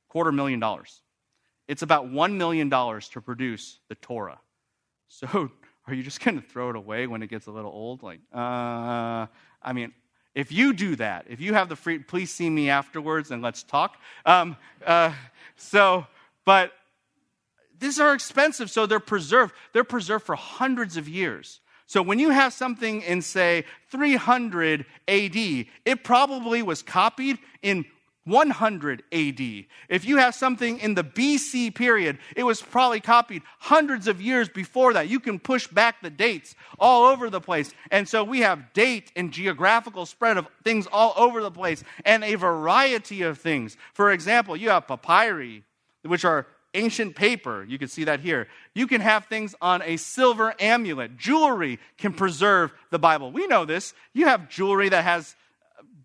[0.10, 1.02] Quarter million dollars.
[1.68, 4.40] It's about $1 million to produce the Torah.
[5.10, 5.52] So
[5.88, 8.02] are you just going to throw it away when it gets a little old?
[8.02, 9.28] Like, uh,
[9.62, 9.94] I mean,
[10.34, 13.62] if you do that, if you have the free, please see me afterwards and let's
[13.62, 13.98] talk.
[14.26, 15.14] Um, uh,
[15.56, 16.08] so,
[16.46, 16.72] but
[17.80, 19.54] these are expensive, so they're preserved.
[19.74, 21.60] They're preserved for hundreds of years.
[21.88, 27.85] So when you have something in, say, 300 AD, it probably was copied in
[28.26, 29.65] 100 AD.
[29.89, 34.47] If you have something in the BC period, it was probably copied hundreds of years
[34.47, 35.10] before that.
[35.10, 37.73] You can push back the dates all over the place.
[37.91, 42.23] And so we have date and geographical spread of things all over the place and
[42.23, 43.76] a variety of things.
[43.93, 45.64] For example, you have papyri,
[46.03, 47.64] which are ancient paper.
[47.68, 48.48] You can see that here.
[48.74, 51.18] You can have things on a silver amulet.
[51.18, 53.32] Jewelry can preserve the Bible.
[53.32, 53.94] We know this.
[54.14, 55.36] You have jewelry that has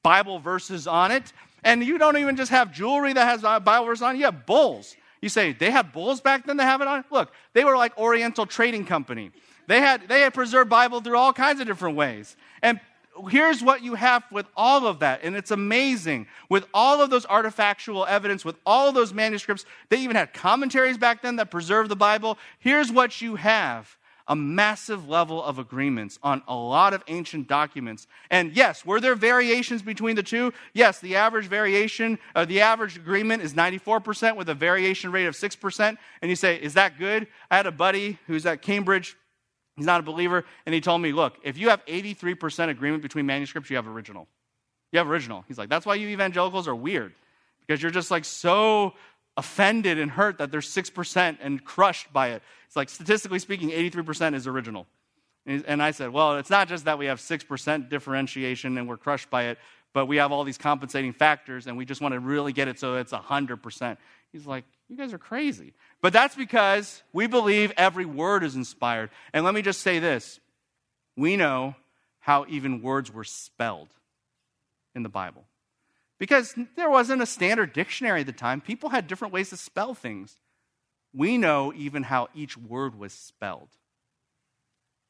[0.03, 1.33] Bible verses on it.
[1.65, 4.47] And you don't even just have jewelry that has Bible verses on it, you have
[4.47, 4.97] bulls.
[5.21, 7.05] You say, they had bulls back then to have it on?
[7.11, 9.33] Look, they were like Oriental Trading Company.
[9.67, 12.37] They had, they had preserved Bible through all kinds of different ways.
[12.63, 12.81] And
[13.31, 16.27] here's what you have with all of that, and it's amazing.
[16.49, 20.99] With all of those artifactual evidence, with all of those manuscripts, they even had commentaries
[20.99, 22.39] back then that preserved the Bible.
[22.59, 23.97] Here's what you have
[24.29, 28.07] a massive level of agreements on a lot of ancient documents.
[28.31, 30.53] And yes, were there variations between the two?
[30.75, 35.35] Yes, the average variation, uh, the average agreement is 94% with a variation rate of
[35.35, 35.97] 6%.
[36.21, 37.27] And you say, is that good?
[37.51, 39.17] I had a buddy who's at Cambridge.
[39.79, 40.45] He's not a believer.
[40.67, 44.27] And he told me, look, if you have 83% agreement between manuscripts, you have original.
[44.91, 45.45] You have original.
[45.47, 47.15] He's like, that's why you evangelicals are weird.
[47.61, 48.95] Because you're just like so
[49.37, 52.43] offended and hurt that there's 6% and crushed by it.
[52.67, 54.89] It's like, statistically speaking, 83% is original.
[55.47, 59.31] And I said, well, it's not just that we have 6% differentiation and we're crushed
[59.31, 59.59] by it,
[59.95, 62.81] but we have all these compensating factors and we just want to really get it
[62.81, 63.97] so it's 100%.
[64.33, 65.75] He's like, you guys are crazy.
[66.01, 69.11] But that's because we believe every word is inspired.
[69.33, 70.41] And let me just say this
[71.17, 71.75] we know
[72.21, 73.89] how even words were spelled
[74.95, 75.45] in the Bible
[76.19, 78.61] because there wasn't a standard dictionary at the time.
[78.61, 80.37] People had different ways to spell things.
[81.15, 83.71] We know even how each word was spelled,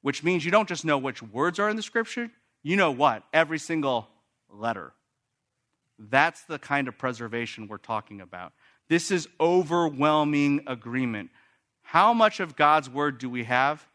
[0.03, 2.31] which means you don't just know which words are in the scripture,
[2.63, 3.25] you know what?
[3.33, 4.09] Every single
[4.49, 4.93] letter.
[5.99, 8.53] That's the kind of preservation we're talking about.
[8.89, 11.31] This is overwhelming agreement.
[11.83, 13.87] How much of God's word do we have?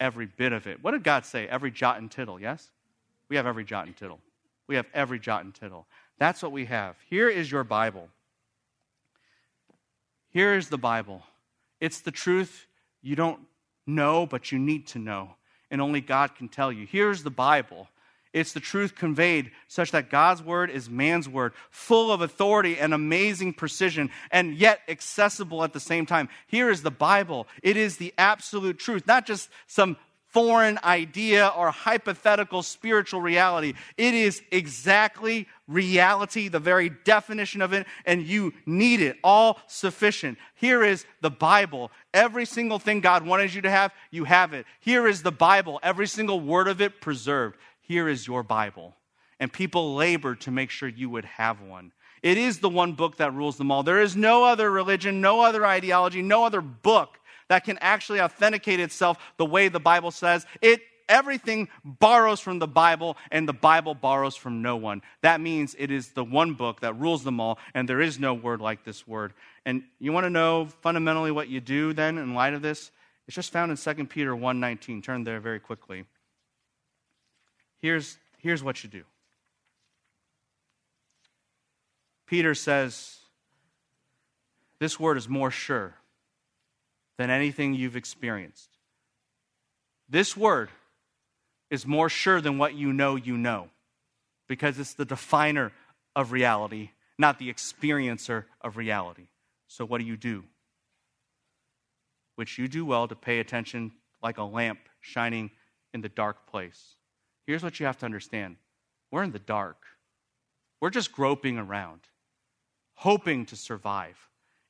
[0.00, 0.82] Every bit of it.
[0.82, 1.48] What did God say?
[1.48, 2.70] Every jot and tittle, yes?
[3.28, 4.20] We have every jot and tittle.
[4.66, 5.86] We have every jot and tittle.
[6.18, 6.96] That's what we have.
[7.08, 8.08] Here is your Bible.
[10.30, 11.22] Here is the Bible.
[11.80, 12.66] It's the truth
[13.02, 13.40] you don't
[13.86, 15.30] know, but you need to know,
[15.70, 16.86] and only God can tell you.
[16.86, 17.88] Here's the Bible.
[18.32, 22.92] It's the truth conveyed such that God's word is man's word, full of authority and
[22.92, 26.28] amazing precision, and yet accessible at the same time.
[26.46, 27.46] Here is the Bible.
[27.62, 29.96] It is the absolute truth, not just some
[30.28, 33.72] foreign idea or hypothetical spiritual reality.
[33.96, 40.38] It is exactly reality, the very definition of it, and you need it, all sufficient.
[40.54, 41.90] Here is the Bible.
[42.12, 44.66] Every single thing God wanted you to have, you have it.
[44.80, 47.56] Here is the Bible, every single word of it preserved.
[47.88, 48.94] Here is your Bible.
[49.40, 51.92] And people labored to make sure you would have one.
[52.22, 53.82] It is the one book that rules them all.
[53.82, 58.80] There is no other religion, no other ideology, no other book that can actually authenticate
[58.80, 60.44] itself the way the Bible says.
[60.60, 65.00] It everything borrows from the Bible, and the Bible borrows from no one.
[65.22, 68.34] That means it is the one book that rules them all, and there is no
[68.34, 69.32] word like this word.
[69.64, 72.90] And you want to know fundamentally what you do then in light of this?
[73.26, 75.02] It's just found in 2 Peter 1:19.
[75.02, 76.04] Turn there very quickly.
[77.80, 79.04] Here's, here's what you do.
[82.26, 83.16] Peter says,
[84.80, 85.94] This word is more sure
[87.16, 88.70] than anything you've experienced.
[90.08, 90.70] This word
[91.70, 93.68] is more sure than what you know you know
[94.48, 95.72] because it's the definer
[96.16, 99.28] of reality, not the experiencer of reality.
[99.66, 100.44] So, what do you do?
[102.36, 103.92] Which you do well to pay attention
[104.22, 105.50] like a lamp shining
[105.92, 106.97] in the dark place.
[107.48, 108.56] Here's what you have to understand
[109.10, 109.82] we're in the dark,
[110.82, 112.00] we're just groping around,
[112.92, 114.18] hoping to survive.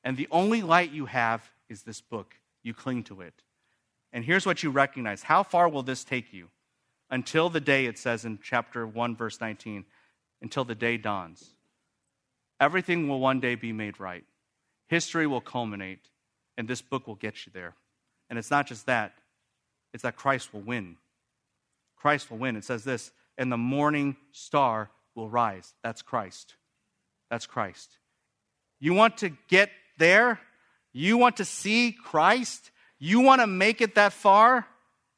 [0.01, 2.35] And the only light you have is this book.
[2.63, 3.33] You cling to it.
[4.13, 6.47] And here's what you recognize how far will this take you?
[7.09, 9.83] Until the day, it says in chapter 1, verse 19,
[10.41, 11.49] until the day dawns.
[12.61, 14.23] Everything will one day be made right.
[14.87, 16.07] History will culminate,
[16.57, 17.75] and this book will get you there.
[18.29, 19.15] And it's not just that,
[19.93, 20.95] it's that Christ will win.
[21.99, 22.55] Christ will win.
[22.55, 25.73] It says this, and the morning star will rise.
[25.83, 26.55] That's Christ.
[27.29, 27.89] That's Christ.
[28.79, 30.39] You want to get there?
[30.93, 32.71] You want to see Christ?
[32.97, 34.65] You want to make it that far?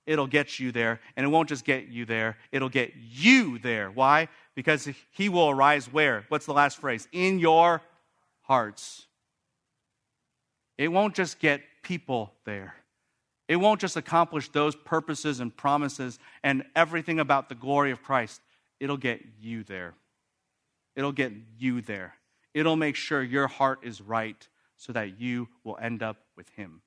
[0.06, 1.00] It'll get you there.
[1.16, 3.90] And it won't just get you there, it'll get you there.
[3.90, 4.28] Why?
[4.56, 6.26] Because he will arise where?
[6.28, 7.08] What's the last phrase?
[7.12, 7.82] In your
[8.42, 9.06] hearts.
[10.78, 12.76] It won't just get people there.
[13.52, 18.40] It won't just accomplish those purposes and promises and everything about the glory of Christ.
[18.80, 19.94] It'll get you there.
[20.96, 22.16] It'll get you there.
[22.54, 24.48] It'll make sure your heart is right
[24.78, 26.82] so that you will end up with Him.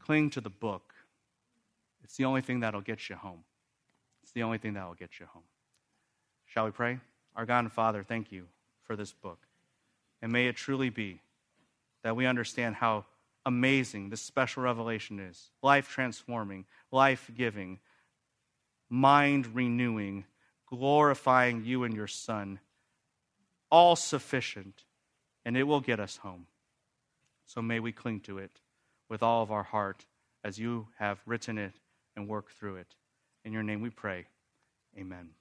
[0.00, 0.92] Cling to the book.
[2.04, 3.42] It's the only thing that'll get you home.
[4.22, 5.44] It's the only thing that will get you home.
[6.44, 6.98] Shall we pray?
[7.34, 8.48] Our God and Father, thank you
[8.82, 9.38] for this book.
[10.20, 11.22] And may it truly be
[12.02, 13.06] that we understand how
[13.48, 17.80] amazing this special revelation is life transforming, life giving,
[18.90, 20.26] mind renewing,
[20.66, 22.60] glorifying you and your Son,
[23.70, 24.84] all sufficient,
[25.46, 26.46] and it will get us home.
[27.46, 28.60] So may we cling to it
[29.08, 30.04] with all of our heart
[30.44, 31.80] as you have written it
[32.14, 32.96] and worked through it.
[33.46, 34.26] In your name we pray.
[34.98, 35.37] Amen.